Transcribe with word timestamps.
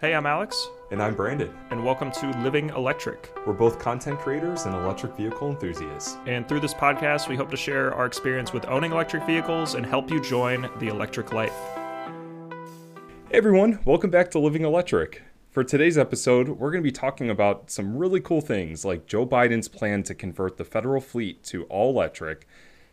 Hey, 0.00 0.14
I'm 0.14 0.24
Alex, 0.24 0.68
And 0.90 1.02
I'm 1.02 1.14
Brandan. 1.14 1.54
and 1.70 1.84
welcome 1.84 2.10
to 2.12 2.30
Living 2.42 2.70
Electric. 2.70 3.30
We're 3.46 3.52
both 3.52 3.78
content 3.78 4.18
creators 4.18 4.64
and 4.64 4.74
electric 4.74 5.14
vehicle 5.14 5.50
enthusiasts. 5.50 6.16
And 6.26 6.48
through 6.48 6.60
this 6.60 6.72
podcast, 6.72 7.28
we 7.28 7.36
hope 7.36 7.50
to 7.50 7.56
share 7.56 7.92
our 7.94 8.06
experience 8.06 8.52
with 8.52 8.64
owning 8.66 8.92
electric 8.92 9.24
vehicles 9.24 9.74
and 9.74 9.84
help 9.84 10.10
you 10.10 10.22
join 10.22 10.70
the 10.78 10.88
electric 10.88 11.32
life. 11.34 11.52
Hey 13.30 13.36
everyone, 13.38 13.78
welcome 13.84 14.10
back 14.10 14.30
to 14.30 14.38
Living 14.38 14.64
Electric. 14.64 15.22
For 15.50 15.64
today's 15.64 15.98
episode, 15.98 16.48
we're 16.48 16.70
going 16.70 16.82
to 16.82 16.88
be 16.88 16.92
talking 16.92 17.28
about 17.28 17.70
some 17.70 17.96
really 17.96 18.20
cool 18.20 18.40
things 18.40 18.84
like 18.84 19.06
Joe 19.06 19.26
Biden's 19.26 19.68
plan 19.68 20.02
to 20.04 20.14
convert 20.14 20.56
the 20.56 20.64
federal 20.64 21.00
fleet 21.00 21.42
to 21.44 21.64
all 21.64 21.90
electric, 21.90 22.46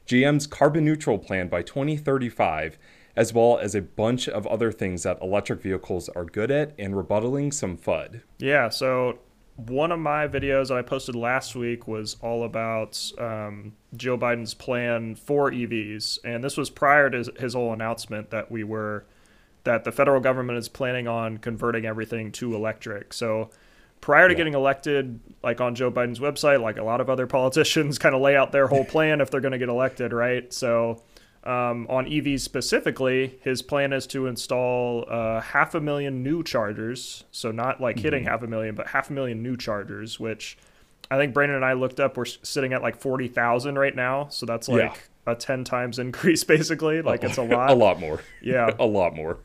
GM's 0.08 0.48
carbon 0.48 0.84
neutral 0.84 1.20
plan 1.20 1.48
by 1.48 1.62
2035, 1.62 2.78
as 3.18 3.34
well 3.34 3.58
as 3.58 3.76
a 3.76 3.82
bunch 3.82 4.30
of 4.30 4.46
other 4.48 4.72
things 4.72 5.04
that 5.04 5.18
electric 5.22 5.62
vehicles 5.62 6.08
are 6.10 6.24
good 6.24 6.52
at 6.52 6.74
and 6.80 6.94
rebuttaling 6.94 7.54
some 7.54 7.76
FUD. 7.76 8.22
Yeah, 8.38 8.70
so 8.70 9.18
one 9.56 9.92
of 9.92 10.00
my 10.00 10.28
videos 10.28 10.68
that 10.68 10.78
I 10.78 10.84
posted 10.84 11.16
last 11.16 11.56
week 11.56 11.88
was 11.88 12.16
all 12.22 12.44
about 12.44 13.12
um, 13.18 13.74
Joe 13.96 14.18
Biden's 14.20 14.54
plan 14.54 15.16
for 15.16 15.50
EVs. 15.52 16.20
And 16.24 16.44
this 16.44 16.56
was 16.58 16.70
prior 16.70 17.10
to 17.10 17.32
his- 17.40 17.54
whole 17.56 17.74
announcement 17.74 18.30
that 18.30 18.52
we 18.52 18.64
were, 18.64 19.04
that 19.64 19.84
the 19.84 19.92
federal 19.92 20.22
government 20.22 20.60
is 20.60 20.70
planning 20.70 21.08
on 21.08 21.40
converting 21.40 21.86
everything 21.88 22.32
to 22.34 22.54
electric. 22.54 23.14
So 23.14 23.50
prior 24.00 24.28
to 24.28 24.34
Yeah. 24.36 24.38
getting 24.38 24.54
elected, 24.54 25.20
like 25.42 25.60
on 25.60 25.74
Joe 25.74 25.90
Biden's 25.92 26.20
website, 26.20 26.62
like 26.62 26.78
a 26.78 26.84
lot 26.84 27.02
of 27.02 27.10
other 27.10 27.26
politicians 27.38 27.98
kind 27.98 28.14
of 28.14 28.22
lay 28.22 28.36
out 28.36 28.52
their 28.52 28.68
whole 28.68 28.86
plan 28.86 29.22
if 29.22 29.32
they're 29.32 29.42
going 29.42 29.54
to 29.54 29.58
get 29.58 29.70
elected, 29.70 30.14
right? 30.14 30.54
So 30.54 31.02
um, 31.48 31.88
on 31.90 32.06
EVs 32.06 32.42
specifically, 32.42 33.40
his 33.42 33.62
plan 33.62 33.94
is 33.94 34.06
to 34.08 34.28
install 34.28 35.06
uh, 35.10 35.40
half 35.42 35.74
a 35.76 35.82
million 35.82 36.22
new 36.22 36.44
chargers. 36.44 37.24
So 37.32 37.52
not 37.52 37.80
like 37.82 37.98
hitting 38.00 38.24
Mm-hmm. 38.24 38.30
half 38.32 38.44
a 38.44 38.48
million, 38.48 38.76
but 38.76 38.88
half 38.88 39.10
a 39.10 39.14
million 39.14 39.42
new 39.42 39.56
chargers, 39.58 40.20
which 40.20 40.58
I 41.10 41.18
think 41.18 41.34
Brandan 41.34 41.56
and 41.56 41.66
I 41.66 41.74
looked 41.74 42.00
up. 42.00 42.18
We're 42.18 42.26
sitting 42.26 42.74
at 42.74 42.82
like 42.82 42.98
forty 43.00 43.28
thousand 43.30 43.80
right 43.80 43.96
now. 43.96 44.28
So 44.30 44.46
that's 44.46 44.68
like 44.68 44.94
Yeah. 45.26 45.32
a 45.32 45.36
ten 45.36 45.64
times 45.64 46.00
increase, 46.06 46.44
basically. 46.44 47.02
Like 47.02 47.24
it's 47.24 47.38
a 47.38 47.44
lot. 47.56 47.70
a 47.70 47.74
lot 47.76 48.00
more. 48.00 48.22
Yeah 48.42 48.72
a 48.80 48.86
lot 48.86 49.16
more. 49.16 49.38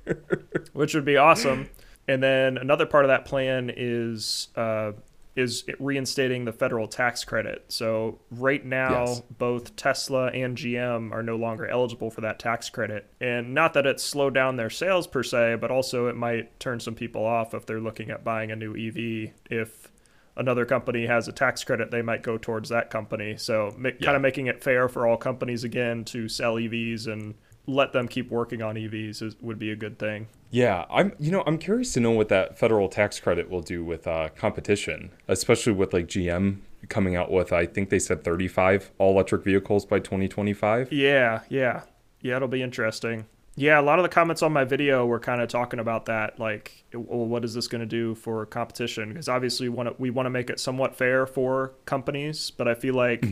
which 0.72 0.94
would 0.94 1.04
be 1.04 1.16
awesome. 1.16 1.68
And 2.08 2.20
then 2.20 2.58
another 2.58 2.84
part 2.84 3.04
of 3.04 3.10
that 3.10 3.24
plan 3.24 3.70
is 3.74 4.48
uh, 4.56 4.92
is 5.34 5.64
reinstating 5.78 6.44
the 6.44 6.52
federal 6.52 6.86
tax 6.86 7.24
credit. 7.24 7.64
So 7.68 8.18
right 8.30 8.64
now, 8.64 9.04
Yes. 9.06 9.22
both 9.38 9.74
Tesla 9.76 10.26
and 10.26 10.56
GM 10.56 11.10
are 11.10 11.22
no 11.22 11.36
longer 11.36 11.66
eligible 11.66 12.10
for 12.10 12.20
that 12.20 12.38
tax 12.38 12.68
credit. 12.68 13.06
And 13.20 13.54
not 13.54 13.72
that 13.74 13.86
it's 13.86 14.02
slowed 14.02 14.34
down 14.34 14.56
their 14.56 14.68
sales 14.68 15.06
per 15.06 15.22
se, 15.22 15.56
but 15.60 15.70
also 15.70 16.06
it 16.08 16.16
might 16.16 16.58
turn 16.60 16.80
some 16.80 16.94
people 16.94 17.24
off 17.24 17.54
if 17.54 17.64
they're 17.64 17.80
looking 17.80 18.10
at 18.10 18.24
buying 18.24 18.50
a 18.50 18.56
new 18.56 18.76
EV. 18.76 19.32
If 19.50 19.90
another 20.36 20.66
company 20.66 21.06
has 21.06 21.28
a 21.28 21.32
tax 21.32 21.64
credit, 21.64 21.90
they 21.90 22.02
might 22.02 22.22
go 22.22 22.36
towards 22.36 22.68
that 22.68 22.90
company. 22.90 23.36
So 23.38 23.74
ma- 23.78 23.88
Yeah. 23.88 24.04
kind 24.04 24.16
of 24.16 24.22
making 24.22 24.48
it 24.48 24.62
fair 24.62 24.86
for 24.88 25.06
all 25.06 25.16
companies 25.16 25.64
again 25.64 26.04
to 26.06 26.28
sell 26.28 26.58
EVs 26.58 27.06
and 27.06 27.34
let 27.66 27.92
them 27.92 28.08
keep 28.08 28.30
working 28.30 28.62
on 28.62 28.74
EVs 28.74 29.22
is, 29.22 29.36
would 29.40 29.58
be 29.58 29.70
a 29.70 29.76
good 29.76 29.98
thing. 29.98 30.28
Yeah, 30.50 30.84
I'm 30.90 31.14
you 31.18 31.30
know, 31.30 31.42
I'm 31.46 31.58
curious 31.58 31.92
to 31.94 32.00
know 32.00 32.10
what 32.10 32.28
that 32.28 32.58
federal 32.58 32.88
tax 32.88 33.20
credit 33.20 33.48
will 33.48 33.62
do 33.62 33.84
with 33.84 34.06
uh, 34.06 34.28
competition, 34.36 35.10
especially 35.28 35.72
with 35.72 35.92
like 35.92 36.06
GM 36.06 36.58
coming 36.88 37.16
out 37.16 37.30
with 37.30 37.52
I 37.52 37.66
think 37.66 37.90
they 37.90 37.98
said 37.98 38.24
35 38.24 38.90
all 38.98 39.12
electric 39.12 39.44
vehicles 39.44 39.86
by 39.86 39.98
2025. 39.98 40.92
Yeah, 40.92 41.40
yeah. 41.48 41.82
Yeah, 42.20 42.36
it'll 42.36 42.48
be 42.48 42.62
interesting. 42.62 43.26
Yeah, 43.54 43.78
a 43.78 43.82
lot 43.82 43.98
of 43.98 44.02
the 44.02 44.08
comments 44.08 44.42
on 44.42 44.52
my 44.52 44.64
video 44.64 45.04
were 45.04 45.20
kind 45.20 45.42
of 45.42 45.48
talking 45.48 45.78
about 45.78 46.06
that 46.06 46.38
like 46.38 46.84
well, 46.94 47.26
what 47.26 47.44
is 47.44 47.54
this 47.54 47.68
going 47.68 47.80
to 47.80 47.86
do 47.86 48.14
for 48.14 48.44
competition 48.46 49.10
because 49.10 49.28
obviously 49.28 49.68
we 49.68 49.74
want 49.76 49.88
to 49.90 49.94
we 49.98 50.10
want 50.10 50.26
to 50.26 50.30
make 50.30 50.50
it 50.50 50.58
somewhat 50.58 50.96
fair 50.96 51.26
for 51.26 51.74
companies, 51.84 52.50
but 52.50 52.66
I 52.66 52.74
feel 52.74 52.94
like 52.94 53.24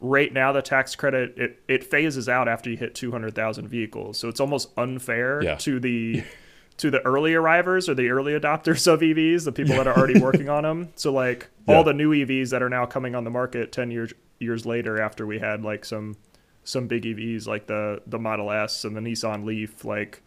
right 0.00 0.32
now 0.32 0.52
the 0.52 0.62
tax 0.62 0.94
credit 0.94 1.36
it, 1.38 1.62
it 1.68 1.84
phases 1.84 2.28
out 2.28 2.48
after 2.48 2.68
you 2.70 2.76
hit 2.76 2.94
200,000 2.94 3.66
vehicles. 3.68 4.18
So 4.18 4.28
it's 4.28 4.40
almost 4.40 4.70
unfair 4.76 5.42
Yeah. 5.42 5.54
to 5.56 5.80
the 5.80 6.22
to 6.78 6.90
the 6.90 7.00
early 7.06 7.32
arrivers 7.34 7.88
or 7.88 7.94
the 7.94 8.10
early 8.10 8.34
adopters 8.38 8.86
of 8.86 9.00
EVs, 9.00 9.44
the 9.46 9.52
people 9.52 9.76
that 9.76 9.86
are 9.86 9.96
already 9.96 10.20
working 10.28 10.50
on 10.50 10.62
them. 10.64 10.90
So 10.96 11.10
like 11.12 11.48
Yeah. 11.66 11.76
all 11.76 11.84
the 11.84 11.94
new 11.94 12.12
EVs 12.12 12.50
that 12.50 12.62
are 12.62 12.68
now 12.68 12.84
coming 12.86 13.14
on 13.14 13.24
the 13.24 13.30
market 13.30 13.72
10 13.72 13.90
years 13.90 14.12
years 14.38 14.66
later 14.66 15.00
after 15.00 15.26
we 15.26 15.38
had 15.38 15.62
like 15.62 15.84
some 15.84 16.16
some 16.64 16.86
big 16.86 17.04
EVs 17.04 17.46
like 17.46 17.66
the 17.66 18.02
the 18.06 18.18
Model 18.18 18.50
S 18.50 18.84
and 18.84 18.94
the 18.94 19.00
Nissan 19.00 19.44
Leaf 19.44 19.84
like 19.84 20.20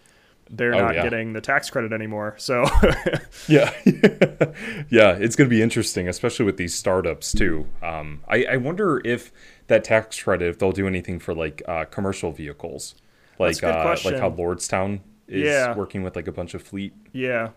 they're 0.49 0.73
Oh, 0.75 0.79
not 0.79 0.95
yeah. 0.95 1.03
getting 1.03 1.33
the 1.33 1.41
tax 1.41 1.69
credit 1.69 1.93
anymore. 1.93 2.35
So 2.37 2.65
Yeah, 3.47 3.71
yeah, 4.89 5.13
it's 5.15 5.35
going 5.35 5.49
to 5.49 5.55
be 5.55 5.61
interesting, 5.61 6.07
especially 6.07 6.45
with 6.45 6.57
these 6.57 6.73
startups 6.73 7.31
too. 7.31 7.67
Um, 7.81 8.21
I, 8.27 8.45
I 8.45 8.57
wonder 8.57 9.01
if 9.05 9.31
that 9.67 9.83
tax 9.83 10.21
credit, 10.21 10.47
if 10.49 10.59
they'll 10.59 10.71
do 10.71 10.87
anything 10.87 11.19
for 11.19 11.33
like 11.33 11.61
uh, 11.67 11.85
commercial 11.85 12.31
vehicles, 12.31 12.95
like 13.37 13.49
That's 13.49 13.59
a 13.59 13.61
good 13.61 13.69
uh, 13.75 13.97
like 14.05 14.19
how 14.19 14.31
Lordstown 14.31 15.01
is 15.27 15.43
Yeah. 15.45 15.75
working 15.75 16.03
with 16.03 16.15
like 16.15 16.27
a 16.27 16.31
bunch 16.31 16.53
of 16.53 16.61
fleet. 16.63 16.93
Yeah. 17.13 17.49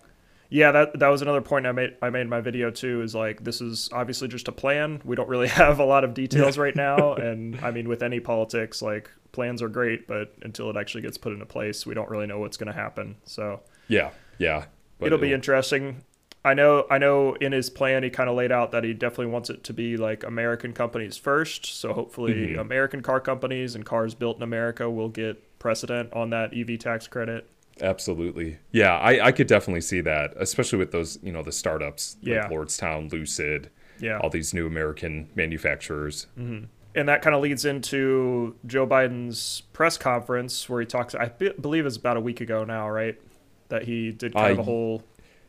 Yeah, 0.50 0.70
that 0.72 0.98
that 0.98 1.08
was 1.08 1.22
another 1.22 1.40
point 1.40 1.66
I 1.66 1.72
made 1.72 1.96
I 2.02 2.10
made 2.10 2.20
in 2.20 2.28
my 2.28 2.42
video 2.42 2.70
too 2.70 3.00
is 3.00 3.14
like 3.14 3.42
this 3.42 3.62
is 3.62 3.88
obviously 3.90 4.28
just 4.28 4.48
a 4.48 4.52
plan. 4.52 5.00
We 5.02 5.16
don't 5.16 5.28
really 5.30 5.48
have 5.62 5.78
a 5.78 5.84
lot 5.84 6.04
of 6.04 6.12
details 6.12 6.58
right 6.58 6.76
now 6.76 7.14
and 7.14 7.58
I 7.62 7.70
mean 7.70 7.88
with 7.88 8.02
any 8.02 8.20
politics 8.20 8.82
like 8.82 9.10
plans 9.32 9.62
are 9.62 9.68
great, 9.68 10.06
but 10.06 10.34
until 10.42 10.70
it 10.70 10.76
actually 10.76 11.02
gets 11.02 11.18
put 11.18 11.32
into 11.32 11.46
place, 11.46 11.84
we 11.86 11.94
don't 11.94 12.08
really 12.10 12.26
know 12.26 12.38
what's 12.38 12.56
going 12.56 12.66
to 12.72 12.78
happen. 12.78 13.16
So, 13.24 13.60
Yeah, 13.88 14.10
yeah. 14.38 14.66
but 14.98 15.06
it'll 15.06 15.18
be 15.18 15.32
interesting. 15.32 16.04
I 16.44 16.54
know 16.54 16.86
I 16.90 16.98
know 16.98 17.34
in 17.34 17.52
his 17.52 17.70
plan 17.70 18.02
he 18.02 18.10
kind 18.10 18.28
of 18.28 18.34
laid 18.34 18.50
out 18.50 18.72
that 18.72 18.82
he 18.82 18.92
definitely 18.94 19.26
wants 19.26 19.48
it 19.48 19.62
to 19.64 19.72
be 19.72 19.96
like 19.96 20.24
American 20.24 20.72
companies 20.72 21.16
first. 21.16 21.66
So 21.66 21.92
hopefully 21.92 22.32
mm-hmm. 22.34 22.58
American 22.58 23.00
car 23.00 23.20
companies 23.20 23.76
and 23.76 23.84
cars 23.84 24.14
built 24.14 24.38
in 24.38 24.42
America 24.42 24.90
will 24.90 25.08
get 25.08 25.58
precedent 25.60 26.12
on 26.12 26.30
that 26.30 26.52
EV 26.52 26.80
tax 26.80 27.06
credit. 27.06 27.48
Absolutely. 27.80 28.58
Yeah, 28.72 28.98
I, 28.98 29.26
I 29.26 29.32
could 29.32 29.46
definitely 29.46 29.80
see 29.82 30.00
that, 30.02 30.34
especially 30.36 30.78
with 30.80 30.90
those, 30.90 31.18
you 31.22 31.30
know, 31.32 31.42
the 31.42 31.52
startups 31.52 32.16
Yeah. 32.20 32.42
like 32.42 32.50
Lordstown, 32.50 33.10
Lucid, 33.12 33.70
Yeah. 34.00 34.18
all 34.18 34.28
these 34.28 34.52
new 34.52 34.66
American 34.66 35.28
manufacturers. 35.36 36.26
Mm-hmm. 36.38 36.64
And 36.94 37.08
that 37.08 37.22
kind 37.22 37.34
of 37.34 37.42
leads 37.42 37.64
into 37.64 38.56
Joe 38.66 38.86
Biden's 38.86 39.62
press 39.72 39.96
conference 39.96 40.68
where 40.68 40.80
he 40.80 40.86
talks. 40.86 41.14
I 41.14 41.26
be- 41.28 41.52
believe 41.60 41.86
it's 41.86 41.96
about 41.96 42.16
a 42.16 42.20
week 42.20 42.40
ago 42.40 42.64
now, 42.64 42.88
right? 42.88 43.20
That 43.68 43.84
he 43.84 44.12
did 44.12 44.34
kind 44.34 44.52
of 44.52 44.58
a 44.58 44.62
whole 44.62 45.02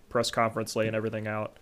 press 0.10 0.32
conference 0.32 0.76
laying 0.76 0.96
everything 0.96 1.28
out. 1.28 1.58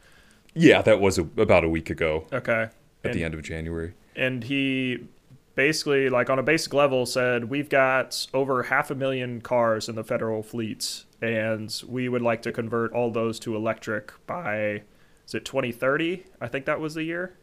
Yeah, 0.54 0.82
that 0.82 1.00
was 1.00 1.18
a, 1.18 1.22
about 1.22 1.64
a 1.64 1.70
week 1.70 1.90
ago 1.90 2.26
Okay, 2.34 2.64
at 2.64 2.72
and, 3.04 3.14
the 3.14 3.24
end 3.24 3.34
of 3.34 3.42
January. 3.42 3.94
and 4.16 4.44
he 4.44 5.08
basically, 5.56 6.10
like 6.10 6.30
on 6.30 6.38
a 6.38 6.44
basic 6.44 6.74
level, 6.74 7.06
said 7.06 7.46
we've 7.46 7.70
got 7.70 8.28
over 8.34 8.64
half 8.64 8.92
a 8.92 8.96
million 8.96 9.42
cars 9.42 9.88
in 9.88 9.96
the 9.96 10.04
federal 10.04 10.44
fleet, 10.44 11.06
and 11.22 11.82
we 11.88 12.10
would 12.10 12.22
like 12.22 12.42
to 12.42 12.52
convert 12.52 12.92
all 12.92 13.10
those 13.12 13.40
to 13.40 13.56
electric 13.56 14.14
by 14.28 14.84
is 15.26 15.36
it 15.36 15.46
2030? 15.46 16.26
I 16.42 16.48
think 16.48 16.66
that 16.66 16.82
was 16.82 16.94
the 16.94 17.04
year. 17.04 17.38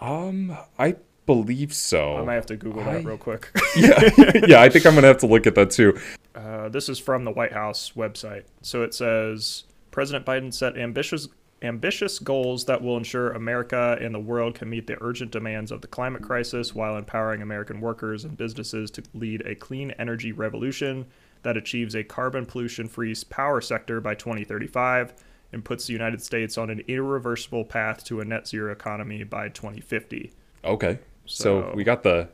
Um, 0.00 0.56
I 0.78 0.94
believe 1.26 1.72
so. 1.74 2.16
I 2.16 2.24
might 2.24 2.34
have 2.34 2.46
to 2.46 2.56
Google 2.56 2.84
that 2.84 3.04
real 3.04 3.18
quick. 3.18 3.50
yeah, 3.76 4.10
yeah, 4.46 4.60
I 4.60 4.68
think 4.68 4.86
I'm 4.86 4.94
gonna 4.94 5.06
have 5.06 5.18
to 5.18 5.26
look 5.26 5.46
at 5.46 5.54
that 5.54 5.70
too. 5.70 5.98
Uh, 6.34 6.68
this 6.68 6.88
is 6.88 6.98
from 6.98 7.24
the 7.24 7.30
White 7.30 7.52
House 7.52 7.92
website. 7.96 8.44
So 8.62 8.82
it 8.82 8.94
says 8.94 9.64
President 9.90 10.26
Biden 10.26 10.52
set 10.52 10.76
ambitious 10.76 11.28
ambitious 11.62 12.18
goals 12.18 12.64
that 12.64 12.82
will 12.82 12.96
ensure 12.96 13.32
America 13.32 13.98
and 14.00 14.14
the 14.14 14.20
world 14.20 14.54
can 14.54 14.70
meet 14.70 14.86
the 14.86 14.96
urgent 15.02 15.30
demands 15.30 15.70
of 15.70 15.82
the 15.82 15.86
climate 15.86 16.22
crisis 16.22 16.74
while 16.74 16.96
empowering 16.96 17.42
American 17.42 17.80
workers 17.80 18.24
and 18.24 18.36
businesses 18.36 18.90
to 18.90 19.02
lead 19.12 19.42
a 19.42 19.54
clean 19.54 19.90
energy 19.98 20.32
revolution 20.32 21.06
that 21.42 21.56
achieves 21.56 21.94
a 21.94 22.04
carbon 22.04 22.46
pollution 22.46 22.88
free 22.88 23.14
power 23.28 23.60
sector 23.60 24.00
by 24.00 24.14
2035 24.14 25.12
and 25.52 25.64
puts 25.64 25.86
the 25.86 25.92
United 25.92 26.22
States 26.22 26.56
on 26.56 26.70
an 26.70 26.80
irreversible 26.86 27.64
path 27.64 28.04
to 28.04 28.20
a 28.20 28.24
net 28.24 28.46
zero 28.46 28.72
economy 28.72 29.24
by 29.24 29.48
2050. 29.48 30.32
Okay, 30.64 30.98
so, 31.30 31.62
So- 31.62 31.72
we 31.74 31.84
got 31.84 32.02
the 32.02 32.28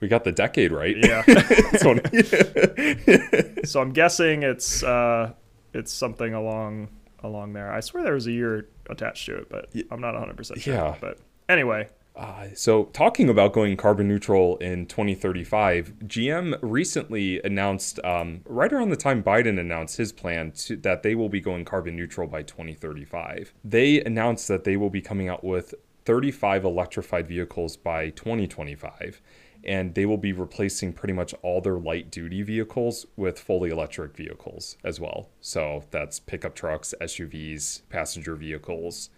we 0.00 0.08
got 0.08 0.24
the 0.24 0.32
decade 0.32 0.72
right. 0.72 0.96
Yeah. 0.96 1.22
So- 3.64 3.80
I'm 3.80 3.92
guessing 3.92 4.42
it's 4.42 4.82
uh, 4.82 5.32
it's 5.72 5.92
something 5.92 6.34
along 6.34 6.88
along 7.22 7.52
there. 7.52 7.72
I 7.72 7.80
swear 7.80 8.02
there 8.02 8.14
was 8.14 8.26
a 8.26 8.32
year 8.32 8.66
attached 8.90 9.26
to 9.26 9.36
it, 9.38 9.48
but 9.48 9.70
I'm 9.90 10.00
not 10.00 10.14
100 10.14 10.36
percent 10.36 10.60
sure. 10.60 10.74
Yeah. 10.74 10.96
But 11.00 11.18
anyway, 11.48 11.88
Uh, 12.16 12.48
so, 12.54 12.84
talking 12.92 13.28
about 13.30 13.52
going 13.52 13.76
carbon 13.76 14.06
neutral 14.08 14.56
in 14.58 14.86
2035, 14.86 15.94
GM 16.04 16.58
recently 16.60 17.40
announced, 17.42 17.98
um, 18.04 18.40
right 18.44 18.70
around 18.72 18.90
the 18.90 18.96
time 18.96 19.22
Biden 19.22 19.58
announced 19.58 19.96
his 19.96 20.12
plan, 20.12 20.50
to, 20.52 20.76
that 20.78 21.02
they 21.04 21.14
will 21.14 21.30
be 21.30 21.40
going 21.40 21.64
carbon 21.64 21.96
neutral 21.96 22.26
by 22.26 22.42
2035. 22.42 23.54
They 23.64 24.02
announced 24.02 24.46
that 24.48 24.64
they 24.64 24.76
will 24.76 24.90
be 24.90 25.00
coming 25.00 25.28
out 25.30 25.42
with 25.44 25.74
35 26.04 26.64
electrified 26.64 27.26
vehicles 27.28 27.76
by 27.76 28.10
2025. 28.10 29.20
and 29.64 29.94
they 29.94 30.04
will 30.04 30.16
be 30.18 30.32
replacing 30.32 30.92
pretty 30.92 31.14
much 31.14 31.32
all 31.42 31.60
their 31.60 31.78
light 31.78 32.10
duty 32.10 32.42
vehicles 32.42 33.06
with 33.16 33.38
fully 33.38 33.70
electric 33.70 34.16
vehicles 34.16 34.76
as 34.82 34.98
well. 34.98 35.28
So 35.40 35.84
that's 35.92 36.18
pickup 36.18 36.56
trucks, 36.56 36.92
SUVs, 37.00 37.82
passenger 37.88 38.34
vehicles. 38.34 39.10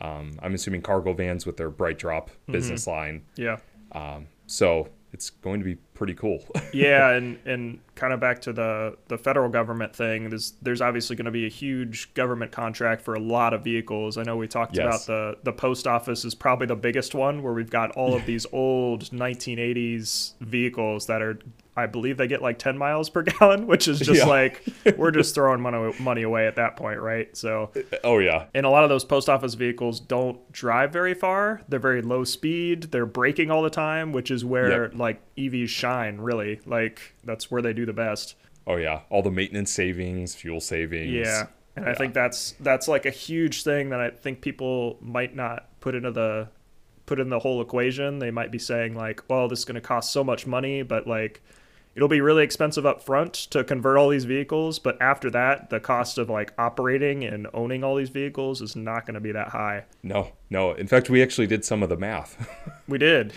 Um, 0.00 0.38
I'm 0.40 0.54
assuming 0.54 0.82
cargo 0.82 1.12
vans 1.14 1.46
with 1.46 1.56
their 1.56 1.70
BrightDrop 1.72 2.28
business 2.48 2.86
line. 2.86 3.24
Yeah. 3.34 3.58
Um, 3.90 4.28
so 4.46 4.88
it's 5.12 5.30
going 5.30 5.58
to 5.60 5.64
be 5.64 5.76
pretty 5.94 6.14
cool. 6.14 6.44
yeah, 6.72 7.10
and 7.10 7.38
and 7.46 7.80
kind 7.94 8.12
of 8.12 8.20
back 8.20 8.40
to 8.42 8.52
the 8.52 8.96
the 9.08 9.16
federal 9.18 9.48
government 9.48 9.94
thing. 9.96 10.28
There's 10.28 10.52
there's 10.62 10.80
obviously 10.80 11.16
going 11.16 11.24
to 11.24 11.30
be 11.30 11.46
a 11.46 11.50
huge 11.50 12.12
government 12.14 12.52
contract 12.52 13.02
for 13.02 13.14
a 13.14 13.20
lot 13.20 13.54
of 13.54 13.64
vehicles. 13.64 14.18
I 14.18 14.22
know 14.22 14.36
we 14.36 14.48
talked 14.48 14.76
Yes. 14.76 14.84
about 14.86 15.06
the 15.06 15.38
the 15.44 15.52
post 15.52 15.86
office 15.86 16.24
is 16.24 16.34
probably 16.34 16.66
the 16.66 16.76
biggest 16.76 17.14
one 17.14 17.42
where 17.42 17.52
we've 17.52 17.70
got 17.70 17.90
all 17.92 18.14
of 18.14 18.26
these 18.26 18.46
old 18.52 19.04
1980s 19.10 20.34
vehicles 20.40 21.06
that 21.06 21.22
are 21.22 21.38
I 21.78 21.86
believe 21.86 22.16
they 22.16 22.26
get 22.26 22.42
like 22.42 22.58
10 22.58 22.76
miles 22.76 23.08
per 23.08 23.22
gallon, 23.38 23.66
which 23.66 23.88
is 23.88 23.98
just 24.00 24.20
Yeah. 24.20 24.26
like 24.26 24.62
we're 24.96 25.10
just 25.10 25.34
throwing 25.34 25.60
money 25.60 25.92
money 26.00 26.22
away 26.22 26.46
at 26.46 26.56
that 26.56 26.76
point, 26.76 27.00
right? 27.00 27.34
So 27.36 27.70
oh 28.04 28.18
yeah, 28.18 28.46
and 28.54 28.66
a 28.66 28.70
lot 28.70 28.82
of 28.84 28.90
those 28.90 29.04
post 29.04 29.28
office 29.28 29.54
vehicles 29.54 30.00
don't 30.00 30.50
drive 30.52 30.92
very 30.92 31.14
far. 31.14 31.62
They're 31.68 31.78
very 31.78 32.02
low 32.02 32.24
speed. 32.24 32.84
They're 32.90 33.06
braking 33.06 33.50
all 33.50 33.62
the 33.62 33.70
time, 33.70 34.12
which 34.12 34.30
is 34.30 34.44
where 34.44 34.82
Yep. 34.84 34.94
like 34.96 35.22
EVs 35.36 35.68
shine. 35.68 36.18
Really, 36.18 36.60
like 36.66 37.14
that's 37.24 37.50
where 37.50 37.62
they 37.62 37.72
do 37.72 37.86
the 37.86 37.92
best. 37.92 38.34
oh 38.66 38.76
yeah. 38.76 39.00
All 39.10 39.22
the 39.22 39.30
maintenance 39.30 39.70
savings, 39.72 40.34
fuel 40.34 40.60
savings. 40.60 41.12
Yeah, 41.12 41.46
and 41.76 41.88
I 41.88 41.94
think 41.94 42.12
that's 42.14 42.52
that's 42.60 42.88
like 42.88 43.06
a 43.06 43.10
huge 43.10 43.62
thing 43.62 43.90
that 43.90 44.00
I 44.00 44.10
think 44.10 44.40
people 44.40 44.98
might 45.00 45.34
not 45.36 45.68
put 45.80 45.94
into 45.94 46.10
the 46.10 46.48
put 47.06 47.18
in 47.18 47.30
the 47.30 47.38
whole 47.38 47.62
equation. 47.62 48.18
They 48.18 48.30
might 48.30 48.50
be 48.50 48.58
saying 48.58 48.94
like, 48.94 49.22
"Well, 49.30 49.48
this 49.48 49.60
is 49.60 49.64
going 49.64 49.76
to 49.76 49.80
cost 49.80 50.12
so 50.12 50.22
much 50.22 50.46
money," 50.46 50.82
but 50.82 51.06
like 51.06 51.40
it'll 51.98 52.06
be 52.06 52.20
really 52.20 52.44
expensive 52.44 52.86
up 52.86 53.02
front 53.02 53.34
to 53.34 53.64
convert 53.64 53.96
all 53.98 54.08
these 54.08 54.24
vehicles, 54.24 54.78
but 54.78 54.96
after 55.02 55.28
that, 55.30 55.68
the 55.68 55.80
cost 55.80 56.16
of 56.16 56.30
like 56.30 56.52
operating 56.56 57.24
and 57.24 57.48
owning 57.52 57.82
all 57.82 57.96
these 57.96 58.08
vehicles 58.08 58.62
is 58.62 58.76
not 58.76 59.04
going 59.04 59.14
to 59.14 59.20
be 59.20 59.32
that 59.32 59.48
high. 59.48 59.84
No, 60.04 60.30
no. 60.48 60.74
In 60.74 60.86
fact, 60.86 61.10
we 61.10 61.20
actually 61.20 61.48
did 61.48 61.64
some 61.64 61.82
of 61.82 61.88
the 61.88 61.96
math. 61.96 62.48
We 62.88 62.96
did. 62.96 63.34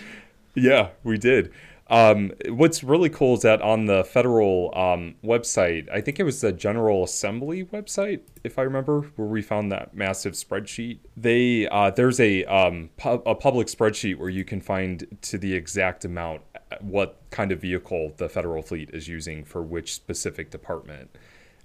Yeah, 0.54 0.90
we 1.04 1.18
did. 1.18 1.52
Um, 1.88 2.32
what's 2.48 2.82
really 2.82 3.10
cool 3.10 3.34
is 3.34 3.42
that 3.42 3.60
on 3.60 3.84
the 3.84 4.02
federal 4.02 4.72
um, 4.74 5.16
website, 5.22 5.90
I 5.92 6.00
think 6.00 6.18
it 6.18 6.22
was 6.22 6.40
the 6.40 6.52
General 6.52 7.04
Assembly 7.04 7.64
website, 7.64 8.20
if 8.44 8.58
I 8.58 8.62
remember, 8.62 9.02
where 9.16 9.28
we 9.28 9.42
found 9.42 9.70
that 9.72 9.94
massive 9.94 10.32
spreadsheet. 10.32 11.00
They 11.18 11.68
uh, 11.68 11.90
there's 11.90 12.18
a 12.18 12.44
um, 12.46 12.88
pu- 12.96 13.22
a 13.26 13.34
public 13.34 13.66
spreadsheet 13.66 14.16
where 14.16 14.30
you 14.30 14.42
can 14.42 14.62
find 14.62 15.18
to 15.20 15.36
the 15.36 15.52
exact 15.52 16.06
amount 16.06 16.40
what 16.80 17.18
kind 17.30 17.52
of 17.52 17.60
vehicle 17.60 18.12
the 18.16 18.28
federal 18.28 18.62
fleet 18.62 18.90
is 18.92 19.08
using 19.08 19.44
for 19.44 19.62
which 19.62 19.94
specific 19.94 20.50
department. 20.50 21.10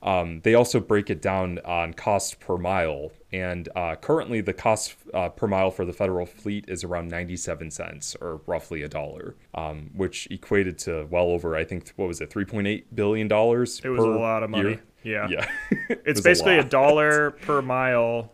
Um, 0.01 0.42
they 0.42 0.54
also 0.54 0.80
break 0.80 1.09
it 1.09 1.21
down 1.21 1.59
on 1.65 1.94
cost 1.94 2.39
per 2.39 2.57
mile, 2.57 3.12
and 3.33 3.68
uh, 3.75 3.95
currently 3.95 4.42
the 4.42 4.54
cost 4.54 4.95
uh, 5.13 5.30
per 5.30 5.48
mile 5.48 5.71
for 5.71 5.86
the 5.86 5.94
federal 5.94 6.25
fleet 6.25 6.65
is 6.68 6.83
around 6.83 7.09
97 7.09 7.71
cents, 7.71 8.15
or 8.21 8.42
roughly 8.45 8.83
a 8.83 8.88
dollar, 8.88 9.36
um, 9.56 9.89
which 9.95 10.27
equated 10.30 10.77
to 10.80 11.07
well 11.10 11.30
over, 11.30 11.56
I 11.56 11.63
think, 11.63 11.92
what 11.95 12.07
was 12.07 12.21
it, 12.21 12.30
3.8 12.30 12.83
billion 12.94 13.27
dollars? 13.27 13.81
It 13.83 13.89
was 13.89 14.03
a 14.03 14.07
lot 14.07 14.44
of 14.44 14.51
money. 14.51 14.80
Yeah. 15.03 15.27
yeah. 15.30 15.48
It's 16.06 16.21
basically 16.21 16.56
a, 16.56 16.62
lot. 16.62 16.69
dollar 16.69 17.31
per 17.31 17.62
mile, 17.62 18.31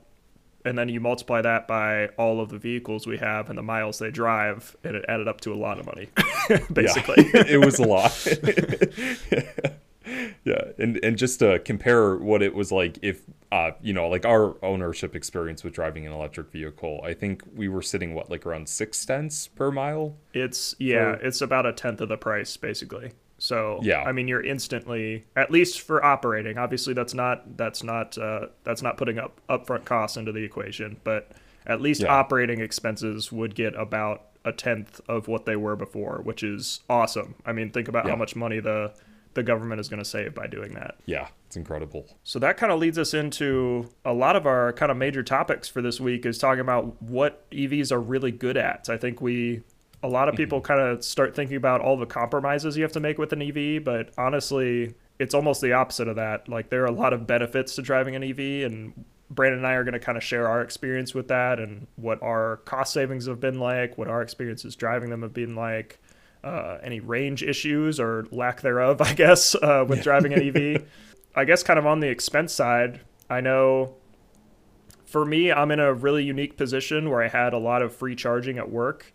and 0.65 0.77
then 0.77 0.89
you 0.89 0.99
multiply 0.99 1.41
that 1.41 1.67
by 1.67 2.07
all 2.17 2.39
of 2.39 2.49
the 2.49 2.57
vehicles 2.57 3.05
we 3.05 3.17
have 3.17 3.49
and 3.49 3.57
the 3.57 3.63
miles 3.63 3.99
they 3.99 4.11
drive, 4.11 4.75
and 4.83 4.95
it 4.95 5.05
added 5.07 5.27
up 5.27 5.41
to 5.41 5.53
a 5.53 5.55
lot 5.55 5.79
of 5.79 5.85
money, 5.85 6.09
basically. 6.73 7.29
Yeah, 7.33 7.43
it 7.47 7.65
was 7.65 7.79
a 7.79 7.83
lot. 7.83 8.27
yeah, 10.43 10.61
and 10.77 10.99
and 11.03 11.17
just 11.17 11.39
to 11.39 11.59
compare 11.59 12.15
what 12.15 12.41
it 12.41 12.53
was 12.53 12.71
like 12.71 12.99
if 13.01 13.21
uh 13.51 13.71
you 13.81 13.93
know 13.93 14.07
like 14.07 14.25
our 14.25 14.55
ownership 14.63 15.15
experience 15.15 15.63
with 15.63 15.73
driving 15.73 16.05
an 16.05 16.13
electric 16.13 16.51
vehicle, 16.51 17.01
I 17.03 17.13
think 17.13 17.43
we 17.55 17.67
were 17.67 17.81
sitting 17.81 18.13
what 18.13 18.29
like 18.29 18.45
around 18.45 18.67
six 18.69 18.97
cents 18.99 19.47
per 19.47 19.71
mile. 19.71 20.15
It's 20.33 20.75
yeah, 20.79 21.15
For- 21.15 21.25
it's 21.25 21.41
about 21.41 21.65
a 21.65 21.73
tenth 21.73 22.01
of 22.01 22.09
the 22.09 22.17
price 22.17 22.57
basically. 22.57 23.11
So 23.43 23.79
Yeah. 23.83 24.03
I 24.03 24.13
mean, 24.13 24.29
you're 24.29 24.41
instantly 24.43 25.25
at 25.35 25.51
least 25.51 25.81
for 25.81 26.03
operating. 26.03 26.57
Obviously, 26.57 26.93
that's 26.93 27.13
not 27.13 27.57
that's 27.57 27.83
not 27.83 28.17
uh, 28.17 28.47
that's 28.63 28.81
not 28.81 28.95
putting 28.95 29.19
up 29.19 29.41
upfront 29.49 29.83
costs 29.83 30.15
into 30.15 30.31
the 30.31 30.43
equation, 30.45 30.95
but 31.03 31.31
at 31.65 31.81
least 31.81 32.01
Yeah. 32.03 32.13
operating 32.13 32.61
expenses 32.61 33.33
would 33.33 33.53
get 33.53 33.75
about 33.75 34.27
a 34.45 34.53
tenth 34.53 35.01
of 35.09 35.27
what 35.27 35.45
they 35.45 35.57
were 35.57 35.75
before, 35.75 36.21
which 36.23 36.41
is 36.41 36.81
awesome. 36.89 37.35
I 37.45 37.51
mean, 37.51 37.69
think 37.71 37.89
about 37.89 38.05
Yeah. 38.05 38.11
how 38.11 38.17
much 38.17 38.35
money 38.35 38.59
the 38.61 38.93
the 39.33 39.43
government 39.43 39.81
is 39.81 39.89
going 39.89 39.97
to 40.01 40.07
save 40.07 40.35
by 40.35 40.45
doing 40.45 40.73
that. 40.75 40.95
Yeah, 41.07 41.27
it's 41.47 41.55
incredible. 41.57 42.05
So 42.23 42.37
that 42.39 42.55
kind 42.55 42.71
of 42.71 42.79
leads 42.79 42.99
us 42.99 43.15
into 43.15 43.89
a 44.05 44.13
lot 44.13 44.35
of 44.35 44.45
our 44.45 44.71
kind 44.73 44.91
of 44.91 44.97
major 44.97 45.23
topics 45.23 45.67
for 45.67 45.81
this 45.81 45.99
week 45.99 46.23
is 46.25 46.37
talking 46.37 46.59
about 46.61 47.01
what 47.01 47.43
EVs 47.51 47.91
are 47.91 47.99
really 47.99 48.31
good 48.31 48.57
at. 48.57 48.89
I 48.89 48.97
think 48.97 49.21
we 49.21 49.63
a 50.03 50.07
lot 50.07 50.27
of 50.27 50.35
people 50.35 50.61
kind 50.61 50.81
of 50.81 51.03
start 51.03 51.33
thinking 51.33 51.55
about 51.55 51.81
all 51.81 51.97
the 51.97 52.05
compromises 52.05 52.75
you 52.75 52.83
have 52.83 52.91
to 52.91 52.99
make 52.99 53.17
with 53.17 53.31
an 53.33 53.41
EV, 53.41 53.83
but 53.83 54.11
honestly, 54.17 54.93
it's 55.17 55.33
almost 55.33 55.61
the 55.61 55.71
opposite 55.73 56.09
of 56.09 56.17
that. 56.17 56.49
Like 56.49 56.69
there 56.69 56.83
are 56.83 56.87
a 56.87 56.91
lot 56.91 57.13
of 57.13 57.25
benefits 57.25 57.75
to 57.75 57.81
driving 57.81 58.15
an 58.15 58.23
EV 58.23 58.69
and 58.69 59.05
Brandan 59.29 59.59
and 59.59 59.67
I 59.67 59.73
are 59.73 59.83
going 59.83 59.93
to 59.93 59.99
kind 59.99 60.17
of 60.17 60.23
share 60.23 60.47
our 60.47 60.61
experience 60.61 61.13
with 61.13 61.29
that 61.29 61.59
and 61.59 61.87
what 61.95 62.21
our 62.21 62.57
cost 62.65 62.93
savings 62.93 63.25
have 63.27 63.39
been 63.39 63.59
like, 63.59 63.97
what 63.97 64.09
our 64.09 64.21
experiences 64.21 64.75
driving 64.75 65.09
them 65.09 65.21
have 65.21 65.33
been 65.33 65.55
like, 65.55 65.99
uh, 66.43 66.77
any 66.83 66.99
range 66.99 67.41
issues 67.41 67.99
or 67.99 68.27
lack 68.29 68.61
thereof, 68.61 69.01
I 69.01 69.13
guess, 69.13 69.55
uh, 69.55 69.85
with 69.87 70.03
driving 70.03 70.33
an 70.33 70.41
EV. 70.41 70.85
I 71.35 71.45
guess 71.45 71.63
kind 71.63 71.79
of 71.79 71.87
on 71.87 71.99
the 72.01 72.09
expense 72.09 72.53
side, 72.53 72.99
I 73.29 73.41
know 73.41 73.95
for 75.05 75.25
me, 75.25 75.51
I'm 75.51 75.71
in 75.71 75.79
a 75.79 75.93
really 75.93 76.23
unique 76.23 76.57
position 76.57 77.09
where 77.09 77.23
I 77.23 77.27
had 77.27 77.53
a 77.53 77.57
lot 77.57 77.81
of 77.81 77.95
free 77.95 78.15
charging 78.15 78.57
at 78.57 78.69
work. 78.69 79.13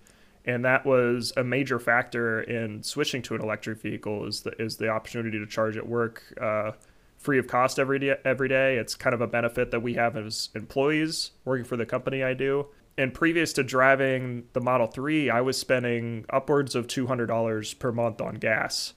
And 0.49 0.65
that 0.65 0.87
was 0.87 1.33
a 1.37 1.45
major 1.45 1.79
factor 1.79 2.41
in 2.41 2.83
switching 2.83 3.21
to 3.23 3.35
an 3.35 3.43
electric 3.43 3.83
vehicle 3.83 4.25
is 4.27 4.41
the, 4.41 4.51
is 4.61 4.79
the 4.79 4.89
opportunity 4.89 5.39
to 5.39 5.47
charge 5.47 5.77
at 5.77 5.87
work 5.87 6.23
uh, 6.41 6.73
free 7.19 7.39
of 7.39 7.47
cost 7.47 7.79
every 7.79 7.99
day, 7.99 8.17
every 8.25 8.49
day. 8.49 8.77
It's 8.79 8.95
kind 8.95 9.13
of 9.13 9.21
a 9.21 9.27
benefit 9.27 9.71
that 9.73 9.81
we 9.81 9.93
have 9.95 10.17
as 10.17 10.49
employees 10.55 11.33
working 11.45 11.67
for 11.67 11.77
the 11.77 11.85
company 11.85 12.25
I 12.25 12.33
do. 12.33 12.67
And 12.97 13.13
previous 13.13 13.53
to 13.53 13.63
driving 13.63 14.45
the 14.55 14.61
Model 14.61 14.87
3, 14.87 15.29
I 15.29 15.43
was 15.43 15.59
spending 15.59 16.25
upwards 16.31 16.75
of 16.75 16.87
$200 16.87 17.79
per 17.79 17.93
month 17.93 18.23
on 18.23 18.37
gas, 18.37 18.95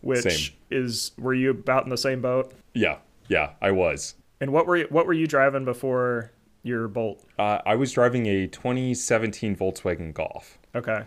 which 0.00 0.22
Same. 0.22 0.56
is, 0.70 1.12
were 1.18 1.34
you 1.34 1.50
about 1.50 1.84
in 1.84 1.90
the 1.90 1.98
same 1.98 2.22
boat? 2.22 2.54
Yeah, 2.72 2.96
yeah, 3.28 3.50
I 3.60 3.72
was. 3.72 4.14
And 4.40 4.52
what 4.52 4.66
were 4.66 4.78
you, 4.78 4.86
what 4.88 5.06
were 5.06 5.12
you 5.12 5.26
driving 5.26 5.66
before 5.66 6.32
your 6.62 6.88
Bolt? 6.88 7.24
Uh, 7.38 7.58
I 7.66 7.74
was 7.74 7.92
driving 7.92 8.26
a 8.26 8.46
2017 8.46 9.54
Volkswagen 9.54 10.12
Golf, 10.12 10.57
Okay. 10.74 11.04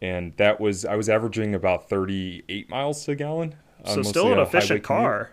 and 0.00 0.36
that 0.36 0.60
was 0.60 0.84
I 0.84 0.96
was 0.96 1.08
averaging 1.08 1.54
about 1.54 1.88
38 1.88 2.68
miles 2.68 3.08
a 3.08 3.14
gallon. 3.14 3.54
So 3.84 4.02
still 4.02 4.32
an 4.32 4.38
efficient 4.38 4.82
car, 4.84 5.30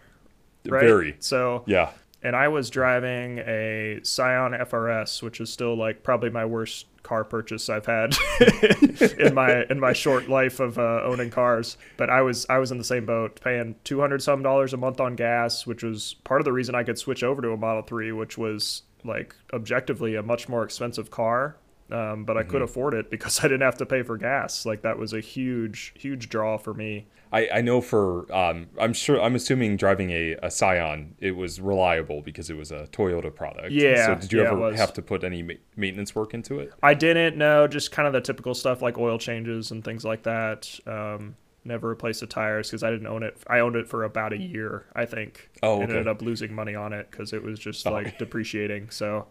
commute. 0.64 0.74
right? 0.82 0.88
Very. 0.88 1.16
So 1.20 1.64
Yeah. 1.68 1.92
and 2.24 2.36
I 2.36 2.48
was 2.48 2.70
driving 2.70 3.40
a 3.40 4.00
Scion 4.04 4.54
FRS, 4.54 5.22
which 5.22 5.40
is 5.40 5.50
still 5.52 5.76
like 5.78 6.02
probably 6.04 6.30
my 6.32 6.46
worst 6.46 6.86
car 7.04 7.24
purchase 7.24 7.70
I've 7.70 7.86
had 7.86 8.16
in 9.20 9.34
my 9.34 9.64
in 9.70 9.80
my 9.80 9.94
short 9.94 10.28
life 10.30 10.60
of 10.60 10.78
uh, 10.80 11.02
owning 11.04 11.30
cars. 11.30 11.78
But 11.98 12.10
I 12.10 12.22
was 12.22 12.46
I 12.50 12.58
was 12.58 12.72
in 12.72 12.78
the 12.78 12.84
same 12.84 13.06
boat, 13.06 13.40
paying 13.42 13.76
two 13.84 14.00
hundred 14.02 14.22
some 14.24 14.42
dollars 14.44 14.74
a 14.74 14.78
month 14.78 15.00
on 15.00 15.16
gas, 15.16 15.66
which 15.68 15.84
was 15.84 16.16
part 16.24 16.42
of 16.42 16.46
the 16.46 16.52
reason 16.54 16.74
I 16.76 16.84
could 16.84 16.98
switch 16.98 17.24
over 17.24 17.42
to 17.42 17.52
a 17.52 17.58
Model 17.58 17.84
Three, 17.84 18.12
which 18.12 18.38
was 18.38 18.82
like 19.04 19.36
objectively 19.54 20.16
a 20.16 20.24
much 20.24 20.50
more 20.50 20.64
expensive 20.64 21.10
car. 21.12 21.56
Um, 21.92 22.24
but 22.24 22.38
I 22.38 22.44
could 22.44 22.62
afford 22.62 22.94
it 22.94 23.10
because 23.10 23.40
I 23.44 23.44
didn't 23.44 23.62
have 23.62 23.78
to 23.78 23.86
pay 23.86 24.04
for 24.04 24.18
gas. 24.18 24.66
Like 24.66 24.82
that 24.84 24.98
was 24.98 25.14
a 25.14 25.20
huge, 25.20 25.94
huge 25.98 26.30
draw 26.30 26.58
for 26.58 26.74
me. 26.74 27.08
I, 27.32 27.48
I 27.56 27.62
know 27.62 27.80
for 27.82 28.32
um, 28.36 28.68
I'm 28.80 28.94
sure 28.94 29.22
I'm 29.22 29.36
assuming 29.36 29.78
driving 29.78 30.10
a, 30.12 30.36
a 30.42 30.50
Scion 30.50 31.16
it 31.20 31.32
was 31.36 31.60
reliable 31.62 32.22
because 32.22 32.50
it 32.50 32.58
was 32.58 32.72
a 32.72 32.88
Toyota 32.88 33.34
product. 33.34 33.72
Yeah, 33.72 34.06
So 34.08 34.16
did 34.16 34.34
you 34.34 34.42
yeah, 34.42 34.52
ever 34.52 34.74
have 34.76 34.94
to 34.94 35.02
put 35.04 35.24
any 35.24 35.44
ma- 35.44 35.54
maintenance 35.76 36.16
work 36.16 36.34
into 36.34 36.60
it? 36.60 36.74
I 36.82 36.94
didn't 36.96 37.38
No, 37.38 37.68
just 37.68 37.92
kind 37.92 38.08
of 38.08 38.14
the 38.14 38.22
typical 38.22 38.56
stuff 38.56 38.82
like 38.82 38.98
oil 38.98 39.18
changes 39.20 39.70
and 39.72 39.84
things 39.84 40.04
like 40.04 40.24
that. 40.24 40.68
Um, 40.88 41.36
never 41.64 41.90
replaced 41.90 42.22
the 42.22 42.28
tires 42.28 42.70
because 42.70 42.82
I 42.84 42.90
didn't 42.90 43.06
own 43.08 43.22
it. 43.22 43.38
I 43.48 43.60
owned 43.60 43.76
it 43.76 43.88
for 43.88 44.04
about 44.06 44.34
a 44.34 44.38
year, 44.38 44.86
I 44.96 45.06
think. 45.06 45.50
Oh, 45.62 45.76
okay. 45.76 45.84
ended 45.84 46.08
up 46.08 46.22
losing 46.24 46.54
money 46.54 46.74
on 46.74 46.94
it 46.94 47.12
because 47.12 47.32
it 47.34 47.44
was 47.44 47.60
just 47.60 47.86
Oh. 47.86 47.92
like 47.92 48.18
depreciating. 48.18 48.90
So 48.90 49.28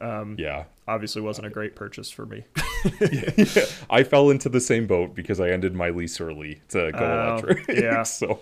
Yeah. 0.00 0.64
obviously 0.86 1.22
wasn't 1.22 1.46
a 1.46 1.50
great 1.50 1.74
purchase 1.76 2.10
for 2.10 2.26
me. 2.26 2.44
I 3.90 4.02
fell 4.04 4.30
into 4.30 4.48
the 4.48 4.60
same 4.60 4.86
boat 4.86 5.14
because 5.14 5.40
I 5.40 5.48
ended 5.50 5.74
my 5.74 5.90
lease 5.90 6.20
early 6.20 6.60
to 6.70 6.92
go 6.92 6.98
Oh, 6.98 7.38
electric. 7.38 7.68
yeah. 7.82 8.02
so 8.02 8.40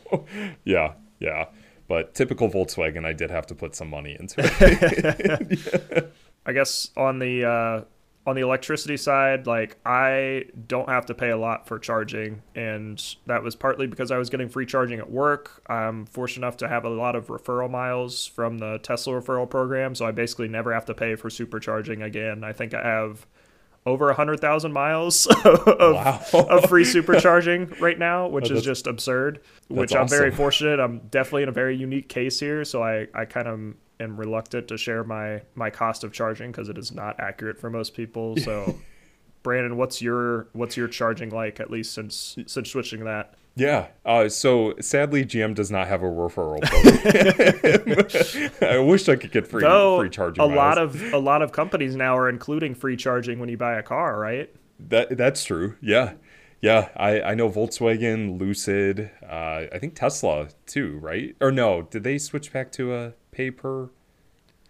yeah, 0.65 0.95
yeah. 1.21 1.47
But 1.89 2.15
typical 2.15 2.49
Volkswagen, 2.49 3.05
I 3.05 3.13
did 3.13 3.31
have 3.31 3.47
to 3.49 3.55
put 3.55 3.75
some 3.77 3.91
money 3.91 4.17
into 4.19 4.37
it. 4.39 6.13
I 6.47 6.53
guess 6.53 6.91
on 6.97 7.19
the 7.19 7.45
uh, 7.45 7.81
on 8.25 8.37
the 8.37 8.43
electricity 8.43 8.97
side, 8.97 9.47
like 9.49 9.77
I 9.85 10.45
don't 10.69 10.89
have 10.89 11.07
to 11.07 11.15
pay 11.15 11.31
a 11.31 11.37
lot 11.37 11.67
for 11.67 11.79
charging, 11.79 12.43
and 12.55 13.03
that 13.27 13.43
was 13.43 13.57
partly 13.57 13.87
because 13.89 14.11
I 14.13 14.19
was 14.19 14.31
getting 14.31 14.49
free 14.49 14.65
charging 14.67 15.01
at 15.01 15.11
work. 15.11 15.63
I'm 15.67 16.07
fortunate 16.07 16.47
enough 16.47 16.57
to 16.59 16.69
have 16.69 16.85
a 16.85 16.89
lot 16.89 17.17
of 17.17 17.27
referral 17.27 17.69
miles 17.71 18.25
from 18.27 18.59
the 18.59 18.79
Tesla 18.79 19.15
referral 19.15 19.51
program, 19.51 19.95
so 19.97 20.07
I 20.07 20.13
basically 20.13 20.47
never 20.49 20.73
have 20.73 20.85
to 20.87 20.95
pay 20.95 21.17
for 21.17 21.31
supercharging 21.31 22.05
again. 22.05 22.45
I 22.45 22.53
think 22.53 22.75
I 22.75 22.83
have 22.83 23.27
over 23.85 24.07
100,000 24.07 24.73
miles 24.73 25.27
of, 25.45 25.67
Wow. 25.67 26.21
of 26.33 26.69
free 26.69 26.85
supercharging 26.95 27.81
right 27.81 27.99
now, 27.99 28.27
oh, 28.27 28.29
which 28.29 28.53
Oh, 28.53 28.55
is 28.55 28.63
just 28.63 28.87
absurd. 28.87 29.41
Which 29.67 29.93
I'm 29.97 30.07
very 30.07 30.31
fortunate. 30.31 30.79
I'm 30.79 30.99
definitely 31.11 31.43
in 31.43 31.49
a 31.49 31.53
very 31.53 31.77
unique 31.77 32.09
case 32.09 32.39
here, 32.39 32.65
so 32.65 32.85
I, 32.85 33.09
I 33.13 33.25
kind 33.25 33.49
of 33.49 33.75
am 34.03 34.19
reluctant 34.19 34.69
to 34.69 34.77
share 34.77 35.05
my, 35.05 35.43
my 35.55 35.71
cost 35.71 36.05
of 36.05 36.13
charging 36.13 36.51
because 36.53 36.69
it 36.69 36.77
is 36.79 36.93
not 36.93 37.19
accurate 37.21 37.59
for 37.59 37.71
most 37.71 37.95
people. 37.95 38.37
So, 38.43 38.79
Brandan, 39.43 39.77
what's 39.77 40.01
your 40.01 40.47
what's 40.53 40.77
your 40.77 40.87
charging 40.89 41.31
like 41.31 41.59
at 41.59 41.71
least 41.71 41.95
since 41.95 42.37
since 42.47 42.71
switching 42.71 43.05
that? 43.05 43.35
Yeah. 43.57 43.89
Uh, 44.05 44.29
so 44.29 44.75
sadly, 44.81 45.25
GM 45.25 45.55
does 45.55 45.71
not 45.71 45.89
have 45.89 46.03
a 46.03 46.07
referral 46.07 46.63
program. 46.63 48.47
I 48.63 48.79
wish 48.79 49.09
I 49.09 49.17
could 49.17 49.33
get 49.33 49.47
free 49.49 49.63
Though 49.63 49.99
free 49.99 50.11
charging. 50.11 50.43
a 50.45 50.47
miles. 50.47 50.57
lot 50.57 50.79
of 50.79 51.13
a 51.13 51.19
lot 51.19 51.43
of 51.43 51.53
companies 51.53 51.97
now 51.97 52.17
are 52.17 52.29
including 52.29 52.75
free 52.75 52.97
charging 52.97 53.39
when 53.41 53.49
you 53.49 53.57
buy 53.57 53.75
a 53.79 53.83
car, 53.83 54.19
right? 54.19 54.49
that 54.89 55.17
that's 55.17 55.45
true. 55.45 55.77
Yeah. 55.81 56.15
Yeah, 56.61 56.91
I, 56.97 57.21
I 57.21 57.35
know 57.35 57.51
Volkswagen, 57.51 58.39
Lucid, 58.39 59.11
uh, 59.29 59.63
I 59.73 59.79
think 59.81 59.97
Tesla 59.97 60.49
too, 60.65 60.97
right? 61.03 61.35
Or 61.41 61.51
no, 61.51 61.83
did 61.83 62.05
they 62.05 62.19
switch 62.19 62.53
back 62.53 62.71
to 62.73 62.95
a 62.95 63.13
pay 63.33 63.51
per 63.51 63.89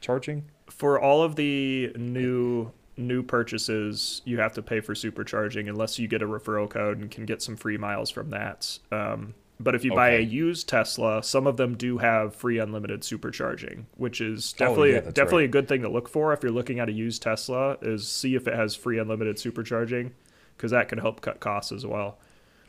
charging? 0.01 0.45
for 0.71 0.99
all 0.99 1.23
of 1.23 1.37
the 1.37 1.93
new 1.97 2.73
new 2.97 3.23
purchases, 3.23 4.23
you 4.25 4.39
have 4.39 4.53
to 4.55 4.63
pay 4.63 4.81
for 4.81 4.95
supercharging 4.95 5.69
unless 5.69 5.99
you 5.99 6.09
get 6.09 6.23
a 6.23 6.27
referral 6.27 6.69
code 6.69 6.99
and 6.99 7.11
can 7.11 7.27
get 7.27 7.43
some 7.43 7.57
free 7.57 7.77
miles 7.77 8.11
from 8.11 8.31
that. 8.31 8.79
Um, 8.91 9.35
but 9.61 9.75
if 9.75 9.85
you 9.85 9.95
buy 9.95 10.11
a 10.11 10.21
used 10.21 10.69
Tesla, 10.69 11.23
some 11.23 11.47
of 11.47 11.57
them 11.57 11.77
do 11.77 11.99
have 11.99 12.35
free 12.35 12.59
unlimited 12.59 13.03
supercharging, 13.03 13.85
which 13.97 14.21
is 14.21 14.55
Oh, 14.57 14.59
definitely 14.65 14.93
yeah, 14.93 15.01
definitely 15.01 15.43
right. 15.43 15.51
a 15.51 15.53
good 15.53 15.69
thing 15.69 15.83
to 15.83 15.89
look 15.91 16.09
for 16.09 16.33
if 16.33 16.43
you're 16.43 16.53
looking 16.53 16.81
at 16.81 16.89
a 16.89 16.93
used 16.93 17.23
Tesla. 17.23 17.77
Is 17.83 18.09
see 18.09 18.35
if 18.35 18.47
it 18.49 18.55
has 18.55 18.75
free 18.75 18.99
unlimited 18.99 19.37
supercharging 19.37 20.13
because 20.57 20.71
that 20.71 20.89
can 20.89 20.99
help 20.99 21.21
cut 21.21 21.39
costs 21.41 21.71
as 21.71 21.85
well. 21.85 22.19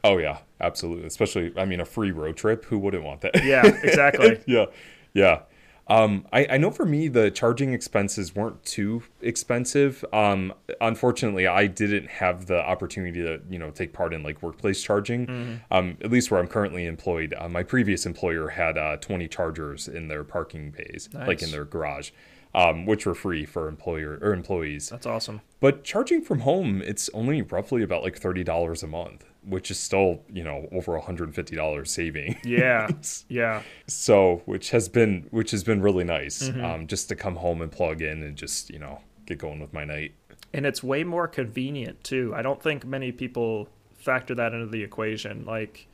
Oh 0.04 0.18
yeah, 0.18 0.40
absolutely. 0.60 1.06
Especially, 1.08 1.54
I 1.58 1.64
mean, 1.66 1.80
a 1.80 1.86
free 1.86 2.12
road 2.12 2.36
trip. 2.36 2.66
Who 2.66 2.78
wouldn't 2.80 3.04
want 3.04 3.22
that? 3.22 3.44
Yeah, 3.44 3.66
exactly. 3.66 4.42
yeah, 4.46 4.66
yeah. 5.14 5.42
Um, 5.88 6.26
I, 6.32 6.48
I 6.52 6.58
know 6.58 6.72
for 6.72 6.86
me 6.86 7.08
the 7.08 7.30
charging 7.30 7.74
expenses 7.74 8.34
weren't 8.34 8.64
too 8.64 9.04
expensive. 9.22 10.06
Um, 10.14 10.54
unfortunately, 10.80 11.46
I 11.46 11.68
didn't 11.68 12.08
have 12.08 12.46
the 12.46 12.58
opportunity 12.58 13.22
to 13.22 13.42
you 13.50 13.60
know 13.60 13.72
take 13.72 13.94
part 13.94 14.14
in 14.14 14.24
like 14.24 14.42
workplace 14.42 14.82
charging. 14.82 15.28
Mm-hmm. 15.28 15.54
Um, 15.72 15.98
at 16.02 16.12
least 16.12 16.32
where 16.32 16.40
I'm 16.40 16.48
currently 16.48 16.86
employed, 16.86 17.34
uh, 17.38 17.50
my 17.50 17.64
previous 17.64 18.06
employer 18.06 18.50
had 18.50 18.78
uh, 18.78 18.98
20 18.98 19.28
chargers 19.28 19.88
in 19.88 20.08
their 20.08 20.24
parking 20.24 20.72
bays, 20.72 21.10
like 21.14 21.42
in 21.42 21.52
their 21.52 21.66
garage, 21.66 22.12
um, 22.56 22.86
which 22.86 23.06
were 23.06 23.16
free 23.16 23.46
for 23.46 23.68
employer 23.68 24.20
or 24.22 24.34
employees. 24.34 24.90
That's 24.90 25.06
awesome. 25.06 25.42
But 25.60 25.84
charging 25.84 26.22
from 26.22 26.42
home, 26.42 26.82
it's 26.82 27.10
only 27.14 27.42
roughly 27.42 27.84
about 27.84 28.04
like 28.04 28.18
thirty 28.18 28.44
dollars 28.44 28.84
a 28.84 28.88
month, 28.88 29.26
which 29.46 29.70
is 29.72 29.80
still 29.80 30.22
you 30.32 30.44
know 30.44 30.68
over 30.72 30.98
hundred 31.00 31.26
and 31.26 31.36
fifty 31.36 31.56
dollars 31.56 31.92
saving. 31.92 32.38
Yeah, 32.46 32.88
yeah. 33.30 33.62
so 33.88 34.42
which 34.46 34.70
has 34.72 34.90
been 34.90 35.28
which 35.32 35.52
has 35.52 35.64
been 35.64 35.82
really 35.82 36.04
nice, 36.04 36.44
Mm-hmm. 36.50 36.64
um, 36.66 36.88
just 36.88 37.10
to 37.10 37.16
come 37.16 37.36
home 37.38 37.62
and 37.62 37.72
plug 37.72 38.02
in 38.02 38.24
and 38.24 38.36
just 38.36 38.70
you 38.70 38.80
know 38.80 39.02
get 39.26 39.38
going 39.40 39.60
with 39.60 39.74
my 39.74 39.86
night. 39.86 40.14
and 40.54 40.66
it's 40.66 40.84
way 40.84 41.04
more 41.04 41.28
convenient 41.28 42.04
too. 42.04 42.34
I 42.36 42.42
don't 42.42 42.62
think 42.62 42.86
many 42.86 43.12
people 43.12 43.68
factor 43.96 44.36
that 44.36 44.54
into 44.54 44.68
the 44.68 44.84
equation. 44.84 45.46
Like 45.46 45.88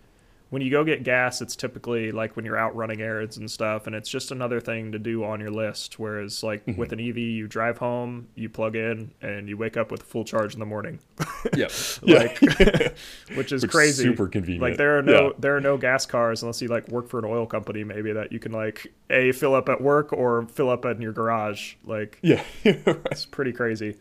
when 0.49 0.61
you 0.61 0.71
go 0.71 0.83
get 0.83 1.03
gas, 1.03 1.41
it's 1.41 1.55
typically 1.55 2.11
like 2.11 2.35
when 2.35 2.43
you're 2.45 2.57
out 2.57 2.75
running 2.75 3.01
errands 3.01 3.37
and 3.37 3.49
stuff, 3.49 3.85
and 3.87 3.95
it's 3.95 4.09
just 4.09 4.31
another 4.31 4.59
thing 4.59 4.91
to 4.93 4.99
do 4.99 5.23
on 5.23 5.39
your 5.39 5.51
list. 5.51 5.99
Whereas 5.99 6.41
like 6.43 6.65
Mm-hmm. 6.65 6.79
with 6.79 6.91
an 6.91 6.99
EV, 6.99 7.17
you 7.17 7.47
drive 7.47 7.77
home, 7.77 8.27
you 8.35 8.49
plug 8.49 8.75
in, 8.75 9.11
and 9.21 9.47
you 9.47 9.57
wake 9.57 9.77
up 9.77 9.91
with 9.91 10.03
full 10.03 10.23
charge 10.25 10.53
in 10.53 10.59
the 10.59 10.65
morning, 10.65 10.99
Yeah, 11.55 11.67
like 12.01 12.39
which 13.35 13.51
is 13.51 13.61
Which 13.61 13.71
crazy. 13.71 14.03
super 14.03 14.27
convenient. 14.27 14.61
Like 14.63 14.77
there 14.77 14.97
are 14.97 15.01
no 15.03 15.27
Yeah. 15.27 15.33
there 15.39 15.55
are 15.55 15.61
no 15.61 15.77
gas 15.77 16.05
cars 16.05 16.41
unless 16.41 16.61
you 16.61 16.67
like 16.67 16.87
work 16.89 17.09
for 17.09 17.19
an 17.19 17.25
oil 17.25 17.45
company 17.45 17.83
maybe 17.83 18.11
that 18.13 18.31
you 18.31 18.39
can 18.39 18.51
like 18.51 18.91
a 19.09 19.31
fill 19.33 19.53
up 19.55 19.69
at 19.69 19.81
work 19.81 20.11
or 20.13 20.47
fill 20.47 20.69
up 20.69 20.85
in 20.85 21.01
your 21.01 21.13
garage. 21.13 21.75
Like 21.85 22.17
yeah. 22.21 22.43
it's 22.63 23.25
pretty 23.25 23.51
crazy. 23.53 23.95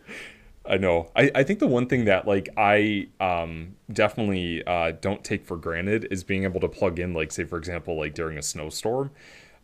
I 0.69 0.77
know. 0.77 1.11
I, 1.17 1.31
I 1.35 1.43
think 1.45 1.61
the 1.61 1.67
one 1.67 1.87
thing 1.87 2.05
that 2.05 2.27
like 2.29 2.51
I 2.57 3.09
um 3.21 3.77
definitely 3.93 4.65
uh 4.67 4.93
don't 5.01 5.25
take 5.25 5.47
for 5.47 5.57
granted 5.57 6.07
is 6.11 6.23
being 6.23 6.45
able 6.45 6.61
to 6.61 6.69
plug 6.69 6.99
in 6.99 7.15
like 7.15 7.33
say 7.33 7.45
for 7.45 7.57
example 7.57 7.97
like 7.97 8.15
during 8.15 8.37
a 8.37 8.43
snowstorm 8.43 9.11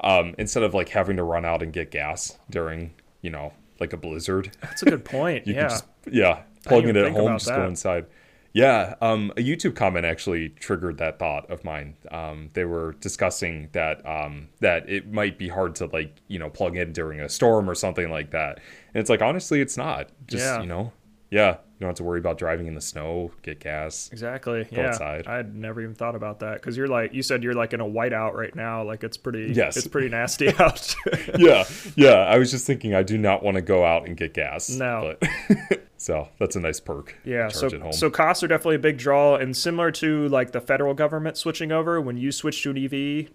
um 0.00 0.34
instead 0.38 0.62
of 0.62 0.73
like 0.73 0.88
having 0.88 1.16
to 1.16 1.23
run 1.23 1.44
out 1.44 1.62
and 1.62 1.73
get 1.73 1.90
gas 1.90 2.38
during 2.49 2.94
you 3.20 3.30
know 3.30 3.52
like 3.80 3.92
a 3.92 3.96
blizzard 3.96 4.56
That's 4.62 4.82
a 4.82 4.87
good 4.87 5.04
point. 5.04 5.46
you 5.46 5.54
yeah. 5.54 5.61
can 5.61 5.70
just 5.70 5.84
yeah 6.11 6.42
plug 6.64 6.87
it 6.87 6.96
at 6.96 7.12
home 7.12 7.37
just 7.38 7.49
go 7.49 7.66
inside 7.66 8.06
yeah 8.54 8.94
um 9.02 9.30
a 9.37 9.40
youtube 9.40 9.75
comment 9.76 10.06
actually 10.06 10.49
triggered 10.49 10.96
that 10.99 11.18
thought 11.18 11.50
of 11.50 11.62
mine 11.64 11.94
um 12.11 12.49
they 12.54 12.64
were 12.64 12.92
discussing 13.00 13.68
that 13.73 14.04
um 14.06 14.49
that 14.61 14.88
it 14.88 15.12
might 15.12 15.37
be 15.38 15.49
hard 15.49 15.75
to 15.75 15.87
like 15.87 16.16
you 16.28 16.38
know 16.38 16.49
plug 16.49 16.76
in 16.76 16.92
during 16.92 17.20
a 17.20 17.28
storm 17.28 17.68
or 17.68 17.75
something 17.75 18.11
like 18.11 18.30
that 18.30 18.61
and 18.94 19.00
it's 19.00 19.11
like 19.11 19.20
honestly 19.20 19.61
it's 19.61 19.76
not 19.76 20.08
just 20.26 20.44
Yeah. 20.44 20.61
you 20.61 20.66
know 20.66 20.92
yeah 21.30 21.50
you 21.75 21.80
don't 21.80 21.88
have 21.88 21.96
to 21.96 22.04
worry 22.04 22.20
about 22.20 22.38
driving 22.38 22.68
in 22.68 22.76
the 22.76 22.80
snow 22.80 23.32
get 23.42 23.58
gas 23.58 24.08
Exactly. 24.12 24.62
Go 24.73 24.80
yeah. 24.80 24.88
outside. 24.90 25.26
I 25.26 25.34
had 25.37 25.56
never 25.56 25.82
even 25.82 25.96
thought 25.96 26.14
about 26.14 26.38
that 26.38 26.54
because 26.54 26.76
you're 26.76 26.87
like 26.87 27.12
you 27.12 27.23
said 27.23 27.42
you're 27.42 27.52
like 27.54 27.73
in 27.73 27.80
a 27.80 27.84
whiteout 27.84 28.34
right 28.34 28.54
now. 28.54 28.84
Like 28.84 29.02
it's 29.02 29.16
pretty. 29.16 29.52
Yes. 29.52 29.76
It's 29.76 29.88
pretty 29.88 30.08
nasty 30.08 30.49
out. 30.61 30.94
yeah 31.38 31.64
yeah 31.96 32.12
i 32.34 32.38
was 32.38 32.52
just 32.52 32.64
thinking 32.66 32.94
i 32.94 33.02
do 33.02 33.18
not 33.18 33.42
want 33.42 33.56
to 33.56 33.61
go 33.62 33.84
out 33.84 34.06
and 34.06 34.16
get 34.16 34.32
gas 34.34 34.70
No. 34.70 35.16
but 35.20 35.80
so 36.04 36.28
that's 36.38 36.54
a 36.54 36.61
nice 36.61 36.80
perk 36.80 37.16
yeah. 37.25 37.49
So 37.49 37.90
so 37.90 38.11
costs 38.11 38.42
are 38.42 38.49
definitely 38.49 38.76
a 38.76 38.80
big 38.80 38.99
draw, 38.99 39.37
and 39.37 39.56
similar 39.56 39.90
to 39.92 40.28
like 40.28 40.52
the 40.52 40.61
federal 40.61 40.92
government 40.92 41.38
switching 41.38 41.73
over, 41.73 41.99
when 42.00 42.18
you 42.18 42.30
switch 42.30 42.62
to 42.62 42.70
an 42.70 42.76
EV, 42.76 42.90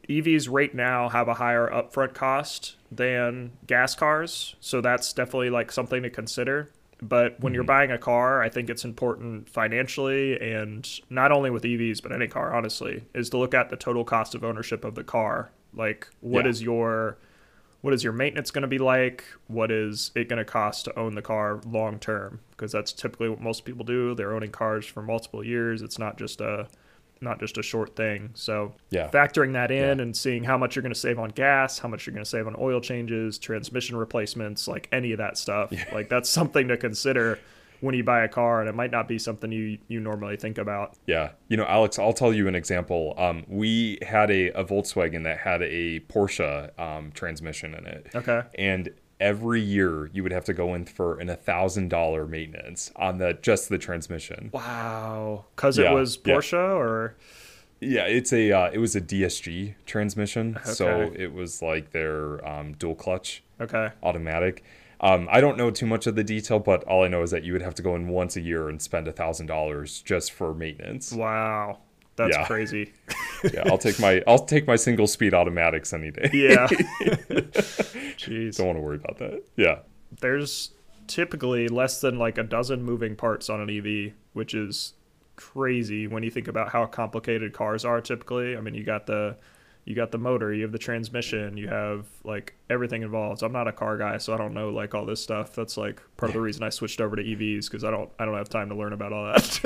EVs 0.07 0.47
right 0.49 0.73
now 0.73 1.09
have 1.09 1.27
a 1.27 1.33
higher 1.33 1.67
upfront 1.67 2.13
cost 2.13 2.75
than 2.91 3.51
gas 3.65 3.95
cars. 3.95 4.55
So 4.59 4.81
that's 4.81 5.13
definitely 5.13 5.49
like 5.49 5.71
something 5.71 6.03
to 6.03 6.09
consider. 6.09 6.71
But 7.01 7.39
when 7.39 7.53
you're 7.53 7.63
mm-hmm. 7.63 7.67
buying 7.67 7.91
a 7.91 7.97
car, 7.97 8.43
I 8.43 8.49
think 8.49 8.69
it's 8.69 8.83
important 8.83 9.49
financially 9.49 10.39
and 10.39 10.87
not 11.09 11.31
only 11.31 11.49
with 11.49 11.63
EVs, 11.63 12.03
but 12.03 12.11
any 12.11 12.27
car, 12.27 12.53
honestly, 12.53 13.03
is 13.15 13.29
to 13.29 13.37
look 13.37 13.53
at 13.53 13.69
the 13.69 13.77
total 13.77 14.03
cost 14.03 14.35
of 14.35 14.43
ownership 14.43 14.83
of 14.83 14.95
the 14.95 15.03
car. 15.03 15.51
Like, 15.73 16.07
what 16.19 16.45
Yeah. 16.45 16.51
is 16.51 16.61
your 16.61 17.17
what 17.81 17.93
is 17.93 18.03
your 18.03 18.13
maintenance 18.13 18.51
going 18.51 18.63
to 18.63 18.67
be 18.67 18.77
like? 18.77 19.23
What 19.47 19.71
is 19.71 20.11
it 20.15 20.27
going 20.27 20.37
to 20.37 20.45
cost 20.45 20.85
to 20.85 20.99
own 20.99 21.15
the 21.15 21.21
car 21.21 21.61
long 21.65 21.97
term? 21.99 22.39
Because 22.51 22.71
that's 22.71 22.91
typically 22.91 23.29
what 23.29 23.39
most 23.41 23.63
people 23.65 23.85
do. 23.85 24.13
They're 24.15 24.33
owning 24.33 24.51
cars 24.51 24.85
for 24.85 25.01
multiple 25.01 25.43
years. 25.45 25.81
It's 25.81 25.97
not 25.99 26.17
just 26.17 26.41
a 26.41 26.67
not 27.21 27.37
just 27.39 27.57
a 27.57 27.61
short 27.61 27.97
thing. 27.97 28.29
So 28.33 28.73
Yeah. 28.91 29.09
factoring 29.09 29.51
that 29.51 29.71
in 29.71 29.97
Yeah. 29.97 30.03
and 30.03 30.15
seeing 30.15 30.43
how 30.45 30.57
much 30.57 30.75
you're 30.77 30.81
going 30.83 30.93
to 30.93 30.99
save 30.99 31.19
on 31.19 31.29
gas, 31.31 31.77
how 31.79 31.89
much 31.89 32.07
you're 32.07 32.13
going 32.13 32.23
to 32.23 32.29
save 32.29 32.47
on 32.47 32.55
oil 32.57 32.79
changes, 32.79 33.37
transmission 33.37 33.97
replacements, 33.97 34.69
like 34.69 34.87
any 34.93 35.11
of 35.11 35.17
that 35.17 35.37
stuff. 35.37 35.73
Like 35.91 36.07
that's 36.07 36.29
something 36.29 36.69
to 36.69 36.77
consider 36.77 37.37
when 37.81 37.95
you 37.95 38.03
buy 38.03 38.23
a 38.23 38.27
car, 38.27 38.59
and 38.59 38.69
it 38.69 38.75
might 38.75 38.91
not 38.91 39.07
be 39.07 39.17
something 39.17 39.51
you 39.51 39.77
you 39.87 39.99
normally 39.99 40.35
think 40.37 40.57
about. 40.57 40.95
Yeah. 41.05 41.31
You 41.47 41.57
know, 41.57 41.65
Alex, 41.65 41.97
I'll 41.99 42.13
tell 42.13 42.33
you 42.33 42.47
an 42.47 42.55
example. 42.55 43.13
Um, 43.17 43.45
we 43.47 43.99
had 44.01 44.29
a, 44.31 44.49
a 44.51 44.63
Volkswagen 44.63 45.23
that 45.23 45.39
had 45.39 45.61
a 45.61 45.99
Porsche 46.01 46.77
um, 46.79 47.11
transmission 47.11 47.73
in 47.73 47.85
it. 47.85 48.07
Okay. 48.15 48.41
And 48.57 48.91
every 49.19 49.61
year 49.61 50.09
you 50.13 50.23
would 50.23 50.31
have 50.31 50.45
to 50.45 50.53
go 50.53 50.73
in 50.73 50.85
for 50.85 51.19
an 51.19 51.27
$1,000 51.27 52.29
maintenance 52.29 52.91
on 52.95 53.17
the 53.17 53.33
just 53.41 53.69
the 53.69 53.77
transmission. 53.77 54.49
Wow, 54.53 55.45
because 55.55 55.77
Yeah, 55.77 55.91
it 55.91 55.93
was 55.93 56.17
yeah. 56.25 56.35
Porsche, 56.35 56.75
or 56.75 57.15
Yeah, 57.81 58.05
it's 58.05 58.31
a 58.33 58.51
uh, 58.51 58.69
it 58.71 58.79
was 58.79 58.95
a 58.95 59.01
DSG 59.01 59.75
transmission. 59.85 60.57
So 60.63 61.11
it 61.15 61.33
was 61.33 61.61
like 61.61 61.91
their 61.91 62.45
um, 62.47 62.73
dual 62.73 62.95
clutch 62.95 63.43
okay, 63.59 63.89
automatic. 64.03 64.63
Um, 65.01 65.27
I 65.31 65.39
don't 65.41 65.57
know 65.57 65.71
too 65.71 65.85
much 65.85 66.07
of 66.07 66.15
the 66.15 66.23
detail, 66.23 66.59
but 66.59 66.83
all 66.83 67.03
I 67.03 67.07
know 67.07 67.21
is 67.23 67.31
that 67.31 67.43
you 67.43 67.53
would 67.53 67.61
have 67.61 67.75
to 67.75 67.81
go 67.81 67.95
in 67.95 68.07
once 68.09 68.35
a 68.35 68.41
year 68.41 68.67
and 68.69 68.81
spend 68.81 69.07
a 69.07 69.11
thousand 69.13 69.45
dollars 69.47 70.01
just 70.01 70.31
for 70.31 70.53
maintenance. 70.53 71.13
wow, 71.13 71.79
that's 72.17 72.35
Yeah. 72.35 72.45
crazy. 72.45 72.91
yeah, 73.53 73.63
I'll 73.67 73.77
take 73.77 73.99
my 73.99 74.21
I'll 74.27 74.45
take 74.45 74.67
my 74.67 74.75
single 74.75 75.07
speed 75.07 75.33
automatics 75.33 75.93
any 75.93 76.11
day. 76.11 76.29
Yeah. 76.33 76.67
Jeez. 78.17 78.57
Don't 78.57 78.67
want 78.67 78.77
to 78.77 78.81
worry 78.81 78.97
about 78.97 79.17
that. 79.19 79.43
Yeah. 79.55 79.79
There's 80.21 80.71
typically 81.07 81.67
less 81.67 82.01
than 82.01 82.17
like 82.19 82.37
a 82.37 82.43
dozen 82.43 82.83
moving 82.83 83.15
parts 83.15 83.49
on 83.49 83.61
an 83.61 83.69
EV, 83.69 84.13
which 84.33 84.53
is 84.53 84.93
crazy 85.35 86.07
when 86.07 86.23
you 86.23 86.29
think 86.29 86.47
about 86.47 86.71
how 86.71 86.85
complicated 86.85 87.53
cars 87.53 87.85
are 87.85 88.01
typically. 88.01 88.57
I 88.57 88.61
mean, 88.61 88.73
you 88.75 88.83
got 88.83 89.07
the 89.07 89.37
you 89.85 89.95
got 89.95 90.11
the 90.11 90.17
motor, 90.17 90.53
you 90.53 90.63
have 90.63 90.71
the 90.71 90.77
transmission, 90.77 91.57
you 91.57 91.67
have 91.67 92.05
like 92.23 92.53
everything 92.69 93.01
involved. 93.01 93.39
So 93.39 93.47
I'm 93.47 93.53
not 93.53 93.67
a 93.67 93.71
car 93.71 93.97
guy, 93.97 94.17
so 94.17 94.33
I 94.33 94.37
don't 94.37 94.53
know 94.53 94.69
like 94.69 94.93
all 94.93 95.05
this 95.05 95.21
stuff. 95.21 95.53
That's 95.55 95.77
like 95.77 96.01
part 96.17 96.29
of 96.29 96.33
the 96.33 96.41
reason 96.41 96.63
I 96.63 96.69
switched 96.69 97.01
over 97.01 97.15
to 97.15 97.23
EVs 97.23 97.65
because 97.65 97.83
I 97.83 97.91
don't 97.91 98.09
I 98.19 98.25
don't 98.25 98.35
have 98.35 98.49
time 98.49 98.69
to 98.69 98.75
learn 98.75 98.93
about 98.93 99.13
all 99.13 99.25
that. 99.25 99.59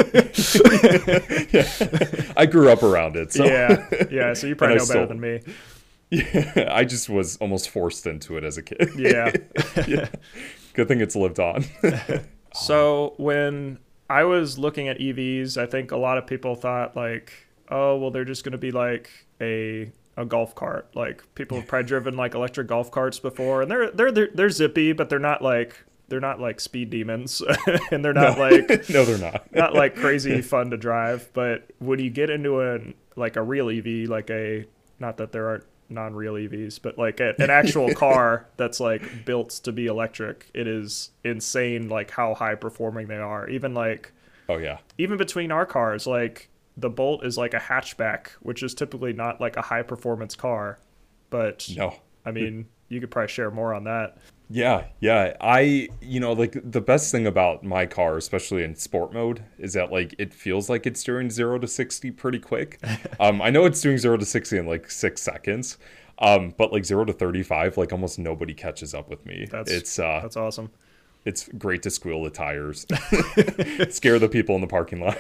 yeah. 1.54 2.34
I 2.38 2.46
grew 2.46 2.70
up 2.70 2.84
around 2.84 3.16
it. 3.16 3.34
So. 3.34 3.46
Yeah, 3.46 3.86
yeah. 4.10 4.34
So 4.34 4.48
you 4.48 4.56
probably 4.58 4.78
know 4.78 4.88
better 4.88 5.06
than 5.06 5.20
me. 5.20 5.42
Yeah, 6.10 6.70
I 6.72 6.84
just 6.86 7.10
was 7.10 7.38
almost 7.38 7.70
forced 7.70 8.08
into 8.08 8.38
it 8.38 8.44
as 8.44 8.58
a 8.58 8.62
kid. 8.62 8.92
Yeah. 8.96 9.32
Good 10.74 10.88
thing 10.88 11.02
it's 11.02 11.16
lived 11.16 11.40
on. 11.40 11.66
So 12.54 13.16
when 13.18 13.80
I 14.10 14.24
was 14.24 14.60
looking 14.60 14.88
at 14.88 15.00
EVs, 15.00 15.58
I 15.58 15.66
think 15.66 15.92
a 15.92 15.98
lot 15.98 16.18
of 16.18 16.28
people 16.28 16.56
thought 16.56 16.96
like, 16.96 17.34
oh, 17.70 17.98
well, 17.98 18.12
they're 18.12 18.26
just 18.26 18.44
going 18.44 18.52
to 18.52 18.58
be 18.58 18.72
like 18.72 19.10
a 19.42 19.92
a 20.18 20.26
golf 20.26 20.56
cart. 20.56 20.90
Like 20.96 21.24
people 21.36 21.58
have 21.60 21.68
probably 21.68 21.88
driven 21.88 22.16
like 22.16 22.36
electric 22.36 22.68
golf 22.68 22.92
carts 22.92 23.20
before, 23.20 23.62
and 23.62 23.72
they're 23.72 23.92
they're 23.92 24.12
they're, 24.12 24.30
they're 24.34 24.50
zippy, 24.50 24.94
but 24.94 25.10
they're 25.10 25.20
not 25.20 25.42
like 25.42 25.84
they're 26.10 26.20
not 26.20 26.40
like 26.40 26.60
speed 26.60 26.90
demons, 26.90 27.42
and 27.92 28.04
they're 28.04 28.14
not 28.14 28.38
like 28.38 28.68
no, 28.90 29.06
they're 29.06 29.18
not. 29.18 29.54
not 29.54 29.74
like 29.74 29.96
crazy 29.96 30.42
fun 30.44 30.70
to 30.72 30.78
drive. 30.78 31.30
But 31.34 31.70
when 31.80 32.00
you 32.00 32.10
get 32.10 32.30
into 32.30 32.62
a 32.62 32.80
like 33.16 33.36
a 33.36 33.42
real 33.42 33.70
EV, 33.70 34.10
like 34.10 34.30
a 34.30 34.66
not 35.00 35.18
that 35.18 35.32
there 35.32 35.48
aren't 35.50 35.66
non-real 35.90 36.34
EVs, 36.34 36.80
but 36.82 36.98
like 36.98 37.20
a, 37.20 37.36
an 37.40 37.50
actual 37.50 37.94
car 37.94 38.48
that's 38.58 38.80
like 38.80 39.26
built 39.26 39.50
to 39.52 39.72
be 39.72 39.86
electric, 39.86 40.50
it 40.54 40.68
is 40.68 41.12
insane 41.24 41.90
like 41.90 42.10
how 42.12 42.34
high 42.34 42.56
performing 42.56 43.08
they 43.08 43.18
are. 43.18 43.48
Even 43.50 43.74
like 43.74 44.12
Oh 44.50 44.58
yeah. 44.58 44.80
even 44.98 45.18
between 45.18 45.52
our 45.52 45.66
cars, 45.66 46.06
like 46.08 46.50
the 46.78 46.90
Bolt 46.90 47.26
is 47.26 47.38
like 47.38 47.54
a 47.54 47.60
hatchback, 47.60 48.30
which 48.42 48.64
is 48.64 48.74
typically 48.74 49.14
not 49.14 49.40
like 49.40 49.58
a 49.58 49.62
high 49.62 49.84
performance 49.84 50.36
car. 50.36 50.80
But 51.30 51.70
No. 51.76 51.96
I 52.26 52.32
mean, 52.32 52.68
you 52.90 53.00
could 53.00 53.12
probably 53.12 53.28
share 53.28 53.52
more 53.52 53.74
on 53.74 53.84
that. 53.84 54.18
Yeah, 54.50 54.86
yeah. 55.00 55.36
I, 55.42 55.90
you 56.02 56.20
know, 56.20 56.34
like 56.34 56.56
the 56.64 56.82
best 56.82 57.12
thing 57.12 57.26
about 57.26 57.64
my 57.64 57.86
car, 57.86 58.18
especially 58.18 58.64
in 58.64 58.76
sport 58.76 59.14
mode, 59.14 59.44
is 59.58 59.74
that 59.74 59.92
like 59.92 60.16
it 60.20 60.34
feels 60.34 60.70
like 60.70 60.86
it's 60.86 61.04
doing 61.04 61.30
zero 61.30 61.58
to 61.60 61.68
60 61.68 62.12
pretty 62.12 62.40
quick. 62.40 62.80
um, 63.20 63.42
I 63.42 63.50
know 63.50 63.66
it's 63.66 63.82
doing 63.82 63.98
zero 63.98 64.18
to 64.18 64.26
60 64.26 64.58
in 64.58 64.68
like 64.68 64.92
six 64.92 65.22
seconds. 65.22 65.78
Um, 66.20 66.54
but 66.58 66.72
like 66.72 66.86
zero 66.86 67.04
to 67.06 67.14
35, 67.14 67.78
like 67.78 67.92
almost 67.92 68.20
nobody 68.20 68.54
catches 68.54 68.94
up 68.94 69.10
with 69.10 69.26
me. 69.26 69.48
That's 69.50 69.72
it's, 69.72 70.00
uh, 70.00 70.20
that's 70.22 70.38
awesome. 70.38 70.70
It's 71.26 71.48
great 71.58 71.84
to 71.84 71.90
squeal 71.90 72.24
the 72.24 72.30
tires, 72.30 72.86
scare 73.90 74.20
the 74.20 74.28
people 74.30 74.56
in 74.56 74.62
the 74.62 74.68
parking 74.68 75.00
lot. 75.00 75.18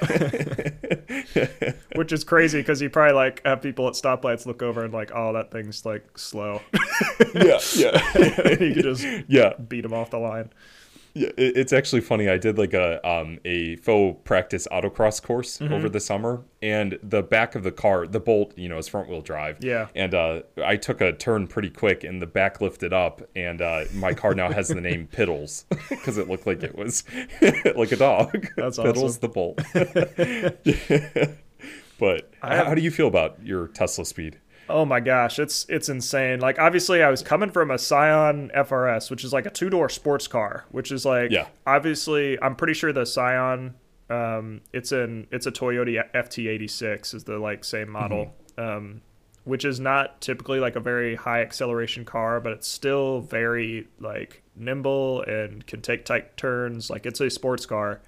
Which 1.95 2.11
is 2.11 2.23
crazy 2.23 2.59
because 2.59 2.81
you 2.81 2.89
probably 2.89 3.13
like 3.13 3.41
have 3.45 3.61
people 3.61 3.87
at 3.87 3.93
stoplights 3.93 4.45
look 4.45 4.61
over 4.61 4.83
and 4.83 4.93
like, 4.93 5.11
oh, 5.15 5.33
that 5.33 5.51
thing's 5.51 5.85
like 5.85 6.17
slow. 6.17 6.61
yeah, 7.33 7.59
yeah. 7.75 8.01
you 8.59 8.73
could 8.73 8.83
just 8.83 9.05
yeah, 9.27 9.53
beat 9.53 9.81
them 9.81 9.93
off 9.93 10.09
the 10.09 10.19
line. 10.19 10.49
Yeah, 11.15 11.29
it's 11.37 11.71
actually 11.71 12.01
funny. 12.01 12.27
I 12.27 12.37
did 12.37 12.57
like 12.57 12.73
a 12.73 13.07
um 13.07 13.37
a 13.45 13.75
faux 13.75 14.19
practice 14.23 14.67
autocross 14.71 15.21
course 15.21 15.59
Mm-hmm. 15.59 15.71
over 15.73 15.87
the 15.87 15.99
summer, 15.99 16.41
and 16.61 16.97
the 17.03 17.21
back 17.21 17.53
of 17.53 17.61
the 17.63 17.71
car, 17.71 18.07
the 18.07 18.19
Bolt, 18.19 18.57
you 18.57 18.67
know, 18.67 18.79
is 18.79 18.87
front 18.87 19.09
wheel 19.09 19.21
drive. 19.21 19.57
Yeah. 19.61 19.89
And 19.95 20.15
uh, 20.15 20.41
I 20.65 20.75
took 20.75 21.01
a 21.01 21.13
turn 21.13 21.45
pretty 21.45 21.69
quick, 21.69 22.03
and 22.03 22.19
the 22.21 22.25
back 22.25 22.61
lifted 22.61 22.93
up, 22.93 23.21
and 23.35 23.61
uh, 23.61 23.85
my 23.93 24.13
car 24.13 24.33
now 24.33 24.51
has 24.51 24.69
the 24.69 24.81
name 24.81 25.07
Piddles 25.13 25.65
because 25.89 26.17
it 26.17 26.27
looked 26.27 26.47
like 26.47 26.63
it 26.63 26.75
was 26.75 27.03
like 27.75 27.91
a 27.91 27.95
dog. 27.97 28.47
That's 28.57 28.79
Piddles 28.79 29.03
awesome. 29.03 29.21
the 29.21 29.29
Bolt. 29.29 29.61
but 31.99 32.31
I 32.41 32.57
how 32.57 32.73
do 32.73 32.81
you 32.81 32.91
feel 32.91 33.07
about 33.07 33.37
your 33.45 33.67
Tesla 33.67 34.05
speed? 34.05 34.39
Oh 34.69 34.85
my 34.85 34.99
gosh, 34.99 35.39
it's 35.39 35.65
it's 35.69 35.89
insane. 35.89 36.39
Like 36.39 36.59
obviously 36.59 37.03
I 37.03 37.09
was 37.09 37.21
coming 37.21 37.49
from 37.51 37.69
a 37.71 37.77
Scion 37.77 38.49
FRS, 38.55 39.09
which 39.11 39.23
is 39.23 39.33
like 39.33 39.45
a 39.45 39.49
two-door 39.49 39.89
sports 39.89 40.27
car, 40.27 40.65
which 40.71 40.91
is 40.91 41.05
like 41.05 41.31
Yeah. 41.31 41.47
obviously 41.67 42.41
I'm 42.41 42.55
pretty 42.55 42.73
sure 42.73 42.93
the 42.93 43.05
Scion 43.05 43.75
um 44.09 44.61
it's 44.73 44.91
an 44.91 45.27
it's 45.31 45.45
a 45.47 45.51
Toyota 45.51 46.03
FT86 46.13 47.13
is 47.13 47.23
the 47.23 47.37
like 47.37 47.63
same 47.63 47.89
model. 47.89 48.33
Um 48.57 49.01
which 49.45 49.65
is 49.65 49.77
not 49.77 50.21
typically 50.21 50.59
like 50.61 50.77
a 50.77 50.79
very 50.79 51.15
high 51.15 51.41
acceleration 51.41 52.05
car, 52.05 52.39
but 52.39 52.53
it's 52.53 52.67
still 52.67 53.19
very 53.19 53.87
like 53.99 54.41
nimble 54.55 55.21
and 55.23 55.67
can 55.67 55.81
take 55.81 56.05
tight 56.05 56.37
turns. 56.37 56.89
Like 56.89 57.05
it's 57.05 57.19
a 57.19 57.29
sports 57.29 57.65
car. 57.65 57.99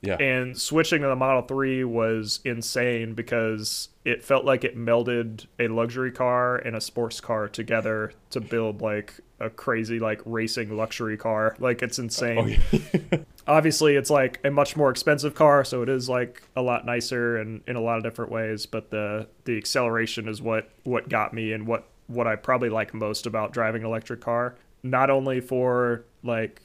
Yeah. 0.00 0.16
And 0.16 0.56
switching 0.56 1.02
to 1.02 1.08
the 1.08 1.16
Model 1.16 1.42
3 1.42 1.84
was 1.84 2.40
insane 2.44 3.14
because 3.14 3.88
it 4.04 4.22
felt 4.22 4.44
like 4.44 4.64
it 4.64 4.76
melded 4.76 5.46
a 5.58 5.68
luxury 5.68 6.12
car 6.12 6.56
and 6.56 6.76
a 6.76 6.80
sports 6.80 7.20
car 7.20 7.48
together 7.48 8.12
to 8.30 8.40
build 8.40 8.80
like 8.80 9.20
a 9.40 9.50
crazy 9.50 9.98
like 9.98 10.20
racing 10.24 10.76
luxury 10.76 11.16
car. 11.16 11.56
Like 11.58 11.82
it's 11.82 11.98
insane. 11.98 12.60
Oh, 12.72 13.18
Obviously, 13.46 13.96
it's 13.96 14.10
like 14.10 14.40
a 14.44 14.50
much 14.50 14.76
more 14.76 14.90
expensive 14.90 15.34
car, 15.34 15.64
so 15.64 15.82
it 15.82 15.88
is 15.88 16.08
like 16.08 16.42
a 16.54 16.62
lot 16.62 16.84
nicer 16.84 17.38
and 17.38 17.62
in 17.66 17.76
a 17.76 17.80
lot 17.80 17.96
of 17.96 18.02
different 18.02 18.30
ways, 18.30 18.66
but 18.66 18.90
the 18.90 19.26
the 19.44 19.56
acceleration 19.56 20.28
is 20.28 20.42
what 20.42 20.70
what 20.84 21.08
got 21.08 21.32
me 21.32 21.52
and 21.52 21.66
what 21.66 21.88
what 22.08 22.26
I 22.26 22.36
probably 22.36 22.68
like 22.68 22.92
most 22.94 23.26
about 23.26 23.52
driving 23.52 23.82
an 23.82 23.88
electric 23.88 24.20
car. 24.20 24.56
Not 24.82 25.10
only 25.10 25.40
for 25.40 26.04
like 26.22 26.62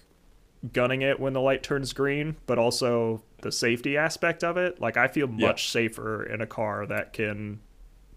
gunning 0.71 1.01
it 1.01 1.19
when 1.19 1.33
the 1.33 1.41
light 1.41 1.63
turns 1.63 1.91
green, 1.93 2.37
but 2.45 2.57
also 2.57 3.21
the 3.41 3.51
safety 3.51 3.97
aspect 3.97 4.43
of 4.43 4.55
it. 4.57 4.79
Like 4.79 4.95
I 4.97 5.07
feel 5.07 5.27
Yeah. 5.29 5.47
much 5.47 5.69
safer 5.69 6.23
in 6.23 6.41
a 6.41 6.47
car 6.47 6.85
that 6.85 7.13
can 7.13 7.59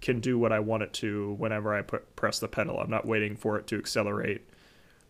can 0.00 0.20
do 0.20 0.38
what 0.38 0.52
I 0.52 0.60
want 0.60 0.82
it 0.82 0.92
to 0.92 1.32
whenever 1.38 1.74
I 1.74 1.80
put, 1.82 2.14
press 2.16 2.38
the 2.38 2.46
pedal. 2.46 2.78
I'm 2.78 2.90
not 2.90 3.06
waiting 3.06 3.34
for 3.34 3.58
it 3.58 3.66
to 3.68 3.78
accelerate. 3.78 4.42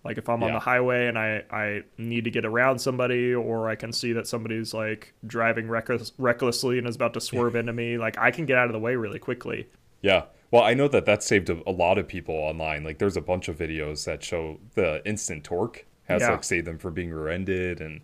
Like 0.05 0.17
if 0.17 0.29
I'm 0.29 0.43
on 0.45 0.53
the 0.53 0.61
highway 0.61 1.09
and 1.09 1.19
I, 1.19 1.43
I 1.51 1.83
need 1.99 2.23
to 2.25 2.31
get 2.31 2.45
around 2.47 2.79
somebody 2.79 3.35
or 3.35 3.69
I 3.69 3.75
can 3.75 3.93
see 3.93 4.13
that 4.13 4.29
somebody's 4.29 4.73
like 4.73 5.13
driving 5.27 5.69
reckless, 5.69 6.13
recklessly 6.17 6.79
and 6.79 6.87
is 6.87 6.95
about 6.95 7.13
to 7.15 7.21
swerve 7.21 7.57
into 7.57 7.73
me, 7.73 7.99
like 7.99 8.17
I 8.17 8.31
can 8.31 8.47
get 8.47 8.57
out 8.57 8.67
of 8.69 8.73
the 8.73 8.79
way 8.79 8.95
really 8.95 9.19
quickly. 9.19 9.67
Yeah. 10.01 10.27
Well, 10.53 10.63
I 10.63 10.75
know 10.75 10.87
that 10.87 11.05
that 11.07 11.25
saved 11.25 11.51
a, 11.51 11.61
a 11.69 11.73
lot 11.73 11.99
of 11.99 12.07
people 12.07 12.37
online. 12.37 12.85
Like, 12.85 12.99
there's 12.99 13.17
a 13.17 13.21
bunch 13.21 13.49
of 13.49 13.59
videos 13.59 14.05
that 14.05 14.23
show 14.23 14.61
the 14.77 15.03
instant 15.05 15.43
torque 15.43 15.85
has 16.09 16.23
Yeah. 16.23 16.33
like 16.33 16.45
saved 16.45 16.67
them 16.67 16.79
from 16.79 16.95
being 16.95 17.11
rear-ended, 17.11 17.81
and 17.81 18.01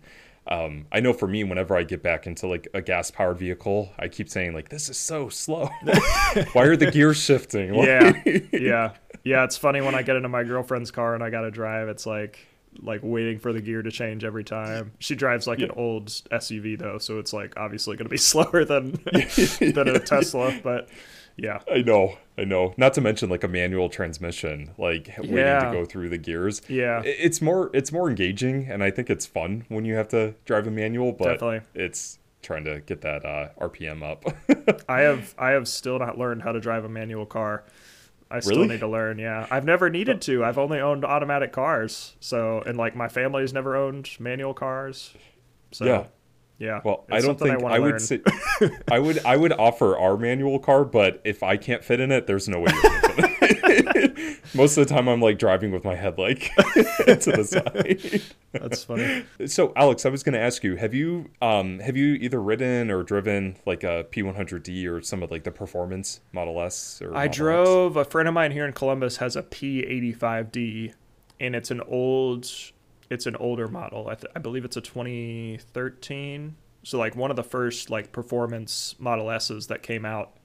um, 0.47 0.85
I 0.91 0.99
know 0.99 1.13
for 1.13 1.27
me, 1.27 1.43
whenever 1.45 1.75
I 1.75 1.83
get 1.83 2.03
back 2.03 2.27
into 2.27 2.47
like 2.47 2.67
a 2.73 2.81
gas-powered 2.81 3.37
vehicle, 3.37 3.91
I 3.97 4.07
keep 4.09 4.27
saying 4.29 4.53
like, 4.53 4.69
"This 4.69 4.89
is 4.89 4.97
so 4.97 5.29
slow. 5.29 5.69
Why 6.53 6.63
are 6.63 6.75
the 6.75 6.91
gears 6.91 7.17
shifting?" 7.17 7.73
yeah 7.75 8.11
yeah 8.51 8.91
yeah 9.23 9.43
it's 9.45 9.55
funny 9.55 9.79
when 9.79 9.95
i 9.95 10.01
get 10.01 10.17
into 10.17 10.27
my 10.27 10.43
girlfriend's 10.43 10.91
car 10.91 11.15
and 11.15 11.23
i 11.23 11.29
gotta 11.29 11.49
drive 11.49 11.87
it's 11.87 12.05
like 12.05 12.45
like 12.81 12.99
waiting 13.03 13.39
for 13.39 13.53
the 13.53 13.61
gear 13.61 13.81
to 13.81 13.89
change 13.89 14.25
every 14.25 14.43
time 14.43 14.91
she 14.99 15.15
drives 15.15 15.47
like 15.47 15.59
an 15.59 15.71
old 15.71 16.07
suv 16.07 16.77
though 16.77 16.97
so 16.97 17.19
it's 17.19 17.31
like 17.31 17.53
obviously 17.55 17.95
gonna 17.95 18.09
be 18.09 18.17
slower 18.33 18.65
than 18.65 18.91
than 19.61 19.87
a 19.87 19.99
tesla 19.99 20.53
but 20.61 20.89
yeah 21.37 21.59
I 21.71 21.81
know, 21.81 22.17
I 22.37 22.43
know. 22.45 22.73
Not 22.77 22.93
to 22.95 23.01
mention 23.01 23.29
like 23.29 23.43
a 23.43 23.47
manual 23.47 23.89
transmission, 23.89 24.71
like 24.77 25.09
waiting 25.17 25.35
to 25.35 25.69
go 25.71 25.85
through 25.85 26.09
the 26.09 26.17
gears. 26.17 26.61
Yeah. 26.67 27.01
It's 27.03 27.41
more 27.41 27.69
it's 27.73 27.91
more 27.91 28.09
engaging, 28.09 28.67
and 28.69 28.83
I 28.83 28.91
think 28.91 29.09
it's 29.09 29.25
fun 29.25 29.65
when 29.69 29.85
you 29.85 29.95
have 29.95 30.07
to 30.09 30.35
drive 30.45 30.67
a 30.67 30.71
manual. 30.71 31.11
But 31.11 31.39
Definitely. 31.39 31.61
it's 31.73 32.19
trying 32.41 32.65
to 32.65 32.81
get 32.81 33.01
that 33.01 33.23
uh, 33.25 33.49
RPM 33.59 34.03
up. 34.03 34.25
i 34.89 34.99
have 35.01 35.33
i 35.37 35.51
have 35.51 35.65
still 35.67 35.97
not 35.97 36.17
learned 36.17 36.41
how 36.41 36.51
to 36.51 36.59
drive 36.59 36.83
a 36.83 36.89
manual 36.89 37.25
car 37.25 37.63
i 38.29 38.39
still 38.41 38.57
Really? 38.57 38.67
need 38.69 38.79
to 38.81 38.87
learn 38.87 39.17
yeah 39.17 39.47
i've 39.49 39.63
never 39.63 39.89
needed 39.89 40.21
to 40.23 40.43
i've 40.43 40.57
only 40.57 40.79
owned 40.79 41.05
automatic 41.05 41.53
cars 41.53 42.15
so 42.19 42.61
and 42.65 42.77
like 42.77 42.95
my 42.97 43.07
family's 43.07 43.53
never 43.53 43.77
owned 43.77 44.09
manual 44.19 44.53
cars 44.53 45.13
so 45.71 45.85
Yeah. 45.85 46.05
Yeah 46.59 46.81
Well, 46.83 47.05
I 47.11 47.19
don't 47.19 47.39
think 47.39 47.61
wanna 47.61 47.75
I, 47.75 47.79
would 47.79 48.01
say 48.01 48.21
I 48.89 48.99
would 48.99 49.19
I 49.25 49.37
would 49.37 49.53
offer 49.53 49.97
our 49.97 50.17
manual 50.17 50.59
car, 50.59 50.85
but 50.85 51.21
if 51.23 51.43
I 51.43 51.57
can't 51.57 51.83
fit 51.83 51.99
in 51.99 52.11
it, 52.11 52.27
there's 52.27 52.47
no 52.47 52.59
way 52.59 52.71
you're 52.73 52.81
gonna 52.81 53.01
fit 53.01 53.87
in 53.87 53.87
it. 53.95 54.39
Most 54.55 54.77
of 54.77 54.87
the 54.87 54.93
time, 54.93 55.07
I'm 55.07 55.21
like 55.21 55.39
driving 55.39 55.71
with 55.71 55.83
my 55.83 55.95
head 55.95 56.17
like 56.17 56.51
to 56.55 57.31
the 57.31 57.43
side. 57.43 58.21
that's 58.51 58.83
funny 58.83 59.25
So, 59.47 59.73
Alex, 59.75 60.05
I 60.05 60.09
was 60.09 60.21
going 60.21 60.33
to 60.33 60.39
ask 60.39 60.63
you: 60.63 60.75
Have 60.75 60.93
you 60.93 61.29
um 61.41 61.79
have 61.79 61.97
you 61.97 62.13
either 62.15 62.41
ridden 62.41 62.91
or 62.91 63.03
driven 63.03 63.57
like 63.65 63.83
a 63.83 64.05
P100D 64.11 64.87
or 64.87 65.01
some 65.01 65.23
of 65.23 65.31
like 65.31 65.43
the 65.43 65.51
performance 65.51 66.19
Model 66.31 66.61
S? 66.61 67.01
Or 67.01 67.15
I 67.15 67.25
Model 67.25 67.33
drove 67.33 67.97
a 67.97 68.05
friend 68.05 68.27
of 68.27 68.33
mine 68.33 68.51
here 68.51 68.65
in 68.65 68.73
Columbus 68.73 69.17
has 69.17 69.35
a 69.35 69.43
P85D, 69.43 70.93
and 71.39 71.55
it's 71.55 71.71
an 71.71 71.81
old, 71.81 72.49
it's 73.13 73.27
an 73.27 73.35
older 73.35 73.67
model. 73.67 74.09
I, 74.09 74.15
th- 74.15 74.31
I 74.35 74.39
believe 74.39 74.65
it's 74.65 74.75
a 74.75 74.81
2013. 74.81 76.55
So 76.83 76.97
like 76.97 77.15
one 77.15 77.29
of 77.29 77.35
the 77.35 77.43
first 77.43 77.89
like 77.89 78.11
performance 78.11 78.95
Model 78.99 79.29
S's 79.31 79.67
that 79.67 79.83
came 79.83 80.05
out. 80.05 80.37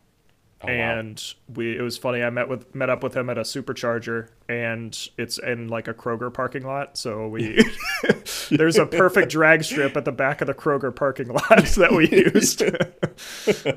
Oh, 0.60 0.66
wow. 0.66 0.72
and 0.72 1.34
we 1.54 1.78
it 1.78 1.82
was 1.82 1.96
funny. 1.96 2.20
I 2.20 2.30
met 2.30 2.48
with 2.48 2.74
met 2.74 2.90
up 2.90 3.04
with 3.04 3.16
him 3.16 3.30
at 3.30 3.38
a 3.38 3.42
supercharger, 3.42 4.28
and 4.48 5.08
it's 5.16 5.38
in 5.38 5.68
like 5.68 5.86
a 5.86 5.94
Kroger 5.94 6.34
parking 6.34 6.64
lot. 6.64 6.98
So 6.98 7.28
we 7.28 7.64
there's 8.50 8.76
a 8.76 8.84
perfect 8.84 9.30
drag 9.30 9.62
strip 9.62 9.96
at 9.96 10.04
the 10.04 10.10
back 10.10 10.40
of 10.40 10.48
the 10.48 10.54
Kroger 10.54 10.94
parking 10.94 11.28
lot 11.28 11.64
that 11.76 11.92
we 11.92 12.10
used. 12.10 12.58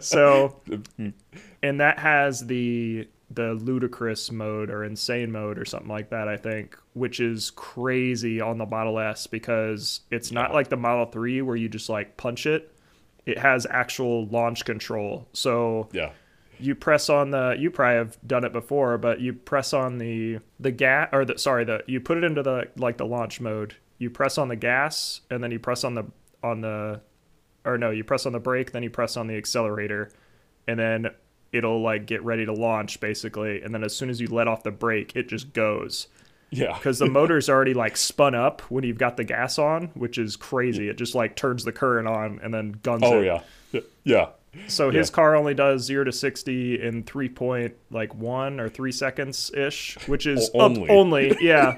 so 0.03 0.59
mm. 0.67 1.13
and 1.61 1.79
that 1.79 1.99
has 1.99 2.47
the 2.47 3.07
the 3.33 3.53
ludicrous 3.53 4.31
mode 4.31 4.69
or 4.69 4.83
insane 4.83 5.31
mode 5.31 5.57
or 5.57 5.65
something 5.65 5.89
like 5.89 6.09
that, 6.09 6.27
I 6.27 6.37
think, 6.37 6.77
which 6.93 7.19
is 7.19 7.51
crazy 7.51 8.41
on 8.41 8.57
the 8.57 8.65
Model 8.65 8.99
S 8.99 9.27
because 9.27 10.01
it's 10.11 10.31
not 10.31 10.53
like 10.53 10.69
the 10.69 10.77
Model 10.77 11.05
3 11.05 11.41
where 11.41 11.55
you 11.55 11.69
just 11.69 11.89
like 11.89 12.17
punch 12.17 12.45
it. 12.45 12.75
It 13.25 13.37
has 13.37 13.65
actual 13.69 14.25
launch 14.27 14.65
control. 14.65 15.27
So 15.33 15.87
Yeah. 15.93 16.11
you 16.59 16.75
press 16.75 17.09
on 17.09 17.31
the 17.31 17.55
you 17.57 17.71
probably 17.71 17.97
have 17.97 18.17
done 18.27 18.43
it 18.43 18.51
before, 18.51 18.97
but 18.97 19.19
you 19.21 19.33
press 19.33 19.73
on 19.73 19.97
the 19.97 20.39
the 20.59 20.71
gas 20.71 21.09
or 21.13 21.23
the 21.25 21.37
sorry, 21.37 21.63
the 21.63 21.83
you 21.87 21.99
put 22.01 22.17
it 22.17 22.23
into 22.23 22.43
the 22.43 22.67
like 22.75 22.97
the 22.97 23.05
launch 23.05 23.39
mode. 23.39 23.75
You 23.99 24.09
press 24.09 24.37
on 24.37 24.47
the 24.47 24.55
gas 24.55 25.21
and 25.29 25.43
then 25.43 25.51
you 25.51 25.59
press 25.59 25.83
on 25.83 25.93
the 25.95 26.05
on 26.43 26.61
the 26.61 27.01
or 27.63 27.77
no, 27.77 27.91
you 27.91 28.03
press 28.03 28.25
on 28.25 28.33
the 28.33 28.39
brake, 28.39 28.71
then 28.71 28.81
you 28.83 28.89
press 28.89 29.15
on 29.15 29.27
the 29.27 29.37
accelerator, 29.37 30.11
and 30.67 30.79
then 30.79 31.07
it'll 31.51 31.81
like 31.81 32.05
get 32.05 32.23
ready 32.23 32.45
to 32.45 32.53
launch 32.53 32.99
basically. 32.99 33.61
And 33.61 33.73
then 33.73 33.83
as 33.83 33.95
soon 33.95 34.09
as 34.09 34.19
you 34.21 34.27
let 34.27 34.47
off 34.47 34.63
the 34.63 34.71
brake, 34.71 35.13
it 35.15 35.27
just 35.29 35.53
goes 35.53 36.07
Yeah. 36.49 36.73
because 36.77 36.99
the 36.99 37.07
motor's 37.09 37.49
already 37.49 37.73
like 37.73 37.97
spun 37.97 38.35
up 38.35 38.61
when 38.71 38.83
you've 38.83 38.97
got 38.97 39.17
the 39.17 39.23
gas 39.23 39.59
on, 39.59 39.87
which 39.93 40.17
is 40.17 40.35
crazy. 40.35 40.87
It 40.89 40.97
just 40.97 41.15
like 41.15 41.35
turns 41.35 41.63
the 41.65 41.71
current 41.71 42.07
on 42.07 42.39
and 42.43 42.53
then 42.53 42.79
guns 42.83 43.03
it. 43.03 43.05
Oh 43.07 43.19
it. 43.21 43.25
yeah. 43.25 43.81
Yeah. 44.03 44.27
So 44.67 44.91
his 44.91 45.09
Yeah. 45.09 45.13
car 45.15 45.35
only 45.35 45.53
does 45.53 45.83
zero 45.83 46.03
to 46.03 46.11
sixty 46.11 46.81
in 46.81 47.03
three 47.03 47.29
point 47.29 47.73
like 47.89 48.13
one 48.15 48.59
or 48.59 48.67
three 48.69 48.91
seconds 48.91 49.49
ish, 49.55 49.97
which 50.07 50.25
is 50.27 50.49
O- 50.53 50.59
up- 50.59 50.71
only. 50.77 50.89
only 50.89 51.37
yeah. 51.41 51.77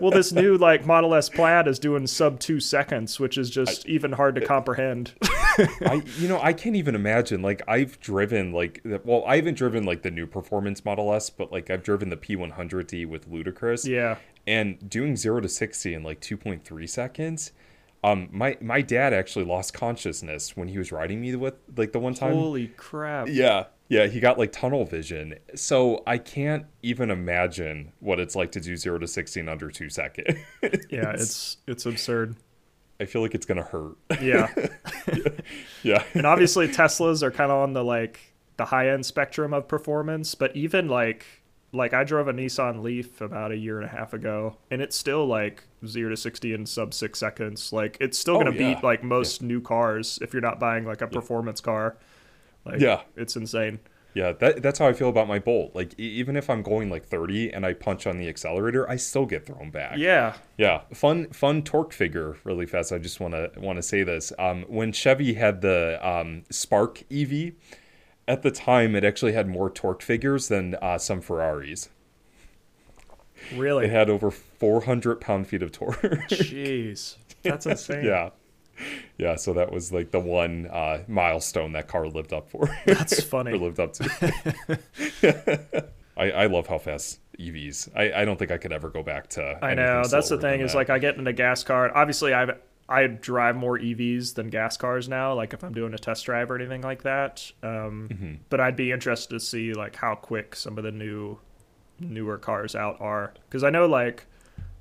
Well, 0.00 0.10
this 0.10 0.32
new 0.32 0.56
like 0.56 0.86
Model 0.86 1.14
S 1.14 1.28
Plaid 1.28 1.68
is 1.68 1.78
doing 1.78 2.06
sub 2.06 2.40
two 2.40 2.60
seconds, 2.60 3.20
which 3.20 3.36
is 3.38 3.48
just 3.50 3.86
even 3.86 4.12
hard 4.12 4.34
to 4.36 4.40
comprehend. 4.44 5.12
I 5.58 6.02
you 6.18 6.28
know 6.28 6.40
I 6.40 6.52
can't 6.52 6.76
even 6.76 6.94
imagine 6.94 7.42
like 7.42 7.62
I've 7.68 7.98
driven 8.00 8.52
like 8.52 8.80
well 9.04 9.24
I 9.26 9.36
haven't 9.36 9.54
driven 9.54 9.84
like 9.84 10.02
the 10.02 10.10
new 10.10 10.26
performance 10.26 10.84
Model 10.84 11.12
S 11.12 11.30
but 11.30 11.52
like 11.52 11.70
I've 11.70 11.82
driven 11.82 12.10
the 12.10 12.16
P100D 12.16 13.06
with 13.06 13.26
Ludicrous. 13.28 13.86
Yeah, 13.86 14.16
and 14.46 14.88
doing 14.88 15.16
0 15.16 15.40
to 15.40 15.48
60 15.48 15.94
in 15.94 16.02
like 16.02 16.20
2.3 16.20 16.88
seconds 16.88 17.52
um 18.04 18.28
my 18.32 18.56
my 18.60 18.80
dad 18.80 19.12
actually 19.12 19.44
lost 19.44 19.74
consciousness 19.74 20.56
when 20.56 20.68
he 20.68 20.78
was 20.78 20.90
riding 20.90 21.20
me 21.20 21.34
with 21.36 21.54
like 21.76 21.92
the 21.92 22.00
one 22.00 22.14
time. 22.14 22.34
Holy 22.34 22.68
crap! 22.68 23.28
yeah. 23.28 23.66
Yeah 23.88 24.06
he 24.06 24.20
got 24.20 24.38
like 24.38 24.52
tunnel 24.52 24.86
vision. 24.86 25.34
So 25.54 26.02
I 26.06 26.16
can't 26.16 26.64
even 26.82 27.10
imagine 27.10 27.92
what 28.00 28.18
it's 28.18 28.34
like 28.34 28.50
to 28.52 28.60
do 28.60 28.74
0 28.74 28.98
to 29.00 29.06
60 29.06 29.40
in 29.40 29.48
under 29.48 29.70
2 29.70 29.90
seconds. 29.90 30.38
Yeah, 30.88 31.10
it's 31.10 31.58
it's 31.66 31.84
absurd. 31.84 32.36
I 33.02 33.06
feel 33.06 33.20
like 33.22 33.34
it's 33.34 33.46
gonna 33.46 33.62
hurt 33.64 33.96
Yeah, 34.22 34.48
yeah 35.82 36.02
and 36.14 36.26
obviously 36.26 36.68
Teslas 36.68 37.22
are 37.22 37.30
kind 37.30 37.50
of 37.50 37.58
on 37.58 37.72
the 37.72 37.84
like 37.84 38.20
the 38.56 38.66
high 38.66 38.90
end 38.90 39.04
spectrum 39.06 39.52
of 39.52 39.66
performance, 39.68 40.34
but 40.34 40.54
even 40.56 40.88
like 40.88 41.26
like 41.72 41.94
I 41.94 42.04
drove 42.04 42.28
a 42.28 42.32
Nissan 42.32 42.82
Leaf 42.82 43.20
about 43.22 43.50
a 43.50 43.56
year 43.56 43.80
and 43.80 43.86
a 43.86 43.88
half 43.92 44.12
ago, 44.12 44.56
and 44.70 44.82
it's 44.82 44.96
still 44.96 45.26
like 45.26 45.64
zero 45.86 46.10
to 46.10 46.16
sixty 46.16 46.52
in 46.52 46.66
sub 46.66 46.92
six 46.94 47.18
seconds. 47.18 47.72
Like 47.72 47.96
it's 48.00 48.18
still 48.18 48.36
Oh, 48.36 48.44
gonna 48.44 48.52
yeah. 48.52 48.74
beat 48.74 48.84
like 48.84 49.02
most 49.02 49.42
new 49.42 49.60
cars 49.60 50.18
if 50.22 50.32
you're 50.32 50.42
not 50.42 50.60
buying 50.60 50.84
like 50.84 51.00
a 51.02 51.06
performance 51.08 51.60
car. 51.60 51.96
Like, 52.64 52.80
Yeah. 52.80 53.00
it's 53.16 53.34
insane. 53.36 53.80
Yeah, 54.14 54.32
that, 54.32 54.62
that's 54.62 54.78
how 54.78 54.86
I 54.88 54.92
feel 54.92 55.08
about 55.08 55.26
my 55.26 55.38
Bolt. 55.38 55.74
Like 55.74 55.98
e- 55.98 56.02
even 56.02 56.36
if 56.36 56.50
I'm 56.50 56.62
going 56.62 56.90
like 56.90 57.04
30 57.06 57.50
and 57.52 57.64
I 57.64 57.72
punch 57.72 58.06
on 58.06 58.18
the 58.18 58.28
accelerator, 58.28 58.88
I 58.88 58.96
still 58.96 59.24
get 59.26 59.46
thrown 59.46 59.70
back. 59.70 59.96
Yeah, 59.96 60.34
Yeah, 60.58 60.82
fun 60.92 61.28
fun 61.28 61.62
torque 61.62 61.92
figure 61.92 62.36
really 62.44 62.66
fast. 62.66 62.92
I 62.92 62.98
just 62.98 63.20
want 63.20 63.32
to 63.34 63.50
want 63.58 63.76
to 63.78 63.82
say 63.82 64.02
this. 64.02 64.32
Um, 64.38 64.64
when 64.68 64.92
Chevy 64.92 65.34
had 65.34 65.60
the 65.62 65.98
um, 66.06 66.44
Spark 66.50 67.02
EV, 67.10 67.52
at 68.28 68.42
the 68.42 68.50
time 68.50 68.94
it 68.94 69.02
actually 69.04 69.32
had 69.32 69.48
more 69.48 69.70
torque 69.70 70.02
figures 70.02 70.48
than 70.48 70.74
uh, 70.82 70.98
some 70.98 71.20
Ferraris. 71.20 71.88
really. 73.54 73.86
It 73.86 73.90
had 73.90 74.10
over 74.10 74.30
400 74.30 75.20
pound 75.20 75.46
feet 75.46 75.62
of 75.62 75.72
torque. 75.72 76.00
Jeez, 76.28 77.16
that's 77.42 77.66
insane. 77.74 78.04
yeah, 78.04 78.30
yeah. 79.18 79.36
So 79.36 79.52
that 79.54 79.72
was 79.72 79.92
like 79.92 80.10
the 80.10 80.20
one 80.20 80.66
uh, 80.68 81.02
milestone 81.08 81.72
that 81.72 81.88
car 81.88 82.06
lived 82.06 82.32
up 82.32 82.48
for. 82.50 82.68
that's 82.86 83.18
or 83.18 83.22
funny. 83.22 83.56
lived 83.58 83.80
up 83.80 83.92
to. 83.94 84.78
I, 86.16 86.30
I 86.30 86.46
love 86.46 86.66
how 86.66 86.78
fast 86.78 87.20
EVs. 87.38 87.88
I, 87.96 88.22
I 88.22 88.24
don't 88.24 88.38
think 88.38 88.50
I 88.50 88.58
could 88.58 88.72
ever 88.72 88.90
go 88.90 89.02
back 89.02 89.28
to. 89.30 89.58
I 89.64 89.74
know 89.74 90.02
that's 90.06 90.28
the 90.28 90.38
thing 90.38 90.60
is 90.60 90.72
that. 90.72 90.78
like 90.78 90.90
I 90.90 90.98
get 90.98 91.16
in 91.16 91.26
a 91.26 91.32
gas 91.32 91.64
car. 91.64 91.90
Obviously, 91.96 92.34
I 92.34 92.46
I 92.88 93.06
drive 93.06 93.56
more 93.56 93.78
EVs 93.78 94.34
than 94.34 94.50
gas 94.50 94.76
cars 94.76 95.08
now. 95.08 95.32
Like 95.34 95.54
if 95.54 95.64
I'm 95.64 95.72
doing 95.72 95.94
a 95.94 95.98
test 95.98 96.26
drive 96.26 96.50
or 96.50 96.56
anything 96.56 96.82
like 96.82 97.02
that. 97.04 97.50
Um, 97.62 98.08
Mm-hmm. 98.12 98.34
But 98.50 98.60
I'd 98.60 98.76
be 98.76 98.92
interested 98.92 99.30
to 99.30 99.40
see 99.40 99.72
like 99.72 99.96
how 99.96 100.14
quick 100.14 100.54
some 100.54 100.76
of 100.76 100.84
the 100.84 100.92
new 100.92 101.38
newer 102.00 102.36
cars 102.36 102.74
out 102.74 103.00
are 103.00 103.32
because 103.48 103.62
I 103.62 103.70
know 103.70 103.86
like 103.86 104.26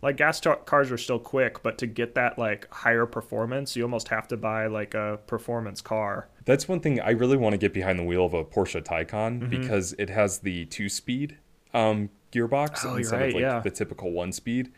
like 0.01 0.17
gas 0.17 0.39
ta- 0.39 0.55
cars 0.55 0.91
are 0.91 0.97
still 0.97 1.19
quick, 1.19 1.61
but 1.63 1.77
to 1.79 1.87
get 1.87 2.15
that 2.15 2.37
like 2.39 2.67
higher 2.73 3.05
performance, 3.05 3.75
you 3.75 3.83
almost 3.83 4.07
have 4.09 4.27
to 4.29 4.37
buy 4.37 4.67
like 4.67 4.93
a 4.93 5.19
performance 5.27 5.81
car. 5.81 6.27
That's 6.45 6.67
one 6.67 6.79
thing 6.79 6.99
I 6.99 7.11
really 7.11 7.37
want 7.37 7.53
to 7.53 7.57
get 7.57 7.73
behind 7.73 7.99
the 7.99 8.03
wheel 8.03 8.25
of 8.25 8.33
a 8.33 8.43
Porsche 8.43 8.83
Taycan 8.83 9.41
Mm-hmm. 9.41 9.49
because 9.49 9.93
it 9.99 10.09
has 10.09 10.39
the 10.39 10.65
two-speed 10.65 11.37
um, 11.73 12.09
gearbox 12.33 12.83
Oh, 12.85 12.95
instead 12.95 13.19
right, 13.19 13.27
of 13.29 13.33
like 13.35 13.41
yeah. 13.41 13.53
Mm-hmm. 13.55 13.63
the 13.63 13.71
typical 13.71 14.11
one-speed. 14.11 14.71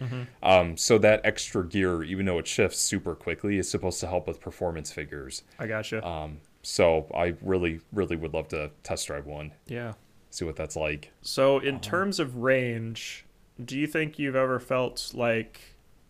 Um, 0.44 0.76
so 0.78 0.98
that 1.00 1.22
extra 1.24 1.66
gear, 1.66 2.04
even 2.04 2.26
though 2.26 2.38
it 2.40 2.48
shifts 2.48 2.80
super 2.80 3.16
quickly, 3.16 3.58
is 3.58 3.70
supposed 3.70 4.00
to 4.02 4.08
help 4.08 4.28
with 4.28 4.40
performance 4.42 4.92
figures. 4.92 5.44
I 5.58 5.68
gotcha. 5.68 6.06
Um, 6.06 6.40
so 6.62 7.08
I 7.16 7.36
really, 7.42 7.80
really 7.92 8.16
would 8.16 8.34
love 8.34 8.48
to 8.50 8.72
test 8.84 9.08
drive 9.08 9.26
one, 9.26 9.52
yeah. 9.68 9.94
see 10.30 10.46
what 10.46 10.56
that's 10.56 10.76
like. 10.76 11.12
So, 11.22 11.60
in 11.60 11.80
terms 11.80 12.20
of 12.20 12.38
range, 12.38 13.26
do 13.64 13.78
you 13.78 13.88
think 13.88 14.20
you've 14.20 14.36
ever 14.36 14.60
felt 14.60 15.12
like 15.14 15.62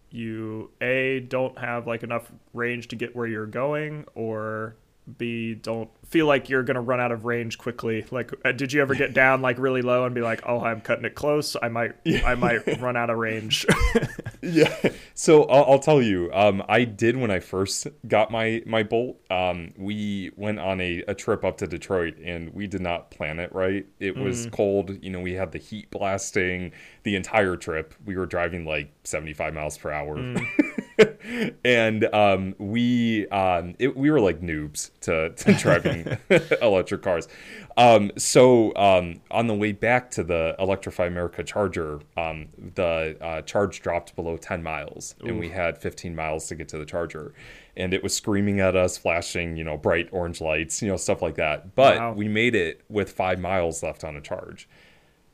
you 0.09 0.69
a 0.79 1.19
don't 1.21 1.57
have 1.57 1.87
like 1.87 2.03
enough 2.03 2.31
range 2.53 2.89
to 2.89 2.95
get 2.95 3.15
where 3.15 3.27
you're 3.27 3.47
going, 3.47 4.05
or 4.15 4.75
b 5.17 5.53
don't 5.55 5.89
feel 6.05 6.27
like 6.27 6.49
you're 6.49 6.63
gonna 6.63 6.81
run 6.81 6.99
out 6.99 7.11
of 7.11 7.25
range 7.25 7.57
quickly? 7.57 8.05
Like, 8.11 8.31
uh, 8.45 8.51
did 8.51 8.71
you 8.71 8.81
ever 8.81 8.95
get 8.95 9.13
down 9.15 9.41
like 9.41 9.57
really 9.57 9.81
low 9.81 10.05
and 10.05 10.13
be 10.13 10.21
like, 10.21 10.41
"Oh, 10.45 10.61
I'm 10.61 10.81
cutting 10.81 11.05
it 11.05 11.15
close. 11.15 11.55
I 11.61 11.69
might, 11.69 11.93
I 12.25 12.35
might 12.35 12.79
run 12.81 12.95
out 12.95 13.09
of 13.09 13.17
range." 13.17 13.65
Yeah. 14.53 14.75
So 15.15 15.43
I'll, 15.45 15.73
I'll 15.73 15.79
tell 15.79 16.01
you, 16.01 16.29
um, 16.33 16.63
I 16.67 16.83
did 16.83 17.15
when 17.15 17.31
I 17.31 17.39
first 17.39 17.87
got 18.07 18.29
my 18.29 18.61
my 18.65 18.83
Bolt. 18.83 19.17
Um, 19.29 19.73
we 19.77 20.31
went 20.35 20.59
on 20.59 20.81
a, 20.81 21.01
a 21.07 21.15
trip 21.15 21.45
up 21.45 21.57
to 21.59 21.67
Detroit, 21.67 22.17
and 22.17 22.53
we 22.53 22.67
did 22.67 22.81
not 22.81 23.09
plan 23.09 23.39
it 23.39 23.53
right. 23.55 23.85
It 23.99 24.17
was 24.17 24.47
cold. 24.51 25.01
You 25.01 25.11
know, 25.11 25.21
we 25.21 25.33
had 25.33 25.53
the 25.53 25.59
heat 25.59 25.89
blasting 25.91 26.73
the 27.03 27.15
entire 27.15 27.55
trip. 27.55 27.93
We 28.05 28.17
were 28.17 28.25
driving 28.25 28.65
like 28.65 28.93
seventy 29.05 29.33
five 29.33 29.53
miles 29.53 29.77
per 29.77 29.91
hour. 29.91 30.17
and 31.65 32.05
um, 32.13 32.55
we 32.57 33.27
um, 33.29 33.75
it, 33.79 33.95
we 33.95 34.11
were 34.11 34.19
like 34.19 34.41
noobs 34.41 34.91
to, 35.01 35.29
to 35.31 35.53
driving 35.57 36.17
electric 36.61 37.01
cars. 37.01 37.27
Um, 37.75 38.11
so 38.17 38.75
um, 38.75 39.21
on 39.31 39.47
the 39.47 39.55
way 39.55 39.71
back 39.71 40.11
to 40.11 40.23
the 40.23 40.55
Electrify 40.59 41.07
America 41.07 41.43
charger, 41.43 42.01
um, 42.15 42.47
the 42.75 43.17
uh, 43.19 43.41
charge 43.41 43.81
dropped 43.81 44.15
below 44.15 44.37
10 44.37 44.61
miles, 44.61 45.15
and 45.25 45.39
we 45.39 45.49
had 45.49 45.79
15 45.79 46.15
miles 46.15 46.47
to 46.49 46.55
get 46.55 46.67
to 46.69 46.77
the 46.77 46.85
charger. 46.85 47.33
And 47.75 47.91
it 47.91 48.03
was 48.03 48.15
screaming 48.15 48.59
at 48.59 48.75
us, 48.75 48.99
flashing, 48.99 49.57
you 49.57 49.63
know, 49.63 49.77
bright 49.77 50.07
orange 50.11 50.39
lights, 50.39 50.83
you 50.83 50.87
know, 50.87 50.97
stuff 50.97 51.23
like 51.23 51.35
that. 51.35 51.73
But 51.75 51.97
Wow. 51.97 52.13
we 52.13 52.27
made 52.27 52.53
it 52.53 52.81
with 52.89 53.11
five 53.11 53.39
miles 53.39 53.81
left 53.81 54.03
on 54.03 54.15
a 54.15 54.21
charge. 54.21 54.69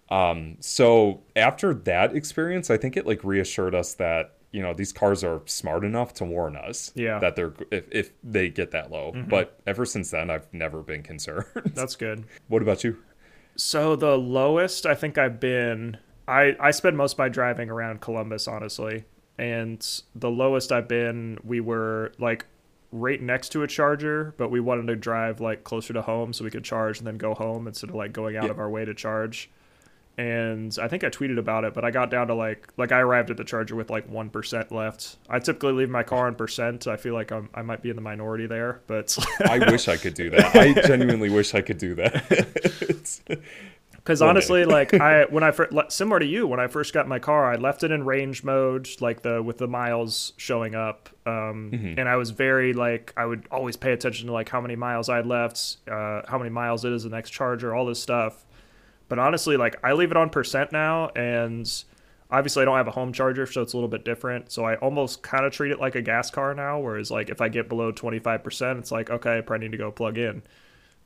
Um, 0.10 0.56
so 0.62 1.22
after 1.36 1.74
that 1.74 2.16
experience, 2.16 2.70
I 2.70 2.78
think 2.78 2.96
it 2.96 3.06
like 3.06 3.24
reassured 3.26 3.76
us 3.76 3.94
that 3.96 4.36
you 4.52 4.62
know 4.62 4.74
these 4.74 4.92
cars 4.92 5.24
are 5.24 5.42
smart 5.46 5.84
enough 5.86 6.14
to 6.16 6.26
warn 6.26 6.56
us 6.56 6.92
Yeah. 6.96 7.12
Mm-hmm. 7.12 7.22
that 7.22 7.36
they're 7.36 7.54
if, 7.72 7.86
if 7.92 8.12
they 8.24 8.50
get 8.50 8.72
that 8.72 8.90
low. 8.92 9.14
But 9.28 9.60
ever 9.68 9.86
since 9.86 10.12
then, 10.12 10.30
I've 10.30 10.52
never 10.54 10.82
been 10.82 11.04
concerned. 11.04 11.46
That's 11.76 11.96
good. 11.96 12.26
what 12.48 12.62
about 12.62 12.84
you? 12.84 12.98
So 13.56 13.96
the 13.96 14.18
lowest 14.18 14.86
I 14.86 14.96
think 14.96 15.18
I've 15.18 15.40
been 15.40 15.98
I 16.28 16.56
I 16.60 16.72
spend 16.72 16.98
most 16.98 17.14
of 17.14 17.20
my 17.20 17.30
driving 17.30 17.70
around 17.70 18.02
Columbus 18.02 18.48
honestly. 18.48 19.06
And 19.38 19.86
the 20.16 20.30
lowest 20.30 20.72
I've 20.72 20.88
been 20.88 21.38
we 21.44 21.60
were 21.60 22.12
like 22.20 22.46
right 22.92 23.22
next 23.22 23.50
to 23.50 23.62
a 23.64 23.68
charger, 23.68 24.34
but 24.38 24.50
we 24.50 24.60
wanted 24.60 24.88
to 24.88 24.96
drive 24.96 25.40
like 25.40 25.64
closer 25.64 25.94
to 25.94 26.02
home 26.02 26.34
so 26.34 26.44
we 26.44 26.50
could 26.52 26.64
charge 26.64 26.98
and 26.98 27.06
then 27.08 27.18
go 27.18 27.34
home 27.36 27.68
instead 27.68 27.90
of 27.92 27.96
like 27.96 28.12
going 28.14 28.36
out 28.36 28.46
Yeah. 28.46 28.50
of 28.52 28.60
our 28.60 28.70
way 28.70 28.84
to 28.84 28.94
charge. 28.96 29.50
And 30.20 30.78
I 30.82 30.90
think 30.90 31.06
I 31.06 31.10
tweeted 31.10 31.40
about 31.40 31.64
it, 31.64 31.74
but 31.74 31.86
I 31.86 31.92
got 31.92 32.10
down 32.12 32.28
to 32.28 32.34
like 32.34 32.68
like 32.76 32.92
I 32.92 33.00
arrived 33.00 33.32
at 33.32 33.38
the 33.38 33.46
charger 33.46 33.76
with 33.78 33.90
like 33.90 34.06
one 34.10 34.30
percent 34.30 34.70
left. 34.70 35.16
I 35.30 35.40
typically 35.40 35.72
leave 35.72 35.90
my 35.90 36.04
car 36.04 36.28
on 36.28 36.36
percent. 36.36 36.88
I 36.88 36.98
feel 36.98 37.14
like 37.14 37.32
I'm, 37.32 37.48
I 37.54 37.62
might 37.62 37.82
be 37.82 37.90
in 37.90 37.96
the 37.96 38.02
minority 38.02 38.46
there, 38.46 38.82
but 38.88 39.18
I 39.46 39.60
wish 39.72 39.88
I 39.88 39.96
could 39.96 40.16
do 40.16 40.30
that. 40.32 40.54
I 40.54 40.74
genuinely 40.88 41.30
wish 41.30 41.56
I 41.56 41.62
could 41.62 41.78
do 41.78 41.96
that. 41.96 43.30
Because 43.96 44.22
honestly, 44.24 44.66
like 44.66 44.94
I 44.96 45.26
when 45.26 45.44
I 45.44 45.52
first 45.52 45.92
similar 45.92 46.20
to 46.20 46.26
you 46.26 46.48
when 46.48 46.60
I 46.60 46.68
first 46.68 46.94
got 46.94 47.08
my 47.08 47.20
car, 47.20 47.52
I 47.52 47.58
left 47.58 47.84
it 47.84 47.92
in 47.92 48.06
range 48.06 48.44
mode, 48.44 48.90
like 49.02 49.22
the 49.22 49.44
with 49.44 49.58
the 49.60 49.68
miles 49.68 50.34
showing 50.38 50.74
up, 50.74 51.10
um, 51.28 51.70
Mm-hmm. 51.72 52.00
and 52.00 52.10
I 52.10 52.16
was 52.16 52.32
very 52.32 52.74
like 52.74 53.14
I 53.16 53.26
would 53.26 53.46
always 53.52 53.76
pay 53.78 53.92
attention 53.92 54.26
to 54.28 54.34
like 54.34 54.50
how 54.50 54.62
many 54.62 54.76
miles 54.76 55.10
I 55.10 55.18
had 55.18 55.28
left, 55.28 55.78
uh, 55.88 56.22
how 56.28 56.38
many 56.40 56.50
miles 56.50 56.86
it 56.86 56.92
is 56.94 57.04
the 57.04 57.10
next 57.10 57.30
charger, 57.32 57.76
all 57.76 57.86
this 57.86 58.02
stuff. 58.02 58.46
But 59.10 59.20
honestly, 59.20 59.58
like 59.58 59.76
I 59.84 59.94
leave 59.94 60.12
it 60.12 60.18
on 60.18 60.30
percent 60.30 60.72
now, 60.72 61.10
and 61.10 61.70
obviously 62.32 62.62
I 62.62 62.66
don't 62.66 62.78
have 62.78 62.88
a 62.88 62.92
home 62.92 63.12
charger, 63.12 63.46
so 63.46 63.62
it's 63.62 63.74
a 63.74 63.78
little 63.78 63.90
bit 63.90 64.06
different. 64.06 64.52
So 64.52 64.64
I 64.64 64.76
almost 64.76 65.24
kind 65.24 65.46
of 65.46 65.52
treat 65.52 65.72
it 65.72 65.80
like 65.80 65.96
a 65.96 66.02
gas 66.02 66.30
car 66.30 66.54
now, 66.54 66.80
whereas 66.80 67.12
like 67.12 67.30
if 67.30 67.42
I 67.42 67.50
get 67.50 67.68
below 67.68 67.92
twenty 67.92 68.20
five 68.20 68.44
percent, 68.44 68.80
it's 68.80 68.92
like 68.92 69.10
okay, 69.10 69.40
I 69.40 69.42
probably 69.42 69.68
need 69.68 69.74
to 69.74 69.78
go 69.78 69.92
plug 69.92 70.18
in. 70.18 70.44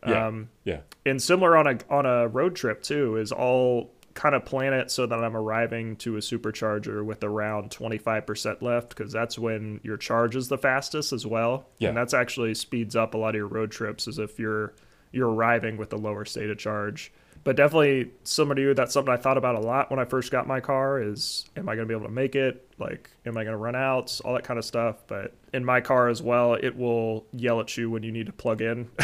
Yeah. 0.06 0.28
Um, 0.28 0.50
yeah. 0.66 0.82
and 1.06 1.22
similar 1.22 1.56
on 1.56 1.66
a 1.66 1.78
on 1.90 2.06
a 2.06 2.28
road 2.28 2.56
trip 2.56 2.84
too 2.84 3.16
is 3.16 3.32
all 3.32 3.94
kind 4.14 4.36
of 4.36 4.46
plan 4.46 4.74
it 4.74 4.92
so 4.92 5.06
that 5.06 5.24
I'm 5.24 5.36
arriving 5.36 5.96
to 5.98 6.18
a 6.18 6.20
supercharger 6.20 7.04
with 7.04 7.24
around 7.24 7.72
25% 7.72 8.62
left 8.62 8.90
because 8.90 9.12
that's 9.12 9.40
when 9.40 9.80
your 9.84 9.98
charge 9.98 10.36
is 10.36 10.48
the 10.48 10.58
fastest 10.58 11.14
as 11.14 11.26
well. 11.26 11.68
Yeah. 11.80 11.90
And 11.90 11.98
that's 11.98 12.14
actually 12.14 12.54
speeds 12.54 12.96
up 12.96 13.14
a 13.14 13.18
lot 13.18 13.30
of 13.30 13.36
your 13.36 13.48
road 13.48 13.72
trips 13.72 14.08
as 14.08 14.20
if 14.20 14.38
you're 14.40 14.74
you're 15.12 15.30
arriving 15.30 15.78
with 15.78 15.94
a 15.94 15.96
lower 15.96 16.26
state 16.26 16.50
of 16.50 16.58
charge. 16.58 17.12
But 17.44 17.58
definitely 17.58 18.12
similar 18.24 18.56
to 18.56 18.62
you, 18.62 18.74
that's 18.74 18.94
something 18.94 19.14
I 19.14 19.18
thought 19.18 19.38
about 19.38 19.56
a 19.56 19.60
lot 19.60 19.92
when 19.92 20.00
I 20.00 20.06
first 20.06 20.32
got 20.32 20.48
my 20.48 20.62
car 20.62 21.02
is 21.02 21.46
am 21.58 21.68
I 21.68 21.76
gonna 21.76 21.88
be 21.88 21.94
able 21.94 22.06
to 22.06 22.12
make 22.12 22.36
it? 22.36 22.70
Like 22.80 23.10
am 23.26 23.38
I 23.38 23.44
gonna 23.44 23.58
run 23.58 23.76
out? 23.76 24.20
All 24.24 24.34
that 24.34 24.44
kind 24.44 24.58
of 24.58 24.64
stuff. 24.66 25.04
But 25.08 25.34
in 25.54 25.66
my 25.66 25.82
car 25.82 26.08
as 26.08 26.22
well, 26.22 26.54
it 26.54 26.76
will 26.78 27.26
yell 27.34 27.60
at 27.60 27.76
you 27.76 27.90
when 27.90 28.04
you 28.04 28.12
need 28.12 28.28
to 28.28 28.34
plug 28.34 28.62
in. 28.62 28.90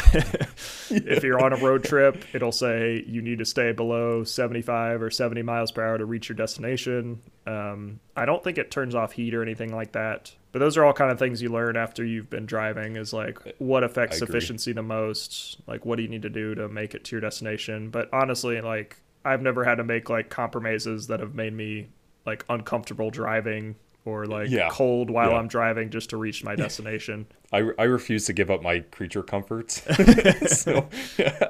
if 0.89 1.23
you're 1.23 1.43
on 1.43 1.53
a 1.53 1.57
road 1.57 1.83
trip, 1.83 2.23
it'll 2.33 2.51
say 2.51 3.03
you 3.05 3.21
need 3.21 3.39
to 3.39 3.45
stay 3.45 3.73
below 3.73 4.23
75 4.23 5.01
or 5.01 5.11
70 5.11 5.41
miles 5.41 5.71
per 5.71 5.85
hour 5.85 5.97
to 5.97 6.05
reach 6.05 6.29
your 6.29 6.35
destination. 6.35 7.21
Um, 7.45 7.99
I 8.15 8.25
don't 8.25 8.43
think 8.43 8.57
it 8.57 8.71
turns 8.71 8.95
off 8.95 9.11
heat 9.11 9.33
or 9.33 9.41
anything 9.41 9.75
like 9.75 9.91
that. 9.93 10.33
But 10.51 10.59
those 10.59 10.77
are 10.77 10.83
all 10.83 10.93
kind 10.93 11.11
of 11.11 11.19
things 11.19 11.41
you 11.41 11.49
learn 11.49 11.77
after 11.77 12.03
you've 12.03 12.29
been 12.29 12.45
driving 12.45 12.95
is 12.95 13.13
like 13.13 13.37
what 13.59 13.83
affects 13.83 14.21
efficiency 14.21 14.73
the 14.73 14.81
most, 14.81 15.61
like 15.67 15.85
what 15.85 15.97
do 15.97 16.01
you 16.01 16.09
need 16.09 16.23
to 16.23 16.29
do 16.29 16.55
to 16.55 16.67
make 16.67 16.95
it 16.95 17.03
to 17.05 17.15
your 17.15 17.21
destination. 17.21 17.89
But 17.89 18.09
honestly, 18.11 18.59
like 18.61 18.97
I've 19.23 19.41
never 19.41 19.63
had 19.63 19.75
to 19.75 19.83
make 19.83 20.09
like 20.09 20.29
compromises 20.29 21.07
that 21.07 21.19
have 21.19 21.35
made 21.35 21.53
me 21.53 21.89
like 22.25 22.45
uncomfortable 22.49 23.11
driving 23.11 23.75
or 24.09 24.25
like 24.25 24.49
Yeah. 24.49 24.69
cold 24.71 25.09
while 25.09 25.29
Yeah. 25.31 25.37
I'm 25.37 25.47
driving 25.47 25.89
just 25.89 26.09
to 26.09 26.17
reach 26.17 26.43
my 26.43 26.55
destination. 26.65 27.27
I, 27.51 27.69
I 27.79 27.83
refuse 27.83 28.25
to 28.25 28.33
give 28.33 28.51
up 28.51 28.61
my 28.61 28.79
creature 28.79 29.23
comforts. 29.23 29.81
so 30.61 30.87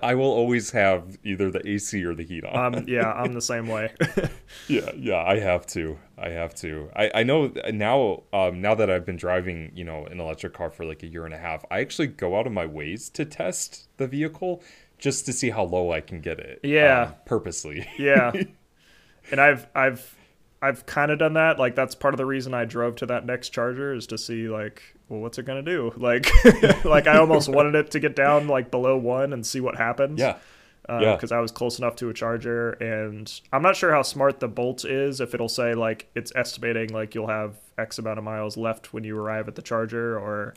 I 0.03 0.15
will 0.15 0.31
always 0.31 0.71
have 0.71 1.17
either 1.23 1.49
the 1.51 1.67
AC 1.67 2.03
or 2.05 2.13
the 2.13 2.23
heat 2.23 2.45
on. 2.45 2.75
um, 2.75 2.85
yeah, 2.87 3.11
I'm 3.11 3.33
the 3.33 3.41
same 3.41 3.67
way. 3.67 3.91
yeah, 4.67 4.91
yeah, 4.95 5.23
I 5.23 5.39
have 5.39 5.65
to. 5.67 5.97
I 6.17 6.29
have 6.29 6.53
to. 6.55 6.89
I, 6.95 7.11
I 7.15 7.23
know 7.23 7.51
now 7.73 8.23
um, 8.33 8.61
now 8.61 8.75
that 8.75 8.89
I've 8.89 9.05
been 9.05 9.17
driving, 9.17 9.71
you 9.73 9.83
know, 9.83 10.05
an 10.05 10.19
electric 10.19 10.53
car 10.53 10.69
for 10.69 10.85
like 10.85 11.03
a 11.03 11.07
year 11.07 11.25
and 11.25 11.33
a 11.33 11.37
half, 11.37 11.65
I 11.71 11.79
actually 11.81 12.07
go 12.07 12.37
out 12.37 12.45
of 12.47 12.53
my 12.53 12.65
ways 12.65 13.09
to 13.11 13.25
test 13.25 13.87
the 13.97 14.07
vehicle 14.07 14.61
just 14.97 15.25
to 15.25 15.33
see 15.33 15.49
how 15.49 15.63
low 15.63 15.91
I 15.93 16.01
can 16.01 16.19
get 16.21 16.39
it. 16.39 16.59
Yeah. 16.63 17.03
um, 17.07 17.13
purposely. 17.25 17.87
Yeah. 17.97 18.31
and 19.31 19.39
I've 19.41 19.67
I've 19.75 20.15
I've 20.61 20.85
kind 20.85 21.09
of 21.11 21.19
done 21.19 21.33
that. 21.33 21.57
Like 21.59 21.75
that's 21.75 21.95
part 21.95 22.13
of 22.13 22.17
the 22.17 22.25
reason 22.25 22.53
I 22.53 22.65
drove 22.65 22.95
to 22.97 23.05
that 23.07 23.25
next 23.25 23.49
charger 23.49 23.93
is 23.93 24.07
to 24.07 24.17
see 24.17 24.49
like, 24.49 24.81
well, 25.07 25.21
what's 25.21 25.37
it 25.37 25.45
gonna 25.45 25.61
do? 25.61 25.93
Like, 25.97 26.27
like 26.85 27.07
I 27.07 27.17
almost 27.17 27.47
wanted 27.53 27.75
it 27.75 27.91
to 27.91 27.99
get 27.99 28.15
down 28.15 28.47
like 28.47 28.69
below 28.71 28.97
one 28.97 29.31
and 29.33 29.45
see 29.45 29.59
what 29.61 29.77
happens. 29.77 30.19
yeah. 30.19 30.37
Yeah. 30.89 31.13
Because 31.15 31.31
I 31.31 31.39
was 31.39 31.51
close 31.51 31.77
enough 31.77 31.97
to 31.97 32.09
a 32.09 32.15
charger, 32.15 32.71
and 32.71 33.31
I'm 33.53 33.61
not 33.61 33.75
sure 33.75 33.91
how 33.91 34.01
smart 34.01 34.39
the 34.39 34.47
Bolt 34.47 34.85
is. 34.85 35.21
If 35.21 35.35
it'll 35.35 35.47
say 35.47 35.75
like 35.75 36.09
it's 36.15 36.31
estimating 36.35 36.89
like 36.89 37.13
you'll 37.13 37.27
have 37.27 37.57
X 37.77 37.99
amount 37.99 38.17
of 38.17 38.23
miles 38.23 38.57
left 38.57 38.91
when 38.91 39.03
you 39.03 39.15
arrive 39.15 39.47
at 39.47 39.53
the 39.53 39.61
charger, 39.61 40.17
or 40.17 40.55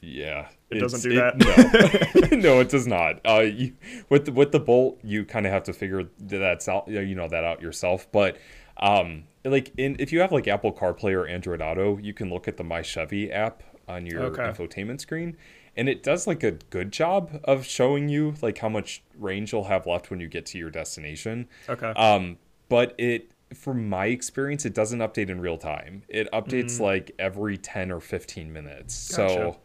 Yeah, 0.00 0.48
It 0.70 0.78
doesn't 0.78 1.02
do 1.02 1.20
it- 1.22 2.30
no, 2.32 2.36
no, 2.54 2.60
it 2.60 2.70
does 2.70 2.86
not. 2.86 3.20
Uh, 3.26 3.40
you, 3.40 3.74
with 4.08 4.24
the, 4.24 4.32
with 4.32 4.52
the 4.52 4.60
bolt, 4.60 5.00
you 5.04 5.26
kind 5.26 5.44
of 5.46 5.52
have 5.52 5.64
to 5.64 5.74
figure 5.74 6.04
that's 6.18 6.66
out, 6.66 6.88
you 6.88 7.14
know, 7.14 7.28
that 7.28 7.44
out 7.44 7.60
yourself. 7.60 8.10
But 8.10 8.38
um, 8.78 9.24
like 9.44 9.72
in 9.76 9.96
if 9.98 10.12
you 10.12 10.20
have 10.20 10.32
like 10.32 10.48
Apple 10.48 10.72
CarPlay 10.72 11.12
or 11.14 11.26
Android 11.26 11.62
Auto, 11.62 11.98
you 11.98 12.12
can 12.14 12.30
look 12.30 12.48
at 12.48 12.56
the 12.56 12.64
My 12.64 12.82
Chevy 12.82 13.30
app 13.32 13.62
on 13.88 14.06
your 14.06 14.22
Okay. 14.24 14.42
infotainment 14.42 15.00
screen, 15.00 15.36
and 15.76 15.88
it 15.88 16.02
does 16.02 16.26
like 16.26 16.42
a 16.42 16.52
good 16.52 16.92
job 16.92 17.40
of 17.44 17.64
showing 17.64 18.08
you 18.08 18.34
like 18.42 18.58
how 18.58 18.68
much 18.68 19.02
range 19.16 19.52
you'll 19.52 19.64
have 19.64 19.86
left 19.86 20.10
when 20.10 20.20
you 20.20 20.28
get 20.28 20.44
to 20.46 20.58
your 20.58 20.70
destination. 20.70 21.48
okay, 21.68 21.92
Um, 21.96 22.38
but 22.68 22.94
it, 22.98 23.30
from 23.54 23.88
my 23.88 24.06
experience, 24.06 24.66
it 24.66 24.74
doesn't 24.74 24.98
update 24.98 25.30
in 25.30 25.40
real 25.40 25.56
time. 25.56 26.02
It 26.08 26.28
updates 26.32 26.80
like 26.80 27.12
every 27.18 27.56
10 27.56 27.90
or 27.90 28.00
15 28.00 28.52
minutes. 28.52 28.94
Mm. 28.94 29.08
Gotcha. 29.16 29.52
So 29.54 29.60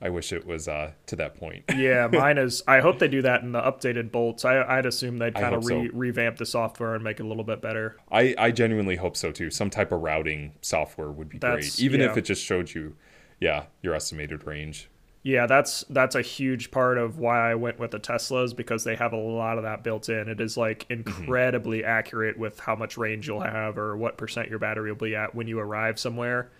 I 0.00 0.10
wish 0.10 0.32
it 0.32 0.46
was 0.46 0.68
uh, 0.68 0.92
to 1.06 1.16
that 1.16 1.36
point. 1.36 1.64
yeah, 1.76 2.06
mine 2.06 2.38
is. 2.38 2.62
I 2.68 2.80
hope 2.80 2.98
they 2.98 3.08
do 3.08 3.22
that 3.22 3.42
in 3.42 3.52
the 3.52 3.60
updated 3.60 4.12
bolts. 4.12 4.44
I, 4.44 4.62
I'd 4.62 4.86
assume 4.86 5.18
they'd 5.18 5.34
kind 5.34 5.54
of 5.54 5.64
re, 5.64 5.88
so. 5.88 5.96
revamp 5.96 6.36
the 6.36 6.46
software 6.46 6.94
and 6.94 7.02
make 7.02 7.18
it 7.18 7.24
a 7.24 7.26
little 7.26 7.44
bit 7.44 7.62
better. 7.62 7.96
I, 8.10 8.34
I 8.36 8.50
genuinely 8.50 8.96
hope 8.96 9.16
so 9.16 9.32
too. 9.32 9.50
Some 9.50 9.70
type 9.70 9.92
of 9.92 10.02
routing 10.02 10.54
software 10.60 11.10
would 11.10 11.28
be 11.28 11.38
That's- 11.38 11.76
great, 11.76 11.84
even 11.84 12.00
if 12.02 12.16
it 12.16 12.22
just 12.22 12.44
showed 12.44 12.74
you, 12.74 12.96
yeah, 13.40 13.66
your 13.82 13.94
estimated 13.94 14.46
range. 14.46 14.90
Yeah, 15.22 15.48
that's 15.48 15.84
that's 15.90 16.14
a 16.14 16.22
huge 16.22 16.70
part 16.70 16.98
of 16.98 17.18
why 17.18 17.50
I 17.50 17.56
went 17.56 17.80
with 17.80 17.90
the 17.90 17.98
Teslas 17.98 18.54
because 18.54 18.84
they 18.84 18.94
have 18.94 19.12
a 19.12 19.16
lot 19.16 19.58
of 19.58 19.64
that 19.64 19.82
built 19.82 20.08
in. 20.08 20.28
It 20.28 20.40
is 20.40 20.56
like 20.56 20.86
incredibly 20.88 21.82
accurate 21.82 22.38
with 22.38 22.60
how 22.60 22.76
much 22.76 22.96
range 22.96 23.26
you'll 23.26 23.40
have 23.40 23.76
or 23.76 23.96
what 23.96 24.18
percent 24.18 24.48
your 24.50 24.60
battery 24.60 24.92
will 24.92 24.98
be 24.98 25.16
at 25.16 25.34
when 25.34 25.48
you 25.48 25.58
arrive 25.58 25.98
somewhere. 25.98 26.52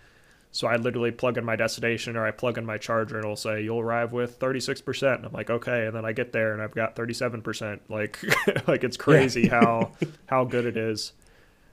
So 0.51 0.67
I 0.67 0.77
literally 0.77 1.11
plug 1.11 1.37
in 1.37 1.45
my 1.45 1.55
destination 1.55 2.15
or 2.15 2.25
I 2.25 2.31
plug 2.31 2.57
in 2.57 2.65
my 2.65 2.77
charger 2.77 3.17
and 3.17 3.25
it'll 3.25 3.35
say 3.35 3.61
you'll 3.61 3.79
arrive 3.79 4.11
with 4.11 4.39
36%. 4.39 5.15
And 5.15 5.25
I'm 5.25 5.33
like, 5.33 5.49
okay, 5.49 5.85
and 5.85 5.95
then 5.95 6.05
I 6.05 6.13
get 6.13 6.31
there 6.31 6.53
and 6.53 6.61
I've 6.61 6.73
got 6.73 6.95
37%. 6.95 7.79
Like 7.89 8.19
like 8.67 8.83
it's 8.83 8.97
crazy 8.97 9.47
how 9.47 9.91
how 10.25 10.45
good 10.45 10.65
it 10.65 10.77
is. 10.77 11.13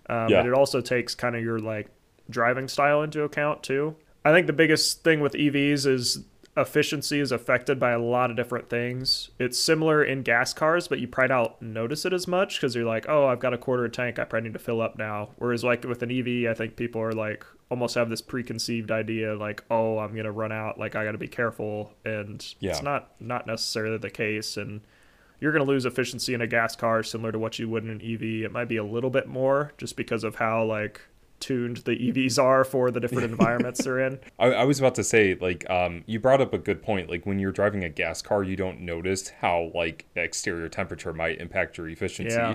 Um, 0.08 0.28
Yeah. 0.28 0.40
And 0.40 0.48
it 0.48 0.54
also 0.54 0.80
takes 0.80 1.14
kind 1.14 1.34
of 1.36 1.42
your 1.42 1.58
like 1.58 1.88
driving 2.28 2.68
style 2.68 3.02
into 3.02 3.22
account 3.22 3.62
too. 3.62 3.96
I 4.24 4.32
think 4.32 4.46
the 4.46 4.52
biggest 4.52 5.04
thing 5.04 5.20
with 5.20 5.34
EVs 5.34 5.86
is 5.86 6.24
efficiency 6.56 7.20
is 7.20 7.32
affected 7.32 7.80
by 7.80 7.90
a 7.90 7.98
lot 7.98 8.30
of 8.30 8.36
different 8.36 8.68
things. 8.68 9.30
It's 9.38 9.58
similar 9.58 10.04
in 10.04 10.22
gas 10.22 10.52
cars, 10.52 10.86
but 10.88 11.00
you 11.00 11.08
probably 11.08 11.28
don't 11.28 11.62
notice 11.62 12.04
it 12.04 12.12
as 12.12 12.28
much 12.28 12.56
because 12.60 12.74
you're 12.74 12.84
like, 12.84 13.06
oh, 13.08 13.26
I've 13.26 13.40
got 13.40 13.54
a 13.54 13.58
quarter 13.58 13.88
tank, 13.88 14.18
I 14.18 14.24
probably 14.24 14.48
need 14.48 14.52
to 14.54 14.58
fill 14.60 14.80
up 14.80 14.96
now. 14.96 15.30
Whereas 15.38 15.64
like 15.64 15.84
with 15.84 16.02
an 16.02 16.10
EV, 16.10 16.50
I 16.50 16.54
think 16.54 16.76
people 16.76 17.00
are 17.00 17.12
like 17.12 17.44
almost 17.70 17.96
have 17.96 18.08
this 18.08 18.20
preconceived 18.20 18.90
idea 18.92 19.34
like, 19.34 19.64
oh, 19.70 19.98
I'm 19.98 20.14
gonna 20.14 20.30
run 20.30 20.52
out, 20.52 20.78
like 20.78 20.94
I 20.94 21.04
got 21.04 21.12
to 21.12 21.18
be 21.18 21.28
careful, 21.28 21.92
and 22.04 22.44
Yeah. 22.60 22.70
it's 22.70 22.82
not 22.82 23.10
not 23.20 23.46
necessarily 23.46 23.98
the 23.98 24.10
case, 24.10 24.56
and 24.56 24.82
you're 25.40 25.50
going 25.52 25.64
to 25.64 25.70
lose 25.70 25.84
efficiency 25.84 26.32
in 26.32 26.40
a 26.40 26.46
gas 26.46 26.74
car 26.76 27.02
similar 27.02 27.32
to 27.32 27.38
what 27.38 27.58
you 27.58 27.68
would 27.68 27.84
in 27.84 27.90
an 27.90 28.00
EV. 28.00 28.44
It 28.44 28.52
might 28.52 28.68
be 28.68 28.76
a 28.76 28.84
little 28.84 29.10
bit 29.10 29.26
more 29.26 29.72
just 29.76 29.96
because 29.96 30.24
of 30.24 30.36
how 30.36 30.64
like 30.64 31.00
tuned 31.44 31.78
the 31.78 31.92
EVs 31.92 32.42
are 32.42 32.64
for 32.64 32.90
the 32.90 33.00
different 33.00 33.24
environments 33.30 33.84
they're 33.84 34.00
in. 34.00 34.18
I, 34.38 34.46
I 34.46 34.64
was 34.64 34.78
about 34.78 34.94
to 34.96 35.04
say, 35.04 35.34
like, 35.40 35.68
um, 35.70 36.02
you 36.06 36.18
brought 36.18 36.40
up 36.40 36.52
a 36.54 36.58
good 36.58 36.82
point. 36.82 37.10
Like, 37.10 37.26
when 37.26 37.38
you're 37.38 37.52
driving 37.52 37.84
a 37.84 37.88
gas 37.88 38.22
car, 38.22 38.42
you 38.42 38.56
don't 38.56 38.80
notice 38.80 39.28
how, 39.28 39.70
like, 39.74 40.06
exterior 40.16 40.68
temperature 40.68 41.12
might 41.12 41.40
impact 41.40 41.76
your 41.78 41.88
efficiency 41.88 42.36
Yeah. 42.36 42.54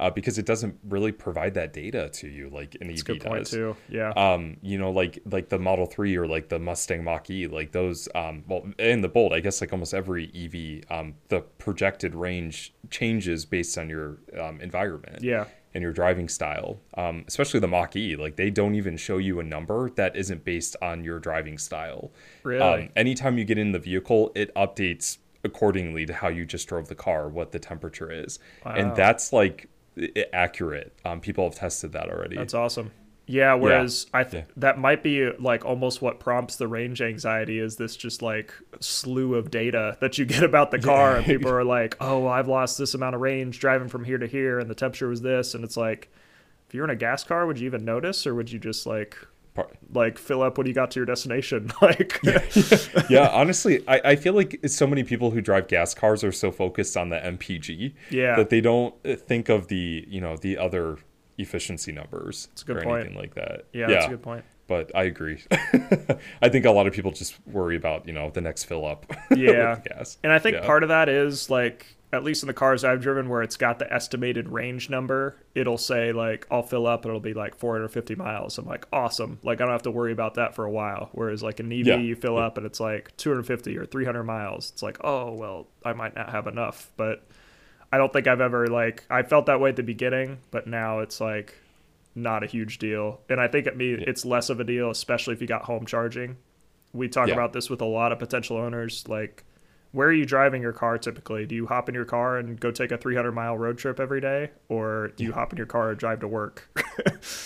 uh, 0.00 0.10
because 0.10 0.38
it 0.38 0.46
doesn't 0.46 0.78
really 0.88 1.10
provide 1.10 1.54
that 1.54 1.72
data 1.72 2.08
to 2.10 2.28
you 2.28 2.48
like 2.50 2.76
an 2.80 2.86
That's 2.88 3.00
EV 3.00 3.08
a 3.08 3.12
good 3.12 3.20
point 3.24 3.38
does. 3.44 3.50
too. 3.50 3.76
Yeah. 3.88 4.10
um 4.10 4.56
you 4.62 4.78
know 4.78 4.92
like 4.92 5.18
like 5.28 5.48
the 5.48 5.58
model 5.58 5.86
3 5.86 6.16
or 6.16 6.26
like 6.28 6.48
the 6.48 6.60
mustang 6.60 7.02
mach 7.02 7.28
e 7.30 7.48
like 7.48 7.72
those 7.72 8.08
um 8.14 8.44
well 8.48 8.64
in 8.78 9.00
the 9.00 9.08
bolt 9.08 9.32
i 9.32 9.40
guess 9.40 9.60
like 9.60 9.72
almost 9.72 9.94
every 9.94 10.30
ev 10.44 10.54
um 10.96 11.14
the 11.30 11.40
projected 11.58 12.14
range 12.14 12.72
changes 12.90 13.44
based 13.44 13.76
on 13.76 13.88
your 13.88 14.18
um, 14.40 14.60
environment 14.60 15.20
yeah. 15.22 15.46
And 15.74 15.82
your 15.82 15.92
driving 15.92 16.28
style 16.28 16.80
um 16.96 17.24
especially 17.28 17.60
the 17.60 17.68
mach 17.68 17.94
e 17.96 18.16
like 18.16 18.36
they 18.36 18.50
don't 18.50 18.74
even 18.74 18.96
show 18.96 19.18
you 19.18 19.38
a 19.40 19.44
number 19.44 19.90
that 19.90 20.16
isn't 20.16 20.44
based 20.44 20.74
on 20.82 21.04
your 21.04 21.18
driving 21.18 21.58
style 21.58 22.10
Really? 22.42 22.84
um, 22.84 22.88
anytime 22.96 23.38
you 23.38 23.44
get 23.44 23.58
in 23.58 23.72
the 23.72 23.78
vehicle 23.78 24.32
it 24.34 24.54
updates 24.54 25.18
accordingly 25.44 26.04
to 26.06 26.12
how 26.12 26.28
you 26.28 26.44
just 26.44 26.68
drove 26.68 26.88
the 26.88 26.94
car 26.94 27.28
what 27.28 27.52
the 27.52 27.58
temperature 27.58 28.10
is 28.10 28.38
Wow. 28.64 28.72
and 28.76 28.96
that's 28.96 29.32
like 29.32 29.68
accurate 30.32 30.92
um 31.04 31.20
people 31.20 31.44
have 31.44 31.54
tested 31.54 31.92
that 31.92 32.08
already 32.08 32.36
That's 32.36 32.54
awesome. 32.54 32.90
Yeah, 33.30 33.54
whereas 33.54 34.06
I 34.14 34.24
th- 34.24 34.44
Yeah. 34.46 34.52
that 34.56 34.78
might 34.78 35.02
be 35.02 35.30
like 35.38 35.64
almost 35.64 36.00
what 36.00 36.18
prompts 36.18 36.56
the 36.56 36.66
range 36.66 37.02
anxiety 37.02 37.58
is 37.58 37.76
this 37.76 37.94
just 37.94 38.22
like 38.22 38.52
slew 38.80 39.34
of 39.34 39.50
data 39.50 39.96
that 40.00 40.16
you 40.16 40.24
get 40.24 40.42
about 40.42 40.70
the 40.70 40.78
car 40.78 41.16
and 41.16 41.26
people 41.32 41.50
are 41.52 41.62
like, 41.64 41.96
"Oh, 42.00 42.26
I've 42.26 42.48
lost 42.48 42.78
this 42.78 42.94
amount 42.94 43.14
of 43.14 43.20
range 43.20 43.60
driving 43.60 43.88
from 43.88 44.04
here 44.04 44.18
to 44.18 44.26
here 44.26 44.58
and 44.58 44.68
the 44.70 44.74
temperature 44.74 45.08
was 45.08 45.20
this." 45.20 45.54
And 45.54 45.62
it's 45.62 45.76
like 45.76 46.08
if 46.68 46.74
you're 46.74 46.84
in 46.84 46.90
a 46.90 46.96
gas 46.96 47.22
car, 47.22 47.46
would 47.46 47.58
you 47.58 47.66
even 47.66 47.84
notice 47.84 48.26
or 48.26 48.34
would 48.34 48.50
you 48.50 48.58
just 48.58 48.86
like 48.86 49.16
like 49.92 50.18
fill 50.18 50.40
up 50.40 50.56
when 50.56 50.66
you 50.68 50.72
got 50.72 50.90
to 50.92 51.00
your 51.00 51.04
destination? 51.06 51.70
like 51.82 52.20
yeah, 53.10 53.28
honestly, 53.32 53.82
I, 53.88 54.00
I 54.12 54.16
feel 54.16 54.32
like 54.34 54.60
so 54.68 54.86
many 54.86 55.02
people 55.04 55.30
who 55.32 55.40
drive 55.40 55.68
gas 55.68 55.94
cars 55.94 56.22
are 56.24 56.32
so 56.32 56.50
focused 56.52 56.96
on 56.96 57.08
the 57.10 57.16
MPG 57.18 57.92
Yeah. 58.10 58.36
that 58.36 58.50
they 58.50 58.60
don't 58.60 58.94
uh, 59.04 59.16
think 59.16 59.48
of 59.48 59.68
the 59.68 60.04
you 60.08 60.20
know 60.20 60.36
the 60.36 60.56
other 60.58 60.98
efficiency 61.38 61.92
numbers 61.92 62.48
a 62.60 62.64
good 62.64 62.76
or 62.78 62.82
point. 62.82 63.00
anything 63.06 63.18
like 63.18 63.34
that. 63.34 63.64
Yeah, 63.72 63.86
that's 63.86 64.06
a 64.06 64.10
good 64.10 64.22
point. 64.22 64.44
But 64.66 64.90
I 64.94 65.04
agree. 65.04 65.42
I 66.42 66.48
think 66.50 66.66
a 66.66 66.70
lot 66.70 66.86
of 66.86 66.92
people 66.92 67.10
just 67.12 67.36
worry 67.46 67.76
about 67.76 68.06
you 68.06 68.12
know 68.12 68.30
the 68.30 68.40
next 68.42 68.64
fill 68.64 68.84
up. 68.84 69.06
Yeah. 69.36 69.80
gas. 69.84 70.18
And 70.22 70.32
I 70.32 70.38
think 70.38 70.56
Yeah. 70.56 70.66
part 70.66 70.82
of 70.82 70.88
that 70.90 71.08
is 71.08 71.48
like 71.48 71.86
at 72.12 72.24
least 72.24 72.42
in 72.42 72.46
the 72.46 72.54
cars 72.54 72.84
I've 72.84 73.02
driven 73.02 73.28
where 73.28 73.42
it's 73.42 73.58
got 73.58 73.78
the 73.78 73.92
estimated 73.92 74.48
range 74.48 74.88
number, 74.88 75.36
it'll 75.54 75.76
say 75.78 76.10
like 76.12 76.46
I'll 76.50 76.62
fill 76.62 76.86
up 76.86 77.04
and 77.04 77.10
it'll 77.10 77.20
be 77.20 77.34
like 77.34 77.54
450 77.54 78.14
miles. 78.14 78.56
I'm 78.58 78.66
like 78.66 78.86
awesome. 78.92 79.38
Like 79.42 79.60
I 79.60 79.64
don't 79.64 79.72
have 79.72 79.82
to 79.82 79.90
worry 79.90 80.12
about 80.12 80.34
that 80.34 80.54
for 80.54 80.64
a 80.64 80.70
while. 80.70 81.10
Whereas 81.12 81.42
like 81.42 81.60
an 81.60 81.70
EV 81.72 81.86
Yeah. 81.86 81.96
you 81.96 82.14
fill 82.16 82.36
up 82.38 82.56
and 82.58 82.66
it's 82.66 82.80
like 82.80 83.14
250 83.18 83.76
or 83.78 83.84
300 83.86 84.24
miles. 84.24 84.70
It's 84.72 84.82
like, 84.82 84.98
"Oh, 85.04 85.32
well, 85.32 85.68
I 85.84 85.92
might 85.92 86.14
not 86.14 86.30
have 86.30 86.46
enough." 86.46 86.90
But 86.96 87.26
I 87.92 87.98
don't 87.98 88.12
think 88.12 88.26
I've 88.26 88.40
ever 88.40 88.66
like 88.66 89.04
I 89.10 89.22
felt 89.22 89.46
that 89.46 89.60
way 89.60 89.70
at 89.70 89.76
the 89.76 89.82
beginning, 89.82 90.38
but 90.50 90.66
now 90.66 91.00
it's 91.00 91.20
like 91.20 91.54
not 92.14 92.42
a 92.42 92.46
huge 92.46 92.78
deal. 92.78 93.20
And 93.28 93.40
I 93.40 93.48
think 93.48 93.66
it 93.66 93.76
me 93.76 93.92
it's 93.92 94.24
less 94.24 94.50
of 94.50 94.60
a 94.60 94.64
deal 94.64 94.90
especially 94.90 95.34
if 95.34 95.40
you 95.40 95.46
got 95.46 95.62
home 95.64 95.86
charging. 95.86 96.36
We 96.92 97.08
talk 97.08 97.28
Yeah. 97.28 97.34
about 97.34 97.52
this 97.52 97.70
with 97.70 97.80
a 97.80 97.84
lot 97.86 98.12
of 98.12 98.18
potential 98.18 98.56
owners 98.56 99.04
like 99.08 99.44
where 99.92 100.08
are 100.08 100.12
you 100.12 100.26
driving 100.26 100.60
your 100.60 100.74
car 100.74 100.98
typically? 100.98 101.46
Do 101.46 101.54
you 101.54 101.66
hop 101.66 101.88
in 101.88 101.94
your 101.94 102.04
car 102.04 102.36
and 102.36 102.60
go 102.60 102.70
take 102.70 102.92
a 102.92 102.98
300 102.98 103.32
mile 103.32 103.56
road 103.56 103.78
trip 103.78 103.98
every 103.98 104.20
day, 104.20 104.50
or 104.68 105.12
do 105.16 105.24
you 105.24 105.32
hop 105.32 105.50
in 105.50 105.56
your 105.56 105.66
car 105.66 105.88
and 105.90 105.98
drive 105.98 106.20
to 106.20 106.28
work? 106.28 106.68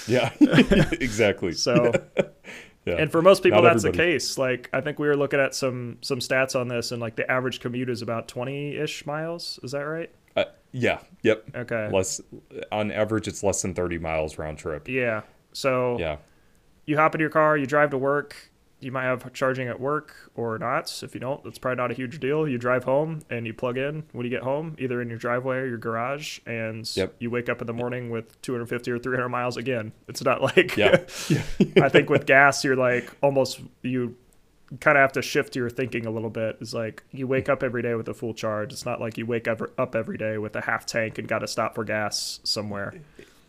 Yeah, 0.09 0.33
exactly. 0.41 1.53
so, 1.53 1.93
yeah. 2.85 2.95
and 2.97 3.13
for 3.13 3.23
most 3.23 3.43
people, 3.45 3.63
Not 3.63 3.69
that's 3.71 3.85
the 3.85 3.93
case. 3.93 4.37
Like, 4.39 4.69
I 4.73 4.81
think 4.81 4.99
we 4.99 5.07
were 5.07 5.17
looking 5.17 5.39
at 5.39 5.55
some 5.55 5.99
some 6.01 6.19
stats 6.19 6.59
on 6.59 6.67
this, 6.69 6.91
and 6.91 7.01
like 7.01 7.15
the 7.17 7.31
average 7.31 7.61
commute 7.61 7.89
is 7.89 8.03
about 8.03 8.27
20 8.29 8.77
ish 8.77 9.07
miles. 9.07 9.61
Is 9.63 9.71
that 9.73 9.83
right? 9.83 10.11
Yeah, 10.73 11.01
yep. 11.23 11.45
Okay. 11.55 11.89
Less 11.93 12.21
on 12.71 12.91
average, 12.91 13.29
it's 13.29 13.43
less 13.43 13.63
than 13.63 13.75
thirty 13.75 13.99
miles 13.99 14.39
round 14.39 14.59
trip. 14.59 14.89
Yeah. 14.89 15.23
So 15.53 15.99
Yeah, 15.99 16.17
you 16.87 16.97
hop 16.97 17.15
in 17.15 17.21
your 17.21 17.31
car, 17.31 17.57
you 17.57 17.67
drive 17.67 17.91
to 17.91 17.99
work. 17.99 18.35
You 18.81 18.91
might 18.91 19.05
have 19.05 19.33
charging 19.33 19.69
at 19.69 19.79
work 19.79 20.13
or 20.35 20.59
not. 20.59 21.03
If 21.05 21.15
you 21.15 21.21
don't, 21.21 21.45
that's 21.45 21.57
probably 21.59 21.77
not 21.77 21.93
a 21.93 21.95
huge 21.95 22.19
deal. 22.19 22.49
You 22.49 22.59
drive 22.59 22.83
home 22.83 23.21
and 23.31 23.47
you 23.47 23.55
plug 23.55 23.79
in 23.79 24.03
when 24.11 24.25
you 24.25 24.31
get 24.31 24.43
home, 24.43 24.75
either 24.77 25.01
in 25.01 25.09
your 25.09 25.19
driveway 25.19 25.59
or 25.59 25.67
your 25.67 25.79
garage, 25.79 26.41
and 26.47 26.91
Yep. 26.97 27.15
you 27.21 27.31
wake 27.31 27.49
up 27.49 27.61
in 27.61 27.69
the 27.69 27.73
morning 27.73 28.11
with 28.11 28.43
250 28.43 28.91
or 28.91 28.99
300 28.99 29.29
miles 29.29 29.57
again. 29.57 29.93
It's 30.09 30.25
not 30.25 30.43
like 30.43 30.77
yeah, 30.77 31.05
yeah. 31.29 31.43
I 31.85 31.91
think 31.91 32.11
with 32.11 32.27
gas, 32.27 32.65
you're 32.65 32.75
like 32.75 33.09
almost 33.23 33.61
you 33.83 34.17
kind 34.81 34.97
of 34.97 35.03
have 35.03 35.13
to 35.13 35.23
shift 35.23 35.57
your 35.57 35.69
thinking 35.69 36.07
a 36.07 36.11
little 36.11 36.31
bit. 36.31 36.57
It's 36.61 36.75
like 36.75 37.03
you 37.11 37.27
wake 37.27 37.49
up 37.49 37.63
every 37.63 37.83
day 37.83 37.95
with 37.95 38.09
a 38.09 38.15
full 38.15 38.35
charge. 38.35 38.73
It's 38.73 38.87
not 38.87 39.01
like 39.01 39.19
you 39.19 39.27
wake 39.27 39.49
up 39.49 39.61
up 39.79 39.95
every 39.95 40.17
day 40.17 40.39
with 40.39 40.57
a 40.57 40.63
half 40.63 40.87
tank 40.87 41.19
and 41.19 41.29
got 41.29 41.41
to 41.41 41.47
stop 41.47 41.75
for 41.75 41.85
gas 41.85 42.41
somewhere. 42.45 42.95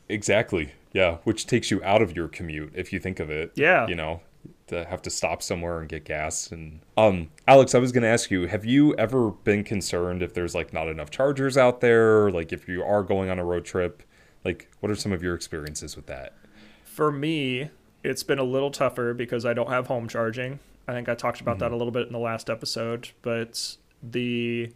Exactly. 0.09 0.73
Yeah, 0.91 1.17
which 1.23 1.47
takes 1.47 1.71
you 1.71 1.83
out 1.83 2.01
of 2.01 2.15
your 2.15 2.27
commute 2.27 2.73
if 2.75 2.91
you 2.93 2.99
think 2.99 3.19
of 3.19 3.29
it. 3.29 3.51
Yeah. 3.55 3.87
You 3.87 3.95
know, 3.95 4.21
to 4.67 4.85
have 4.85 5.01
to 5.03 5.09
stop 5.09 5.41
somewhere 5.41 5.79
and 5.79 5.89
get 5.89 6.03
gas 6.03 6.51
and 6.51 6.81
um 6.97 7.29
Alex, 7.47 7.73
I 7.73 7.79
was 7.79 7.91
going 7.91 8.03
to 8.03 8.09
ask 8.09 8.29
you, 8.29 8.47
have 8.47 8.65
you 8.65 8.93
ever 8.95 9.31
been 9.31 9.63
concerned 9.63 10.21
if 10.21 10.33
there's 10.33 10.53
like 10.53 10.73
not 10.73 10.87
enough 10.87 11.09
chargers 11.09 11.57
out 11.57 11.81
there, 11.81 12.31
like 12.31 12.51
if 12.51 12.67
you 12.67 12.83
are 12.83 13.03
going 13.03 13.29
on 13.29 13.39
a 13.39 13.45
road 13.45 13.65
trip? 13.65 14.03
Like 14.43 14.69
what 14.81 14.91
are 14.91 14.95
some 14.95 15.13
of 15.13 15.23
your 15.23 15.35
experiences 15.35 15.95
with 15.95 16.05
that? 16.07 16.33
For 16.83 17.11
me, 17.11 17.69
it's 18.03 18.23
been 18.23 18.39
a 18.39 18.43
little 18.43 18.69
tougher 18.69 19.13
because 19.13 19.45
I 19.45 19.53
don't 19.53 19.69
have 19.69 19.87
home 19.87 20.07
charging. 20.07 20.59
I 20.87 20.93
think 20.93 21.07
I 21.09 21.15
talked 21.15 21.41
about 21.41 21.59
that 21.59 21.71
a 21.71 21.75
little 21.75 21.91
bit 21.91 22.07
in 22.07 22.13
the 22.13 22.19
last 22.19 22.49
episode, 22.49 23.09
but 23.21 23.77
the 24.01 24.71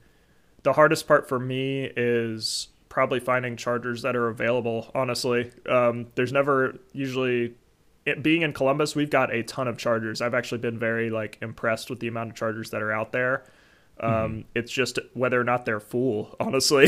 the 0.63 0.73
hardest 0.73 1.07
part 1.07 1.27
for 1.27 1.39
me 1.39 1.91
is 1.95 2.69
probably 2.89 3.19
finding 3.19 3.55
chargers 3.57 4.01
that 4.01 4.15
are 4.15 4.27
available. 4.27 4.89
Honestly, 4.95 5.51
um, 5.69 6.07
there's 6.15 6.31
never 6.31 6.79
usually 6.93 7.53
it, 8.05 8.23
being 8.23 8.41
in 8.41 8.53
Columbus, 8.53 8.95
we've 8.95 9.09
got 9.09 9.33
a 9.33 9.43
ton 9.43 9.67
of 9.67 9.77
chargers. 9.77 10.21
I've 10.21 10.33
actually 10.33 10.59
been 10.59 10.79
very 10.79 11.09
like 11.09 11.37
impressed 11.41 11.89
with 11.89 11.99
the 11.99 12.07
amount 12.07 12.31
of 12.31 12.35
chargers 12.35 12.69
that 12.71 12.81
are 12.81 12.91
out 12.91 13.11
there. 13.11 13.43
Um, 13.99 14.45
It's 14.53 14.71
just 14.71 14.99
whether 15.13 15.39
or 15.41 15.43
not 15.43 15.65
they're 15.65 15.79
full, 15.79 16.35
honestly. 16.39 16.87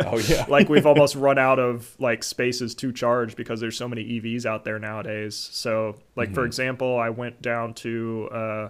Oh 0.00 0.18
yeah. 0.28 0.44
like 0.48 0.68
we've 0.68 0.86
almost 0.86 1.14
run 1.14 1.38
out 1.38 1.58
of 1.58 1.94
like 2.00 2.22
spaces 2.24 2.74
to 2.76 2.92
charge 2.92 3.36
because 3.36 3.60
there's 3.60 3.76
so 3.76 3.88
many 3.88 4.04
EVs 4.20 4.44
out 4.46 4.64
there 4.64 4.78
nowadays. 4.78 5.36
So 5.36 5.96
like 6.16 6.34
for 6.34 6.44
example, 6.44 6.98
I 6.98 7.10
went 7.10 7.40
down 7.42 7.74
to 7.74 8.28
uh, 8.32 8.68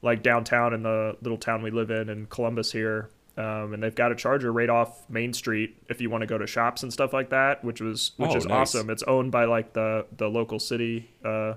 like 0.00 0.22
downtown 0.22 0.72
in 0.74 0.82
the 0.82 1.16
little 1.20 1.38
town 1.38 1.62
we 1.62 1.70
live 1.70 1.90
in 1.90 2.08
in 2.08 2.26
Columbus 2.26 2.72
here. 2.72 3.10
Um, 3.34 3.72
and 3.72 3.82
they've 3.82 3.94
got 3.94 4.12
a 4.12 4.14
charger 4.14 4.52
right 4.52 4.68
off 4.68 5.08
Main 5.08 5.32
Street 5.32 5.76
if 5.88 6.02
you 6.02 6.10
want 6.10 6.20
to 6.20 6.26
go 6.26 6.36
to 6.36 6.46
shops 6.46 6.82
and 6.82 6.92
stuff 6.92 7.14
like 7.14 7.30
that, 7.30 7.64
which 7.64 7.80
was 7.80 8.12
which 8.18 8.30
Oh, 8.32 8.36
is 8.36 8.44
nice. 8.46 8.74
awesome. 8.74 8.90
It's 8.90 9.02
owned 9.04 9.32
by 9.32 9.44
like 9.46 9.72
the 9.72 10.04
the 10.16 10.28
local 10.28 10.58
city 10.58 11.10
uh, 11.24 11.54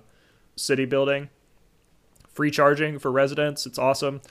city 0.55 0.85
building. 0.85 1.29
Free 2.33 2.51
charging 2.51 2.99
for 2.99 3.11
residents. 3.11 3.65
It's 3.65 3.77
awesome. 3.79 4.21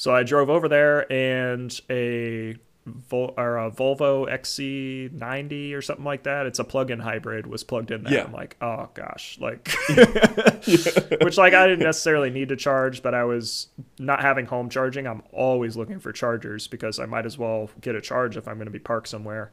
So 0.00 0.14
I 0.14 0.22
drove 0.22 0.48
over 0.48 0.66
there 0.66 1.12
and 1.12 1.78
a, 1.90 2.56
Vol- 2.86 3.34
or 3.36 3.58
a 3.58 3.70
Volvo 3.70 4.26
XC90 4.26 5.74
or 5.74 5.82
something 5.82 6.06
like 6.06 6.22
that. 6.22 6.46
It's 6.46 6.58
a 6.58 6.64
plug-in 6.64 7.00
hybrid 7.00 7.46
was 7.46 7.64
plugged 7.64 7.90
in 7.90 8.04
there. 8.04 8.14
Yeah. 8.14 8.24
I'm 8.24 8.32
like, 8.32 8.56
oh 8.62 8.88
gosh, 8.94 9.36
like, 9.42 9.70
which 11.20 11.36
like 11.36 11.52
I 11.52 11.66
didn't 11.66 11.84
necessarily 11.84 12.30
need 12.30 12.48
to 12.48 12.56
charge, 12.56 13.02
but 13.02 13.12
I 13.12 13.24
was 13.24 13.68
not 13.98 14.22
having 14.22 14.46
home 14.46 14.70
charging. 14.70 15.06
I'm 15.06 15.22
always 15.34 15.76
looking 15.76 16.00
for 16.00 16.12
chargers 16.12 16.66
because 16.66 16.98
I 16.98 17.04
might 17.04 17.26
as 17.26 17.36
well 17.36 17.68
get 17.82 17.94
a 17.94 18.00
charge 18.00 18.38
if 18.38 18.48
I'm 18.48 18.54
going 18.54 18.68
to 18.68 18.72
be 18.72 18.78
parked 18.78 19.08
somewhere. 19.08 19.52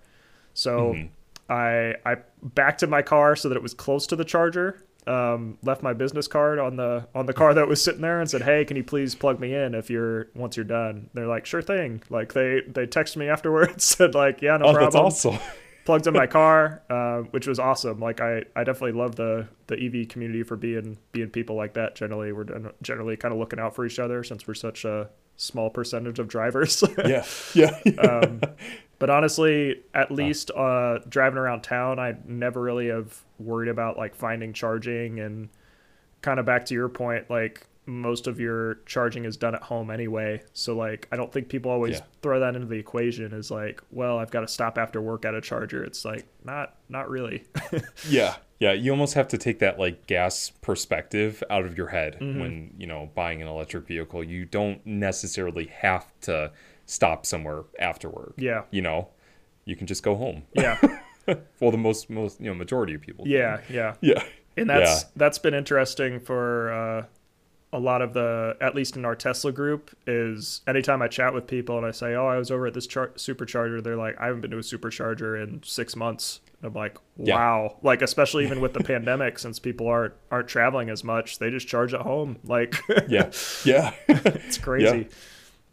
So 0.53 0.93
mm-hmm. 0.93 1.51
I 1.51 1.95
I 2.09 2.19
backed 2.41 2.79
to 2.79 2.87
my 2.87 3.01
car 3.01 3.35
so 3.35 3.49
that 3.49 3.57
it 3.57 3.61
was 3.61 3.73
close 3.73 4.07
to 4.07 4.15
the 4.15 4.23
charger. 4.23 4.81
Um, 5.07 5.57
left 5.63 5.81
my 5.81 5.93
business 5.93 6.27
card 6.27 6.59
on 6.59 6.75
the 6.75 7.07
on 7.15 7.25
the 7.25 7.33
car 7.33 7.53
that 7.53 7.67
was 7.67 7.81
sitting 7.81 8.01
there 8.01 8.19
and 8.19 8.29
said, 8.29 8.41
"Hey, 8.41 8.65
can 8.65 8.77
you 8.77 8.83
please 8.83 9.15
plug 9.15 9.39
me 9.39 9.53
in 9.53 9.73
if 9.73 9.89
you're 9.89 10.27
once 10.35 10.57
you're 10.57 10.65
done?" 10.65 11.09
They're 11.13 11.27
like, 11.27 11.45
"Sure 11.45 11.61
thing." 11.61 12.03
Like 12.09 12.33
they 12.33 12.61
they 12.67 12.85
texted 12.87 13.17
me 13.17 13.29
afterwards, 13.29 13.83
said 13.95 14.15
like, 14.15 14.41
"Yeah, 14.41 14.57
no 14.57 14.65
oh, 14.65 14.73
problem." 14.73 14.83
that's 14.83 14.95
awesome. 14.95 15.39
Plugged 15.85 16.07
in 16.07 16.13
my 16.13 16.27
car, 16.39 16.81
uh, 16.89 17.19
which 17.31 17.47
was 17.47 17.59
awesome. 17.59 17.99
Like 17.99 18.19
I, 18.19 18.43
I 18.55 18.63
definitely 18.63 18.99
love 18.99 19.15
the 19.15 19.47
the 19.67 19.75
EV 19.75 20.09
community 20.09 20.43
for 20.43 20.57
being 20.57 20.97
being 21.11 21.29
people 21.29 21.55
like 21.55 21.73
that. 21.75 21.95
Generally, 21.95 22.33
we're 22.33 22.73
generally 22.81 23.15
kind 23.15 23.33
of 23.33 23.39
looking 23.39 23.59
out 23.59 23.75
for 23.75 23.85
each 23.85 23.99
other 23.99 24.23
since 24.23 24.47
we're 24.47 24.53
such 24.53 24.83
a 24.83 25.09
small 25.37 25.69
percentage 25.69 26.19
of 26.19 26.27
drivers. 26.27 26.83
yeah. 27.05 27.25
Yeah. 27.53 27.79
um, 28.01 28.41
but 28.99 29.09
honestly, 29.09 29.83
at 29.93 30.11
least 30.11 30.51
uh, 30.55 30.99
driving 31.09 31.37
around 31.37 31.61
town, 31.61 31.99
I 31.99 32.15
never 32.25 32.61
really 32.61 32.87
have 32.87 33.23
worried 33.39 33.69
about 33.69 33.97
like 33.97 34.15
finding 34.15 34.53
charging 34.53 35.19
and 35.19 35.49
kind 36.21 36.39
of 36.39 36.45
back 36.45 36.65
to 36.65 36.73
your 36.73 36.89
point, 36.89 37.29
like 37.29 37.65
most 37.85 38.27
of 38.27 38.37
your 38.39 38.79
charging 38.85 39.23
is 39.23 39.37
done 39.37 39.55
at 39.55 39.61
home 39.61 39.89
anyway. 39.89 40.41
So 40.51 40.75
like, 40.75 41.07
I 41.11 41.15
don't 41.15 41.31
think 41.31 41.47
people 41.47 41.71
always 41.71 41.97
Yeah. 41.99 42.01
throw 42.21 42.39
that 42.41 42.53
into 42.55 42.67
the 42.67 42.75
equation 42.75 43.33
as 43.33 43.49
like, 43.49 43.81
well, 43.91 44.17
I've 44.17 44.31
got 44.31 44.41
to 44.41 44.47
stop 44.47 44.77
after 44.77 45.01
work 45.01 45.23
at 45.23 45.33
a 45.33 45.39
charger. 45.41 45.83
It's 45.85 46.03
like 46.03 46.25
not 46.43 46.75
not 46.89 47.09
really. 47.09 47.43
Yeah. 48.09 48.35
Yeah, 48.59 48.73
you 48.73 48.89
almost 48.89 49.13
have 49.13 49.27
to 49.27 49.37
take 49.37 49.59
that 49.59 49.77
like 49.77 50.07
gas 50.07 50.49
perspective 50.61 51.43
out 51.49 51.63
of 51.65 51.77
your 51.77 51.87
head 51.89 52.17
Mm-hmm. 52.19 52.39
when, 52.39 52.73
you 52.77 52.87
know, 52.87 53.09
buying 53.13 53.41
an 53.41 53.47
electric 53.47 53.85
vehicle. 53.85 54.23
You 54.23 54.45
don't 54.45 54.83
necessarily 54.85 55.65
have 55.67 56.07
to 56.21 56.51
stop 56.87 57.25
somewhere 57.27 57.63
after 57.79 58.09
work. 58.09 58.33
yeah. 58.37 58.63
You 58.71 58.81
know, 58.81 59.09
you 59.65 59.75
can 59.75 59.85
just 59.85 60.01
go 60.01 60.15
home. 60.15 60.43
Yeah. 60.53 60.79
Well, 61.59 61.71
the 61.71 61.77
most 61.77 62.09
most, 62.09 62.39
you 62.39 62.45
know, 62.47 62.53
majority 62.53 62.93
of 62.93 63.01
people. 63.01 63.25
do. 63.25 63.31
Yeah. 63.31 63.59
Yeah. 63.69 63.95
Yeah. 64.01 64.23
and 64.55 64.69
that's 64.69 65.03
Yeah. 65.03 65.09
that's 65.17 65.37
been 65.39 65.53
interesting 65.53 66.21
for 66.21 66.71
uh, 66.71 67.05
a 67.73 67.79
lot 67.79 68.01
of 68.01 68.13
the 68.13 68.55
at 68.61 68.75
least 68.75 68.95
in 68.95 69.03
our 69.03 69.13
Tesla 69.13 69.51
group 69.51 69.93
is 70.07 70.61
anytime 70.67 71.01
I 71.01 71.09
chat 71.09 71.33
with 71.33 71.45
people 71.45 71.75
and 71.77 71.85
I 71.85 71.91
say, 71.91 72.15
"Oh, 72.15 72.27
I 72.27 72.37
was 72.37 72.49
over 72.49 72.65
at 72.67 72.73
this 72.73 72.87
char- 72.87 73.09
supercharger," 73.17 73.83
they're 73.83 73.97
like, 73.97 74.15
"I 74.21 74.27
haven't 74.27 74.39
been 74.39 74.51
to 74.51 74.57
a 74.57 74.61
supercharger 74.61 75.43
in 75.43 75.61
six 75.63 75.97
months." 75.97 76.39
And 76.61 76.69
I'm 76.69 76.73
like, 76.73 76.97
Yeah. 77.17 77.35
"Wow!" 77.35 77.77
Like 77.83 78.01
especially 78.01 78.45
even 78.45 78.61
with 78.61 78.71
the 78.73 78.83
pandemic, 78.93 79.37
since 79.37 79.59
people 79.59 79.87
aren't 79.89 80.13
aren't 80.31 80.47
traveling 80.47 80.89
as 80.89 81.03
much, 81.03 81.39
they 81.39 81.49
just 81.49 81.67
charge 81.67 81.93
at 81.93 82.01
home. 82.03 82.37
Like, 82.45 82.73
Yeah. 83.09 83.31
Yeah. 83.65 83.93
it's 84.07 84.57
crazy. 84.59 85.09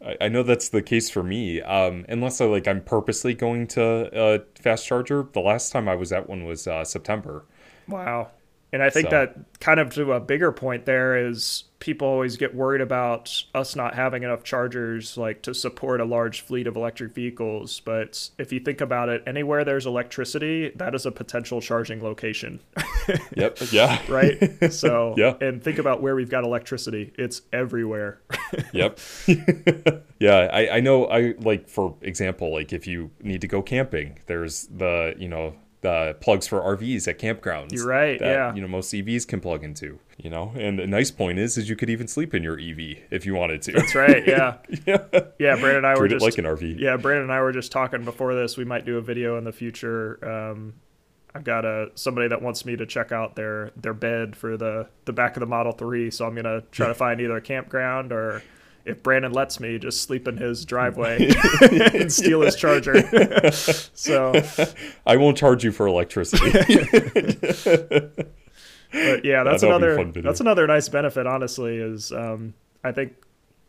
I, 0.03 0.15
I 0.21 0.27
know 0.29 0.43
that's 0.43 0.69
the 0.69 0.81
case 0.81 1.09
for 1.09 1.23
me. 1.23 1.61
Um, 1.61 2.05
unless 2.09 2.41
I 2.41 2.45
like 2.45 2.67
I'm 2.67 2.81
purposely 2.81 3.33
going 3.33 3.67
to 3.67 4.09
a 4.13 4.41
fast 4.59 4.85
charger. 4.85 5.27
The 5.31 5.41
last 5.41 5.71
time 5.71 5.87
I 5.87 5.95
was 5.95 6.11
at 6.11 6.29
one 6.29 6.45
was 6.45 6.67
uh, 6.67 6.83
September. 6.83 7.45
Wow. 7.87 8.31
And 8.73 8.83
I 8.83 8.89
think 8.89 9.09
So- 9.09 9.11
that 9.11 9.35
kind 9.59 9.79
of 9.79 9.89
to 9.95 10.11
a 10.13 10.19
bigger 10.19 10.51
point 10.51 10.85
there 10.85 11.27
is 11.27 11.63
people 11.79 12.07
always 12.07 12.35
get 12.35 12.53
worried 12.55 12.81
about 12.81 13.43
us 13.53 13.75
not 13.75 13.93
having 13.93 14.23
enough 14.23 14.43
chargers 14.43 15.17
like 15.17 15.41
to 15.43 15.53
support 15.53 16.01
a 16.01 16.05
large 16.05 16.41
fleet 16.41 16.65
of 16.67 16.75
electric 16.75 17.13
vehicles. 17.13 17.79
But 17.79 18.29
if 18.39 18.51
you 18.51 18.59
think 18.59 18.81
about 18.81 19.07
it, 19.07 19.23
anywhere 19.27 19.63
there's 19.63 19.85
electricity, 19.85 20.71
that 20.75 20.95
is 20.95 21.05
a 21.05 21.11
potential 21.11 21.61
charging 21.61 22.01
location, 22.03 22.59
Yep. 23.35 23.59
Yeah. 23.71 24.01
right? 24.09 24.73
so, 24.73 25.13
Yeah. 25.17 25.35
and 25.39 25.63
think 25.63 25.77
about 25.79 26.01
where 26.01 26.15
we've 26.15 26.29
got 26.29 26.43
electricity. 26.43 27.13
It's 27.17 27.43
everywhere. 27.53 28.19
Yep. 28.73 28.99
yeah, 30.19 30.49
I, 30.51 30.77
I 30.77 30.79
know 30.79 31.05
I 31.05 31.33
like 31.39 31.69
for 31.69 31.95
example, 32.01 32.51
like 32.53 32.73
if 32.73 32.87
you 32.87 33.11
need 33.21 33.41
to 33.41 33.47
go 33.47 33.61
camping, 33.61 34.19
there's 34.27 34.67
the 34.67 35.13
you 35.17 35.27
know, 35.29 35.55
the 35.85 36.15
plugs 36.19 36.47
for 36.47 36.59
RVs 36.59 37.07
at 37.07 37.19
campgrounds. 37.19 37.71
You're 37.71 37.85
right, 37.85 38.17
that, 38.17 38.25
yeah. 38.25 38.53
You 38.55 38.61
know, 38.61 38.67
most 38.67 38.91
EVs 38.91 39.27
can 39.27 39.39
plug 39.39 39.63
into. 39.63 39.99
You 40.17 40.29
know, 40.29 40.53
and 40.55 40.79
the 40.79 40.87
nice 40.87 41.11
point 41.11 41.37
is, 41.37 41.57
is 41.57 41.69
you 41.69 41.75
could 41.75 41.89
even 41.89 42.07
sleep 42.07 42.33
in 42.33 42.41
your 42.41 42.57
EV 42.57 43.03
if 43.11 43.25
you 43.25 43.35
wanted 43.35 43.61
to. 43.63 43.73
That's 43.73 43.93
right. 43.93 44.25
Yeah. 44.25 44.57
yeah. 44.85 45.03
Yeah. 45.37 45.55
Brandan 45.55 45.77
and 45.77 45.85
I 45.85 45.91
were 45.91 46.07
Treat 46.07 46.11
just 46.11 46.23
like 46.23 46.37
an 46.37 46.45
RV. 46.45 46.79
Yeah, 46.79 46.97
Brandan 46.97 47.23
and 47.23 47.33
I 47.33 47.41
were 47.41 47.51
just 47.51 47.71
talking 47.71 48.03
before 48.05 48.33
this. 48.33 48.57
We 48.57 48.65
might 48.65 48.85
do 48.85 48.97
a 48.97 49.01
video 49.01 49.37
in 49.37 49.43
the 49.43 49.51
future. 49.51 50.17
Um, 50.25 50.75
I've 51.35 51.43
got 51.43 51.65
a 51.65 51.91
somebody 51.95 52.29
that 52.29 52.41
wants 52.41 52.65
me 52.65 52.77
to 52.77 52.85
check 52.85 53.11
out 53.11 53.35
their 53.35 53.71
their 53.75 53.93
bed 53.93 54.35
for 54.35 54.55
the 54.57 54.87
the 55.03 55.13
back 55.13 55.35
of 55.35 55.41
the 55.41 55.45
Model 55.47 55.73
Three, 55.73 56.09
so 56.09 56.25
I'm 56.25 56.33
gonna 56.33 56.61
try 56.71 56.87
to 56.87 56.93
find 56.95 57.19
either 57.19 57.35
a 57.35 57.41
campground 57.41 58.13
or 58.13 58.41
if 58.85 59.01
Brandan 59.01 59.33
lets 59.33 59.59
me, 59.59 59.79
just 59.79 60.03
sleep 60.03 60.27
in 60.27 60.37
his 60.37 60.63
driveway 60.63 61.31
and 61.93 62.13
steal 62.13 62.41
his 62.41 62.55
charger. 62.55 63.01
so, 63.51 64.33
I 65.05 65.17
won't 65.17 65.37
charge 65.37 65.63
you 65.63 65.71
for 65.71 65.87
electricity. 65.87 66.51
but 68.91 69.25
yeah, 69.25 69.43
that's 69.43 69.63
another 69.63 70.11
that's 70.21 70.39
another 70.39 70.67
nice 70.67 70.87
benefit. 70.87 71.25
Honestly, 71.25 71.77
is 71.77 72.11
um, 72.11 72.53
I 72.83 72.91
think 72.91 73.15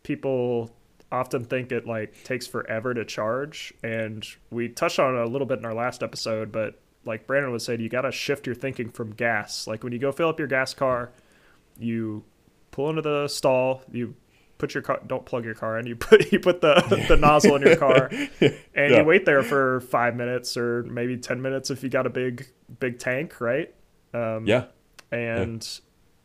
people 0.02 0.70
often 1.10 1.44
think 1.44 1.72
it 1.72 1.86
like 1.86 2.22
takes 2.24 2.46
forever 2.46 2.92
to 2.92 3.04
charge, 3.06 3.72
and 3.82 4.26
we 4.50 4.68
touched 4.68 4.98
on 4.98 5.16
it 5.16 5.20
a 5.22 5.26
little 5.26 5.46
bit 5.46 5.58
in 5.58 5.64
our 5.64 5.74
last 5.74 6.02
episode. 6.02 6.52
But 6.52 6.78
like 7.06 7.26
Brandan 7.26 7.52
would 7.52 7.62
say, 7.62 7.78
you 7.78 7.88
got 7.88 8.02
to 8.02 8.12
shift 8.12 8.44
your 8.46 8.54
thinking 8.54 8.90
from 8.90 9.12
gas. 9.14 9.66
Like 9.66 9.82
when 9.82 9.94
you 9.94 9.98
go 9.98 10.12
fill 10.12 10.28
up 10.28 10.38
your 10.38 10.48
gas 10.48 10.74
car, 10.74 11.10
you 11.78 12.22
pull 12.70 12.90
into 12.90 13.00
the 13.00 13.28
stall, 13.28 13.82
you 13.90 14.14
put 14.58 14.74
your 14.74 14.82
car 14.82 15.00
don't 15.06 15.24
plug 15.26 15.44
your 15.44 15.54
car 15.54 15.78
in. 15.78 15.86
You 15.86 15.96
put 15.96 16.32
you 16.32 16.40
put 16.40 16.60
the 16.60 17.04
the 17.08 17.16
nozzle 17.16 17.56
in 17.56 17.62
your 17.62 17.76
car. 17.76 18.10
And 18.40 18.92
Yeah. 18.92 18.98
you 19.00 19.04
wait 19.04 19.24
there 19.24 19.42
for 19.42 19.80
five 19.80 20.14
minutes 20.16 20.56
or 20.56 20.82
maybe 20.84 21.16
10 21.16 21.40
minutes 21.42 21.70
if 21.70 21.82
you 21.82 21.88
got 21.88 22.06
a 22.06 22.10
big 22.10 22.46
big 22.78 22.98
tank 22.98 23.40
right? 23.40 23.74
Um, 24.14 24.46
yeah. 24.46 24.66
and 25.10 25.66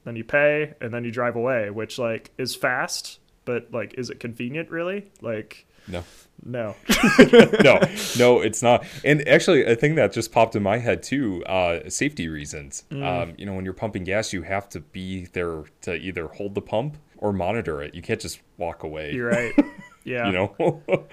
then 0.04 0.16
you 0.16 0.24
pay 0.24 0.74
and 0.82 0.94
then 0.94 1.04
you 1.04 1.12
drive 1.12 1.36
away 1.36 1.70
which 1.70 1.98
like 2.00 2.32
is 2.38 2.56
fast 2.56 3.20
but 3.46 3.70
like 3.72 3.94
is 3.98 4.10
it 4.10 4.20
convenient 4.20 4.70
really? 4.70 5.12
Like 5.22 5.66
No. 5.88 6.04
no 6.44 6.76
no, 7.64 7.80
no, 8.18 8.42
it's 8.42 8.64
not. 8.64 8.86
And 9.04 9.28
actually, 9.28 9.64
a 9.66 9.76
thing 9.76 9.96
that 9.96 10.12
just 10.12 10.32
popped 10.32 10.56
in 10.56 10.64
my 10.64 10.78
head 10.78 11.04
too, 11.04 11.44
uh, 11.46 11.90
safety 11.90 12.28
reasons. 12.28 12.84
Mm. 12.92 13.04
Um, 13.04 13.34
you 13.38 13.46
know, 13.46 13.54
when 13.54 13.66
you're 13.66 13.74
pumping 13.74 14.04
gas, 14.04 14.34
you 14.34 14.42
have 14.44 14.70
to 14.70 14.80
be 14.80 15.26
there 15.34 15.64
to 15.82 15.96
either 15.96 16.28
hold 16.28 16.56
the 16.56 16.62
pump 16.62 16.98
or 17.18 17.32
monitor 17.34 17.82
it. 17.82 17.94
You 17.94 18.02
can't 18.02 18.20
just 18.20 18.42
walk 18.58 18.84
away. 18.84 19.14
you're 19.14 19.30
right 19.30 19.54
yeah 20.04 20.26
You 20.26 20.32
know, 20.32 21.06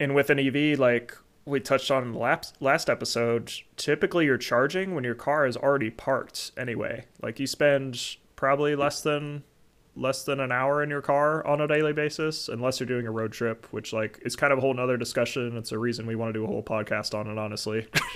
and 0.00 0.14
with 0.14 0.30
an 0.30 0.38
EV, 0.38 0.78
like 0.78 1.14
we 1.44 1.60
touched 1.60 1.90
on 1.90 2.02
in 2.04 2.12
the 2.12 2.18
last 2.18 2.56
last 2.60 2.88
episode, 2.88 3.52
typically 3.76 4.24
you're 4.24 4.38
charging 4.38 4.94
when 4.94 5.04
your 5.04 5.14
car 5.14 5.46
is 5.46 5.56
already 5.58 5.90
parked 5.90 6.52
anyway. 6.56 7.04
Like 7.20 7.38
you 7.38 7.46
spend 7.46 8.16
probably 8.36 8.74
less 8.74 9.02
than 9.02 9.44
less 9.96 10.24
than 10.24 10.40
an 10.40 10.50
hour 10.50 10.82
in 10.82 10.90
your 10.90 11.00
car 11.02 11.46
on 11.46 11.60
a 11.60 11.68
daily 11.68 11.92
basis, 11.92 12.48
unless 12.48 12.80
you're 12.80 12.86
doing 12.86 13.06
a 13.06 13.10
road 13.10 13.32
trip, 13.32 13.66
which 13.70 13.92
like 13.92 14.18
is 14.24 14.34
kind 14.36 14.52
of 14.52 14.58
a 14.58 14.60
whole 14.60 14.74
nother 14.74 14.96
discussion. 14.96 15.56
It's 15.56 15.72
a 15.72 15.78
reason 15.78 16.06
we 16.06 16.16
want 16.16 16.34
to 16.34 16.38
do 16.40 16.44
a 16.44 16.46
whole 16.48 16.62
podcast 16.62 17.14
on 17.18 17.28
it, 17.28 17.38
honestly. 17.38 17.86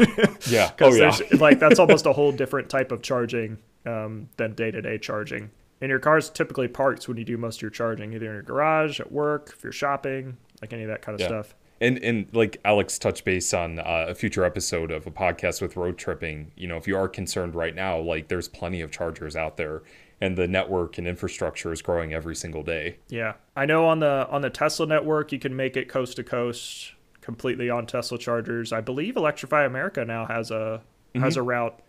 yeah. 0.49 0.71
Oh 0.81 0.91
Because 0.91 0.99
yeah. 1.21 1.37
like 1.39 1.59
that's 1.61 1.79
almost 1.79 2.07
a 2.07 2.13
whole 2.13 2.33
different 2.33 2.69
type 2.69 2.91
of 2.93 3.03
charging 3.03 3.59
um, 3.87 4.29
than 4.37 4.55
day 4.55 4.71
to 4.71 4.83
day 4.83 4.99
charging. 4.99 5.51
And 5.81 5.91
your 5.91 6.01
car's 6.01 6.29
typically 6.29 6.67
parked 6.67 7.07
when 7.07 7.17
you 7.17 7.25
do 7.25 7.37
most 7.37 7.59
of 7.59 7.63
your 7.63 7.71
charging, 7.71 8.13
either 8.13 8.27
in 8.27 8.33
your 8.33 8.43
garage, 8.43 8.99
at 8.99 9.13
work, 9.13 9.53
if 9.57 9.63
you're 9.63 9.71
shopping, 9.73 10.37
like 10.61 10.73
any 10.73 10.83
of 10.83 10.89
that 10.89 11.03
kind 11.03 11.15
of 11.15 11.21
Yeah. 11.21 11.29
stuff. 11.29 11.55
And 11.81 11.99
and 11.99 12.27
like 12.35 12.57
Alex 12.65 12.99
touched 12.99 13.25
base 13.25 13.55
on 13.55 13.79
uh, 13.79 14.07
a 14.09 14.15
future 14.17 14.43
episode 14.43 14.91
of 14.91 15.07
a 15.07 15.13
podcast 15.13 15.63
with 15.63 15.77
road 15.77 15.97
tripping. 15.97 16.51
You 16.57 16.67
know, 16.67 16.77
if 16.77 16.89
you 16.89 16.97
are 16.97 17.07
concerned 17.09 17.55
right 17.55 17.73
now, 17.75 18.01
like 18.01 18.27
there's 18.27 18.49
plenty 18.49 18.81
of 18.81 18.91
chargers 18.91 19.37
out 19.37 19.57
there, 19.57 19.83
and 20.21 20.37
the 20.37 20.49
network 20.49 20.99
and 20.99 21.07
infrastructure 21.07 21.73
is 21.73 21.83
growing 21.83 22.13
every 22.13 22.35
single 22.35 22.63
day. 22.63 22.99
Yeah, 23.09 23.35
I 23.57 23.67
know 23.67 23.87
on 23.87 24.01
the 24.01 24.27
on 24.31 24.43
the 24.43 24.51
Tesla 24.51 24.87
network 24.87 25.33
you 25.33 25.39
can 25.39 25.55
make 25.55 25.77
it 25.77 25.89
coast 25.89 26.17
to 26.17 26.25
coast 26.25 26.93
completely 27.21 27.71
on 27.71 27.87
Tesla 27.87 28.19
chargers. 28.19 28.73
I 28.73 28.81
believe 28.81 29.17
Electrify 29.17 29.65
America 29.65 30.05
now 30.05 30.27
has 30.27 30.51
a 30.51 30.83
has 31.15 31.35
mm-hmm. 31.35 31.41
a 31.41 31.43
route 31.43 31.81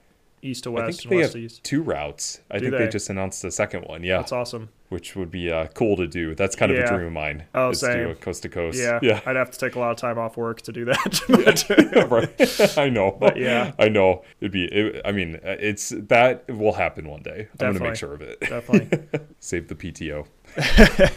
east 0.41 0.63
to. 0.65 0.75
I 0.77 0.85
west 0.85 1.01
think 1.01 1.11
and 1.11 1.21
west 1.21 1.33
to 1.33 1.39
east. 1.39 1.63
two 1.63 1.81
routes. 1.81 2.41
I 2.49 2.57
Do 2.57 2.65
think 2.65 2.71
they? 2.77 2.85
they? 2.85 2.91
just 2.91 3.09
announced 3.09 3.41
the 3.41 3.51
second 3.51 3.83
one. 3.83 4.03
Yeah, 4.03 4.17
That's 4.17 4.31
awesome. 4.31 4.69
which 4.89 5.15
would 5.15 5.29
be 5.31 5.51
uh, 5.51 5.67
cool 5.67 5.95
to 5.97 6.07
do. 6.07 6.35
That's 6.35 6.55
kind 6.55 6.71
of 6.71 6.77
Yeah. 6.77 6.85
a 6.85 6.87
dream 6.87 7.07
of 7.07 7.13
mine. 7.13 7.43
Oh, 7.53 7.69
is 7.69 7.81
to 7.81 7.93
do 7.93 8.09
a 8.11 8.15
coast 8.15 8.41
to 8.43 8.49
coast. 8.49 8.79
Yeah, 8.79 8.99
yeah. 9.01 9.21
I'd 9.25 9.35
have 9.35 9.51
to 9.51 9.57
take 9.59 9.75
a 9.75 9.79
lot 9.79 9.91
of 9.91 9.97
time 9.97 10.17
off 10.17 10.37
work 10.37 10.61
to 10.63 10.71
do 10.71 10.85
that. 10.85 11.21
But- 11.29 12.09
right. 12.11 12.77
I 12.77 12.89
know. 12.89 13.11
But 13.19 13.37
yeah. 13.37 13.73
I 13.79 13.89
know. 13.89 14.23
It'd 14.41 14.51
be. 14.51 14.65
It, 14.65 15.01
I 15.05 15.11
mean, 15.11 15.35
uh, 15.35 15.55
it's 15.59 15.89
that 15.89 16.47
will 16.49 16.73
happen 16.73 17.07
one 17.09 17.21
day. 17.21 17.47
I'm 17.59 17.73
gonna 17.73 17.79
make 17.85 17.95
sure 17.95 18.13
of 18.13 18.21
it. 18.21 18.39
Definitely. 18.41 19.07
Save 19.39 19.67
the 19.67 19.75
PTO. 19.75 20.25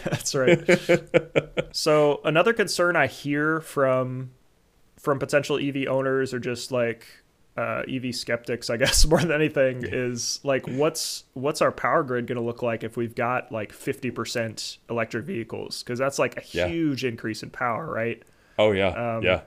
That's 0.05 0.35
right. 0.35 1.69
so 1.75 2.21
another 2.25 2.53
concern 2.53 2.97
I 2.97 3.07
hear 3.07 3.61
from 3.61 4.31
from 4.99 5.19
potential 5.19 5.59
EV 5.59 5.89
owners 5.89 6.33
or 6.33 6.39
just 6.39 6.71
like 6.71 7.07
uh, 7.57 7.83
EV 7.89 8.15
skeptics, 8.15 8.71
I 8.71 8.77
guess, 8.77 9.05
more 9.07 9.21
than 9.21 9.33
anything, 9.33 9.83
is 9.85 10.41
like 10.43 10.67
what's 10.67 11.25
what's 11.35 11.61
our 11.61 11.73
power 11.73 12.03
grid 12.03 12.27
going 12.27 12.37
to 12.39 12.43
look 12.45 12.63
like 12.63 12.83
if 12.85 12.97
we've 12.97 13.15
got 13.15 13.53
like 13.53 13.73
fifty 13.73 14.11
percent 14.11 14.79
electric 14.89 15.25
vehicles? 15.27 15.83
Because 15.83 15.99
that's 15.99 16.19
like 16.19 16.37
a 16.39 16.43
Yeah. 16.53 16.69
huge 16.69 17.05
increase 17.05 17.43
in 17.43 17.51
power, 17.51 17.87
right? 17.93 18.23
Oh 18.59 18.73
yeah. 18.73 18.89
Um, 19.17 19.23
yeah. 19.23 19.43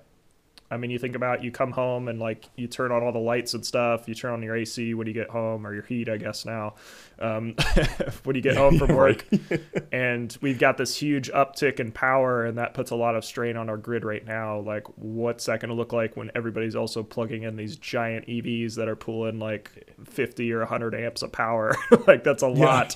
I 0.71 0.77
mean, 0.77 0.89
you 0.89 0.97
think 0.97 1.15
about 1.15 1.43
you 1.43 1.51
come 1.51 1.71
home 1.71 2.07
and 2.07 2.19
like 2.19 2.49
you 2.55 2.67
turn 2.67 2.91
on 2.91 3.03
all 3.03 3.11
the 3.11 3.19
lights 3.19 3.53
and 3.53 3.63
stuff. 3.63 4.07
You 4.07 4.15
turn 4.15 4.33
on 4.33 4.41
your 4.41 4.55
AC 4.55 4.95
when 4.95 5.05
you 5.05 5.13
get 5.13 5.29
home, 5.29 5.65
or 5.65 5.73
your 5.73 5.83
heat, 5.83 6.09
I 6.09 6.17
guess 6.17 6.43
now, 6.43 6.73
um, 7.19 7.55
when 8.23 8.35
you 8.35 8.41
get 8.41 8.57
home 8.57 8.79
from 8.79 8.95
work. 8.95 9.25
and 9.91 10.35
we've 10.41 10.57
got 10.57 10.77
this 10.77 10.95
huge 10.95 11.29
uptick 11.31 11.79
in 11.79 11.91
power, 11.91 12.45
and 12.45 12.57
that 12.57 12.73
puts 12.73 12.89
a 12.89 12.95
lot 12.95 13.15
of 13.15 13.23
strain 13.23 13.57
on 13.57 13.69
our 13.69 13.77
grid 13.77 14.03
right 14.03 14.25
now. 14.25 14.59
Like, 14.59 14.87
what's 14.95 15.45
that 15.45 15.59
going 15.59 15.69
to 15.69 15.75
look 15.75 15.93
like 15.93 16.17
when 16.17 16.31
everybody's 16.33 16.75
also 16.75 17.03
plugging 17.03 17.43
in 17.43 17.55
these 17.55 17.75
giant 17.75 18.25
EVs 18.25 18.75
that 18.75 18.87
are 18.87 18.95
pulling 18.95 19.37
like 19.37 19.93
50 20.03 20.51
or 20.51 20.59
100 20.59 20.95
amps 20.95 21.21
of 21.21 21.31
power? 21.31 21.75
like, 22.07 22.23
that's 22.23 22.43
a 22.43 22.47
lot, 22.47 22.95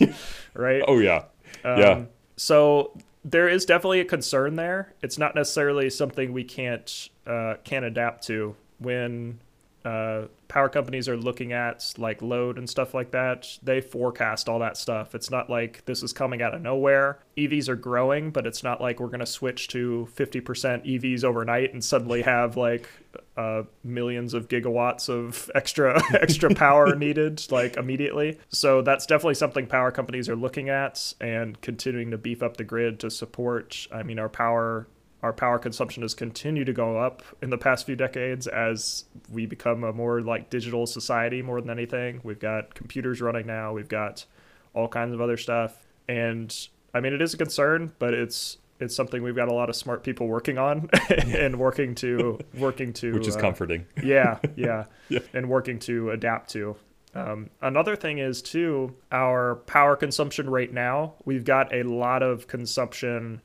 right? 0.55 0.82
Oh 0.88 0.97
yeah. 0.97 1.26
Um, 1.63 1.80
yeah. 1.80 2.01
So 2.36 2.97
there 3.24 3.47
is 3.47 3.65
definitely 3.65 3.99
a 3.99 4.05
concern 4.05 4.55
there. 4.55 4.93
It's 5.01 5.17
not 5.17 5.36
necessarily 5.36 5.89
something 5.89 6.32
we 6.34 6.43
can't 6.43 7.09
uh, 7.30 7.55
can 7.63 7.84
adapt 7.84 8.25
to 8.27 8.55
when 8.80 9.39
uh, 9.86 10.25
power 10.49 10.67
companies 10.67 11.07
are 11.07 11.15
looking 11.15 11.53
at 11.53 11.93
like 11.97 12.21
load 12.21 12.57
and 12.57 12.69
stuff 12.69 12.93
like 12.93 13.11
that. 13.11 13.47
They 13.63 13.80
forecast 13.80 14.49
all 14.49 14.59
that 14.59 14.75
stuff. 14.75 15.15
It's 15.15 15.32
not 15.32 15.49
like 15.49 15.86
this 15.86 16.03
is 16.03 16.11
coming 16.11 16.41
out 16.41 16.53
of 16.53 16.61
nowhere. 16.61 17.19
EVs 17.38 17.69
are 17.69 17.75
growing, 17.75 18.32
but 18.32 18.45
it's 18.45 18.61
not 18.61 18.82
like 18.82 18.99
we're 18.99 19.07
going 19.07 19.21
to 19.21 19.25
switch 19.25 19.69
to 19.69 20.09
50% 20.15 20.86
EVs 20.86 21.23
overnight 21.23 21.73
and 21.73 21.84
suddenly 21.84 22.23
have 22.23 22.57
like 22.57 22.89
uh, 23.38 23.63
millions 23.84 24.34
of 24.34 24.49
gigawatts 24.49 25.07
of 25.07 25.49
extra 25.55 26.01
extra 26.21 26.53
power 26.53 26.95
needed 26.97 27.49
like 27.49 27.77
immediately. 27.77 28.38
So 28.49 28.82
that's 28.82 29.05
definitely 29.05 29.36
something 29.36 29.65
power 29.65 29.91
companies 29.91 30.27
are 30.27 30.36
looking 30.36 30.67
at 30.67 31.13
and 31.21 31.59
continuing 31.61 32.11
to 32.11 32.17
beef 32.17 32.43
up 32.43 32.57
the 32.57 32.65
grid 32.65 32.99
to 32.99 33.09
support. 33.09 33.88
I 33.93 34.03
mean, 34.03 34.19
our 34.19 34.30
power 34.30 34.88
our 35.22 35.34
power 35.34 35.59
consumption 35.59 36.01
has 36.03 36.13
continued 36.13 36.65
to 36.67 36.74
go 36.74 36.97
up 36.97 37.22
in 37.41 37.49
the 37.49 37.57
past 37.57 37.86
few 37.86 37.95
decades 37.95 38.47
as 38.47 39.05
we 39.32 39.45
become 39.45 39.84
a 39.84 39.91
more 39.91 40.22
like 40.22 40.49
digital 40.49 40.86
society 40.88 41.41
more 41.41 41.59
than 41.59 41.70
anything. 41.70 42.22
We've 42.24 42.39
got 42.39 42.74
computers 42.74 43.22
running 43.22 43.45
now. 43.45 43.74
We've 43.74 43.89
got 43.89 44.26
all 44.74 44.88
kinds 44.88 45.13
of 45.13 45.20
other 45.22 45.36
stuff, 45.38 45.86
and 46.07 46.55
I 46.93 46.99
mean, 47.01 47.13
it 47.13 47.22
is 47.22 47.34
a 47.34 47.38
concern, 47.38 47.91
but 47.99 48.13
it's 48.13 48.57
it's 48.80 48.95
something 48.95 49.22
we've 49.22 49.36
got 49.36 49.49
a 49.49 49.53
lot 49.53 49.70
of 49.70 49.76
smart 49.76 50.03
people 50.03 50.28
working 50.28 50.57
on 50.57 50.89
and 51.09 51.59
working 51.59 51.95
to 51.95 52.39
working 52.57 52.93
to 52.93 53.13
Which 53.13 53.28
is 53.28 53.36
uh, 53.36 53.39
comforting. 53.41 53.86
yeah, 54.01 54.39
yeah, 54.55 54.86
Yeah. 55.09 55.20
and 55.34 55.49
working 55.49 55.80
to 55.80 56.11
adapt 56.11 56.49
to. 56.51 56.78
Um, 57.13 57.49
another 57.61 57.95
thing 57.97 58.20
is 58.20 58.41
too 58.41 58.95
our 59.11 59.55
power 59.55 59.95
consumption 59.97 60.49
right 60.49 60.72
now. 60.72 61.15
We've 61.26 61.43
got 61.43 61.74
a 61.74 61.84
lot 61.84 62.24
of 62.24 62.47
consumption 62.47 63.41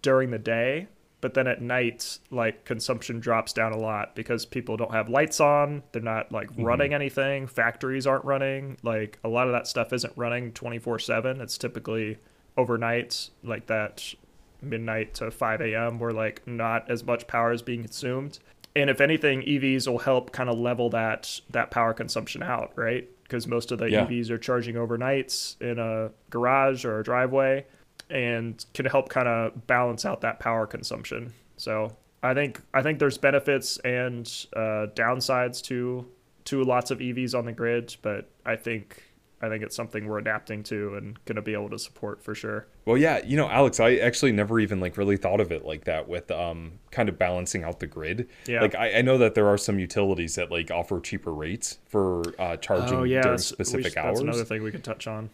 during 0.00 0.30
the 0.30 0.38
day, 0.38 0.86
but 1.22 1.34
then 1.34 1.46
at 1.46 1.62
night, 1.62 2.18
like 2.30 2.64
consumption 2.64 3.20
drops 3.20 3.52
down 3.52 3.72
a 3.72 3.78
lot 3.78 4.14
because 4.16 4.44
people 4.44 4.76
don't 4.76 4.92
have 4.92 5.08
lights 5.08 5.40
on. 5.40 5.84
They're 5.92 6.02
not 6.02 6.32
like 6.32 6.50
mm-hmm. 6.50 6.64
running 6.64 6.92
anything. 6.92 7.46
Factories 7.46 8.08
aren't 8.08 8.24
running. 8.24 8.76
Like 8.82 9.18
a 9.22 9.28
lot 9.28 9.46
of 9.46 9.52
that 9.52 9.68
stuff 9.68 9.92
isn't 9.92 10.12
running 10.16 10.52
24 10.52 10.98
7. 10.98 11.40
It's 11.40 11.56
typically 11.56 12.18
overnight, 12.56 13.30
like 13.44 13.66
that 13.68 14.14
midnight 14.60 15.14
to 15.14 15.30
5 15.30 15.60
a.m., 15.60 16.00
where 16.00 16.10
like 16.10 16.46
not 16.46 16.90
as 16.90 17.04
much 17.04 17.28
power 17.28 17.52
is 17.52 17.62
being 17.62 17.84
consumed. 17.84 18.40
And 18.74 18.90
if 18.90 19.00
anything, 19.00 19.42
EVs 19.42 19.86
will 19.86 19.98
help 19.98 20.32
kind 20.32 20.50
of 20.50 20.58
level 20.58 20.90
that 20.90 21.40
that 21.50 21.70
power 21.70 21.94
consumption 21.94 22.42
out, 22.42 22.72
right? 22.74 23.08
Because 23.22 23.46
most 23.46 23.70
of 23.70 23.78
the 23.78 23.88
Yeah. 23.88 24.06
EVs 24.06 24.28
are 24.30 24.38
charging 24.38 24.74
overnights 24.74 25.60
in 25.60 25.78
a 25.78 26.10
garage 26.30 26.84
or 26.84 26.98
a 26.98 27.04
driveway, 27.04 27.64
and 28.12 28.64
can 28.74 28.84
help 28.84 29.08
kind 29.08 29.26
of 29.26 29.66
balance 29.66 30.04
out 30.04 30.20
that 30.20 30.38
power 30.38 30.66
consumption. 30.66 31.32
So 31.56 31.96
I 32.22 32.34
think 32.34 32.60
I 32.72 32.82
think 32.82 32.98
there's 32.98 33.18
benefits 33.18 33.78
and 33.78 34.26
uh, 34.54 34.86
downsides 34.94 35.62
to 35.64 36.06
to 36.44 36.62
lots 36.62 36.90
of 36.90 36.98
EVs 36.98 37.36
on 37.36 37.46
the 37.46 37.52
grid, 37.52 37.96
but 38.02 38.28
I 38.44 38.56
think 38.56 39.02
I 39.40 39.48
think 39.48 39.64
it's 39.64 39.74
something 39.74 40.06
we're 40.06 40.18
adapting 40.18 40.62
to 40.64 40.94
and 40.94 41.24
going 41.24 41.36
to 41.36 41.42
be 41.42 41.54
able 41.54 41.70
to 41.70 41.78
support 41.78 42.22
for 42.22 42.32
sure. 42.34 42.68
Well, 42.84 42.96
yeah, 42.96 43.24
you 43.24 43.36
know, 43.36 43.48
Alex, 43.48 43.80
I 43.80 43.96
actually 43.96 44.30
never 44.30 44.60
even 44.60 44.78
like 44.78 44.96
really 44.96 45.16
thought 45.16 45.40
of 45.40 45.50
it 45.50 45.64
like 45.64 45.84
that 45.84 46.06
with 46.08 46.30
um 46.30 46.78
kind 46.90 47.08
of 47.08 47.18
balancing 47.18 47.64
out 47.64 47.80
the 47.80 47.86
grid. 47.86 48.28
Yeah. 48.46 48.60
Like 48.60 48.74
I, 48.74 48.98
I 48.98 49.02
know 49.02 49.18
that 49.18 49.34
there 49.34 49.48
are 49.48 49.58
some 49.58 49.78
utilities 49.78 50.34
that 50.34 50.50
like 50.50 50.70
offer 50.70 51.00
cheaper 51.00 51.32
rates 51.32 51.78
for 51.88 52.22
uh, 52.38 52.56
charging 52.58 52.98
oh 52.98 53.02
yeah, 53.04 53.22
during 53.22 53.38
specific 53.38 53.94
should- 53.94 53.98
hours. 53.98 54.18
That's 54.18 54.20
another 54.20 54.44
thing 54.44 54.62
we 54.62 54.70
could 54.70 54.84
touch 54.84 55.06
on. 55.06 55.30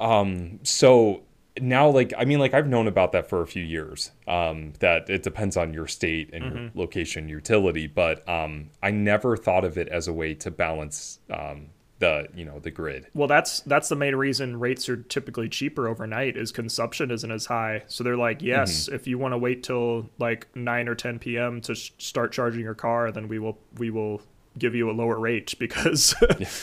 Um, 0.00 0.58
so 0.64 1.22
now, 1.60 1.88
like, 1.88 2.12
I 2.16 2.24
mean, 2.24 2.38
like, 2.38 2.54
I've 2.54 2.66
known 2.68 2.86
about 2.88 3.12
that 3.12 3.28
for 3.28 3.42
a 3.42 3.46
few 3.46 3.62
years. 3.62 4.10
Um, 4.26 4.72
that 4.80 5.08
it 5.10 5.22
depends 5.22 5.56
on 5.56 5.72
your 5.74 5.86
state 5.86 6.30
and 6.32 6.44
your 6.44 6.52
Mm-hmm. 6.54 6.78
location, 6.78 7.28
utility, 7.28 7.86
but 7.86 8.26
um, 8.28 8.70
I 8.82 8.90
never 8.90 9.36
thought 9.36 9.64
of 9.64 9.76
it 9.76 9.88
as 9.88 10.08
a 10.08 10.12
way 10.12 10.34
to 10.34 10.50
balance 10.50 11.18
um 11.30 11.66
the 11.98 12.26
you 12.34 12.44
know 12.44 12.58
the 12.58 12.70
grid. 12.70 13.06
Well, 13.14 13.28
that's 13.28 13.60
that's 13.60 13.88
the 13.88 13.94
main 13.94 14.16
reason 14.16 14.58
rates 14.58 14.88
are 14.88 14.96
typically 14.96 15.48
cheaper 15.48 15.86
overnight 15.86 16.36
is 16.36 16.50
consumption 16.50 17.12
isn't 17.12 17.30
as 17.30 17.46
high. 17.46 17.84
So 17.86 18.02
they're 18.02 18.16
like, 18.16 18.42
yes, 18.42 18.88
if 18.88 19.06
you 19.06 19.18
want 19.18 19.34
to 19.34 19.38
wait 19.38 19.62
till 19.62 20.10
like 20.18 20.48
9 20.56 20.88
or 20.88 20.96
10 20.96 21.20
p.m. 21.20 21.60
to 21.60 21.76
sh- 21.76 21.92
start 21.98 22.32
charging 22.32 22.60
your 22.62 22.74
car, 22.74 23.12
then 23.12 23.28
we 23.28 23.38
will 23.38 23.56
we 23.78 23.90
will 23.90 24.20
give 24.58 24.74
you 24.74 24.90
a 24.90 24.92
lower 24.92 25.18
rate 25.18 25.54
because 25.58 26.14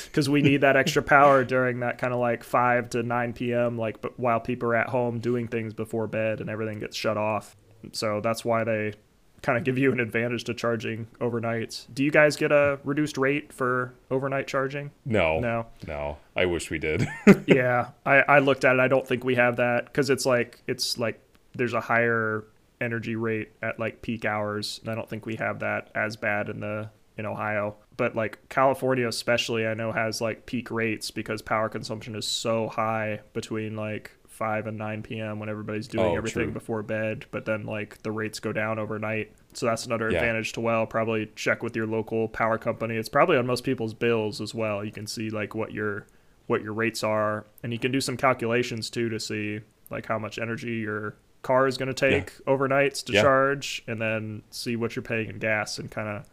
because 0.05 0.29
we 0.29 0.41
need 0.41 0.61
that 0.61 0.75
extra 0.75 1.01
power 1.01 1.43
during 1.43 1.79
that 1.79 1.97
kind 1.97 2.13
of 2.13 2.19
like 2.19 2.43
5 2.43 2.89
to 2.91 3.03
9 3.03 3.33
p.m. 3.33 3.77
like 3.77 4.01
but 4.01 4.19
while 4.19 4.39
people 4.39 4.69
are 4.69 4.75
at 4.75 4.89
home 4.89 5.19
doing 5.19 5.47
things 5.47 5.73
before 5.73 6.07
bed 6.07 6.41
and 6.41 6.49
everything 6.49 6.79
gets 6.79 6.95
shut 6.95 7.17
off. 7.17 7.55
So 7.93 8.19
that's 8.21 8.43
why 8.45 8.63
they 8.63 8.93
kind 9.41 9.57
of 9.57 9.63
give 9.63 9.77
you 9.77 9.91
an 9.93 10.01
advantage 10.01 10.43
to 10.43 10.53
charging 10.53 11.07
overnight. 11.21 11.87
Do 11.93 12.03
you 12.03 12.11
guys 12.11 12.35
get 12.35 12.51
a 12.51 12.77
reduced 12.83 13.17
rate 13.17 13.53
for 13.53 13.93
overnight 14.11 14.47
charging? 14.47 14.91
No, 15.05 15.39
No. 15.39 15.65
no. 15.87 16.17
I 16.35 16.45
wish 16.45 16.69
we 16.69 16.77
did. 16.77 17.07
yeah, 17.47 17.91
I, 18.05 18.17
I 18.17 18.39
looked 18.39 18.65
at 18.65 18.75
it. 18.75 18.79
I 18.81 18.89
don't 18.89 19.07
think 19.07 19.23
we 19.23 19.35
have 19.35 19.55
that 19.55 19.85
because 19.85 20.09
it's 20.09 20.25
like 20.25 20.61
it's 20.67 20.97
like 20.97 21.21
there's 21.55 21.73
a 21.73 21.79
higher 21.81 22.43
energy 22.81 23.15
rate 23.15 23.51
at 23.61 23.79
like 23.79 24.01
peak 24.01 24.25
hours. 24.25 24.79
And 24.83 24.91
I 24.91 24.95
don't 24.95 25.09
think 25.09 25.25
we 25.25 25.37
have 25.37 25.59
that 25.59 25.89
as 25.95 26.17
bad 26.17 26.49
in 26.49 26.59
the 26.59 26.89
in 27.19 27.25
Ohio. 27.25 27.75
But 27.97 28.15
like 28.15 28.39
California, 28.49 29.07
especially, 29.07 29.67
I 29.67 29.73
know 29.73 29.91
has 29.91 30.21
like 30.21 30.45
peak 30.45 30.71
rates 30.71 31.11
because 31.11 31.41
power 31.41 31.69
consumption 31.69 32.15
is 32.15 32.25
so 32.25 32.67
high 32.69 33.19
between 33.33 33.75
like 33.75 34.11
five 34.27 34.67
and 34.67 34.77
nine 34.77 35.03
p.m. 35.03 35.37
when 35.39 35.49
everybody's 35.49 35.87
doing 35.87 36.13
Oh, 36.13 36.15
everything 36.15 36.45
true. 36.45 36.51
before 36.53 36.81
bed. 36.81 37.25
But 37.29 37.45
then 37.45 37.65
like 37.65 38.01
the 38.03 38.11
rates 38.11 38.39
go 38.39 38.53
down 38.53 38.79
overnight. 38.79 39.33
So 39.53 39.65
that's 39.65 39.85
another 39.85 40.09
Yeah. 40.09 40.17
advantage 40.17 40.53
to 40.53 40.61
well. 40.61 40.85
Probably 40.87 41.29
check 41.35 41.61
with 41.61 41.75
your 41.75 41.87
local 41.87 42.29
power 42.29 42.57
company. 42.57 42.95
It's 42.95 43.09
probably 43.09 43.35
on 43.37 43.45
most 43.45 43.63
people's 43.65 43.93
bills 43.93 44.39
as 44.39 44.55
well. 44.55 44.83
You 44.85 44.91
can 44.93 45.05
see 45.07 45.29
like 45.29 45.53
what 45.53 45.73
your 45.73 46.07
what 46.47 46.63
your 46.63 46.73
rates 46.73 47.03
are 47.03 47.45
and 47.61 47.71
you 47.71 47.77
can 47.77 47.91
do 47.91 48.01
some 48.01 48.17
calculations 48.17 48.89
too 48.89 49.07
to 49.09 49.19
see 49.19 49.59
like 49.91 50.07
how 50.07 50.17
much 50.17 50.39
energy 50.39 50.77
your 50.77 51.15
car 51.43 51.67
is 51.67 51.77
going 51.77 51.87
to 51.87 51.93
take 51.93 52.33
overnights 52.45 53.03
to 53.05 53.13
Yeah. 53.13 53.21
charge 53.21 53.83
and 53.87 54.01
then 54.01 54.41
see 54.49 54.75
what 54.75 54.95
you're 54.95 55.03
paying 55.03 55.29
in 55.29 55.37
gas 55.37 55.77
and 55.77 55.91
kind 55.91 56.07
of 56.07 56.25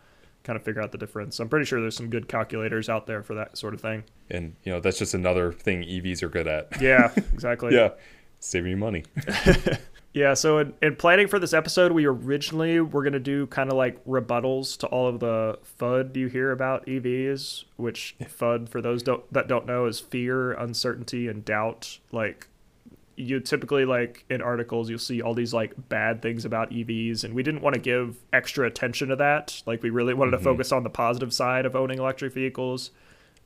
kind 0.46 0.56
of 0.56 0.62
figure 0.62 0.80
out 0.80 0.92
the 0.92 0.98
difference. 0.98 1.40
I'm 1.40 1.48
pretty 1.48 1.66
sure 1.66 1.80
there's 1.80 1.96
some 1.96 2.08
good 2.08 2.28
calculators 2.28 2.88
out 2.88 3.06
there 3.06 3.22
for 3.22 3.34
that 3.34 3.58
sort 3.58 3.74
of 3.74 3.80
thing. 3.80 4.04
and 4.30 4.54
you 4.62 4.72
know 4.72 4.80
that's 4.80 4.98
just 4.98 5.12
another 5.12 5.52
thing 5.52 5.82
EVs 5.82 6.22
are 6.22 6.28
good 6.28 6.46
at. 6.46 6.80
Yeah, 6.80 7.12
exactly. 7.16 7.74
yeah, 7.74 7.90
saving 8.40 8.70
you 8.70 8.76
money. 8.76 9.04
Yeah, 10.16 10.32
so 10.32 10.56
in, 10.56 10.72
in 10.80 10.96
planning 10.96 11.28
for 11.28 11.38
this 11.38 11.52
episode, 11.52 11.92
we 11.92 12.06
originally 12.06 12.80
were 12.80 13.02
going 13.02 13.12
to 13.12 13.20
do 13.20 13.46
kind 13.48 13.70
of 13.70 13.76
like 13.76 14.02
rebuttals 14.06 14.78
to 14.78 14.86
all 14.86 15.06
of 15.08 15.20
the 15.20 15.58
FUD 15.78 16.16
you 16.16 16.28
hear 16.28 16.52
about 16.52 16.86
EVs, 16.86 17.64
which 17.76 18.16
FUD, 18.22 18.70
for 18.70 18.80
those 18.80 19.02
don't, 19.02 19.30
that 19.30 19.46
don't 19.46 19.66
know, 19.66 19.84
is 19.84 20.00
fear, 20.00 20.52
uncertainty, 20.52 21.28
and 21.28 21.44
doubt. 21.44 21.98
Like, 22.12 22.48
you 23.16 23.40
typically, 23.40 23.84
like, 23.84 24.24
in 24.30 24.42
articles, 24.42 24.88
you'll 24.90 24.98
see 24.98 25.22
all 25.22 25.34
these, 25.34 25.54
like, 25.54 25.72
bad 25.88 26.22
things 26.22 26.44
about 26.44 26.70
EVs, 26.70 27.24
and 27.24 27.34
we 27.34 27.42
didn't 27.42 27.62
want 27.62 27.74
to 27.74 27.80
give 27.80 28.18
extra 28.32 28.66
attention 28.66 29.08
to 29.08 29.16
that. 29.16 29.62
Like, 29.66 29.82
we 29.82 29.90
really 29.90 30.14
wanted 30.14 30.32
to 30.32 30.36
mm-hmm. 30.36 30.44
focus 30.44 30.72
on 30.72 30.82
the 30.82 30.90
positive 30.90 31.32
side 31.32 31.66
of 31.66 31.74
owning 31.74 31.98
electric 31.98 32.32
vehicles 32.32 32.90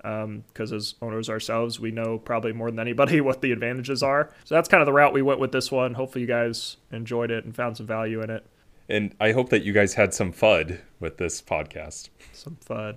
um, 0.04 0.44
because 0.48 0.72
as 0.72 0.94
owners 1.02 1.28
ourselves, 1.28 1.78
we 1.78 1.90
know 1.90 2.18
probably 2.18 2.52
more 2.52 2.70
than 2.70 2.80
anybody 2.80 3.20
what 3.20 3.40
the 3.40 3.52
advantages 3.52 4.02
are. 4.02 4.30
So 4.44 4.54
that's 4.54 4.68
kind 4.68 4.80
of 4.80 4.86
the 4.86 4.92
route 4.92 5.12
we 5.12 5.22
went 5.22 5.40
with 5.40 5.52
this 5.52 5.70
one. 5.70 5.94
Hopefully, 5.94 6.22
you 6.22 6.28
guys 6.28 6.76
enjoyed 6.92 7.30
it 7.30 7.44
and 7.44 7.54
found 7.54 7.76
some 7.76 7.86
value 7.86 8.22
in 8.22 8.30
it. 8.30 8.44
And 8.88 9.14
I 9.20 9.32
hope 9.32 9.50
that 9.50 9.62
you 9.62 9.72
guys 9.72 9.94
had 9.94 10.12
some 10.12 10.32
fun 10.32 10.80
with 10.98 11.18
this 11.18 11.40
podcast. 11.40 12.08
Some 12.32 12.56
fun. 12.56 12.96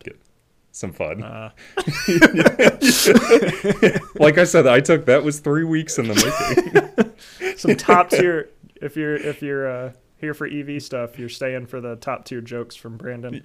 Some 0.75 0.91
fun. 0.91 1.23
Uh, 1.23 1.51
like 4.15 4.39
I 4.39 4.43
said, 4.43 4.65
I 4.65 4.79
took 4.79 5.05
that 5.05 5.21
was 5.23 5.39
three 5.39 5.63
weeks 5.63 5.99
in 5.99 6.07
the 6.07 7.13
making. 7.45 7.57
some 7.57 7.75
top 7.75 8.09
tier. 8.09 8.49
If 8.81 8.97
you're 8.97 9.15
if 9.15 9.41
you're 9.41 9.65
uh, 9.65 9.93
here 10.17 10.33
for 10.33 10.45
EV 10.45 10.83
stuff, 10.83 11.17
you're 11.17 11.29
staying 11.29 11.67
for 11.67 11.79
the 11.79 11.95
top 11.95 12.25
tier 12.25 12.41
jokes 12.41 12.75
from 12.75 12.97
Brandan. 12.97 13.43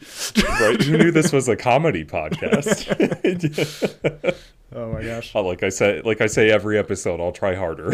right? 0.60 0.82
Who 0.82 0.98
knew 0.98 1.12
this 1.12 1.32
was 1.32 1.48
a 1.48 1.54
comedy 1.54 2.04
podcast? 2.04 2.88
Oh 4.74 4.92
my 4.92 5.02
gosh. 5.04 5.30
Oh, 5.32 5.42
like 5.42 5.62
I 5.62 5.68
said, 5.68 6.04
like 6.04 6.20
I 6.20 6.26
say 6.26 6.50
every 6.50 6.76
episode, 6.76 7.20
I'll 7.20 7.30
try 7.30 7.54
harder. 7.54 7.92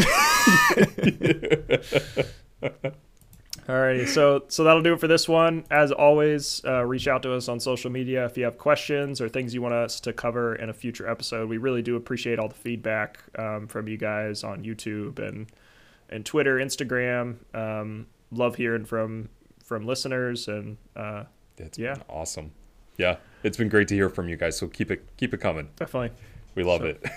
Alrighty, 3.69 4.07
so 4.07 4.45
so 4.49 4.63
that'll 4.65 4.83
do 4.83 4.93
it 4.93 5.01
for 5.01 5.09
this 5.09 5.27
one. 5.27 5.65
As 5.71 5.91
always, 5.91 6.61
uh, 6.67 6.85
reach 6.85 7.09
out 7.09 7.23
to 7.23 7.33
us 7.33 7.49
on 7.49 7.59
social 7.61 7.91
media 7.91 8.27
if 8.27 8.37
you 8.37 8.45
have 8.45 8.59
questions 8.59 9.21
or 9.23 9.29
things 9.31 9.55
you 9.55 9.63
want 9.63 9.73
us 9.75 10.01
to 10.01 10.13
cover 10.13 10.55
in 10.55 10.69
a 10.69 10.75
future 10.75 11.09
episode. 11.09 11.49
We 11.49 11.57
really 11.57 11.81
do 11.81 11.97
appreciate 11.97 12.39
all 12.39 12.49
the 12.49 12.55
feedback 12.55 13.19
um, 13.39 13.67
from 13.67 13.89
you 13.89 13.97
guys 13.97 14.45
on 14.45 14.65
YouTube 14.65 15.19
and 15.19 15.47
and 16.11 16.27
Twitter, 16.27 16.57
Instagram. 16.59 17.37
Um, 17.55 18.07
love 18.31 18.57
hearing 18.57 18.85
from 18.85 19.31
from 19.65 19.87
listeners 19.87 20.47
and 20.47 20.77
uh, 20.95 21.25
It's 21.57 21.79
Yeah. 21.79 21.95
awesome. 22.11 22.53
Yeah, 22.99 23.17
it's 23.43 23.57
been 23.57 23.71
great 23.71 23.89
to 23.89 23.95
hear 23.95 24.11
from 24.11 24.29
you 24.29 24.37
guys. 24.37 24.59
So 24.59 24.67
keep 24.67 24.91
it 24.91 25.07
keep 25.17 25.33
it 25.33 25.39
coming. 25.41 25.71
definitely. 25.77 26.11
We 26.55 26.65
love 26.65 26.83
So- 26.83 26.87
it. 26.89 27.05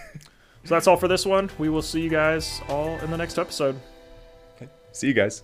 So 0.63 0.75
that's 0.75 0.85
all 0.87 0.97
for 0.97 1.07
this 1.07 1.25
one. 1.25 1.49
We 1.57 1.69
will 1.69 1.81
see 1.81 2.01
you 2.01 2.09
guys 2.09 2.59
all 2.67 2.97
in 2.99 3.09
the 3.09 3.15
next 3.15 3.37
episode. 3.39 3.79
See 4.91 5.07
you 5.07 5.13
guys. 5.13 5.43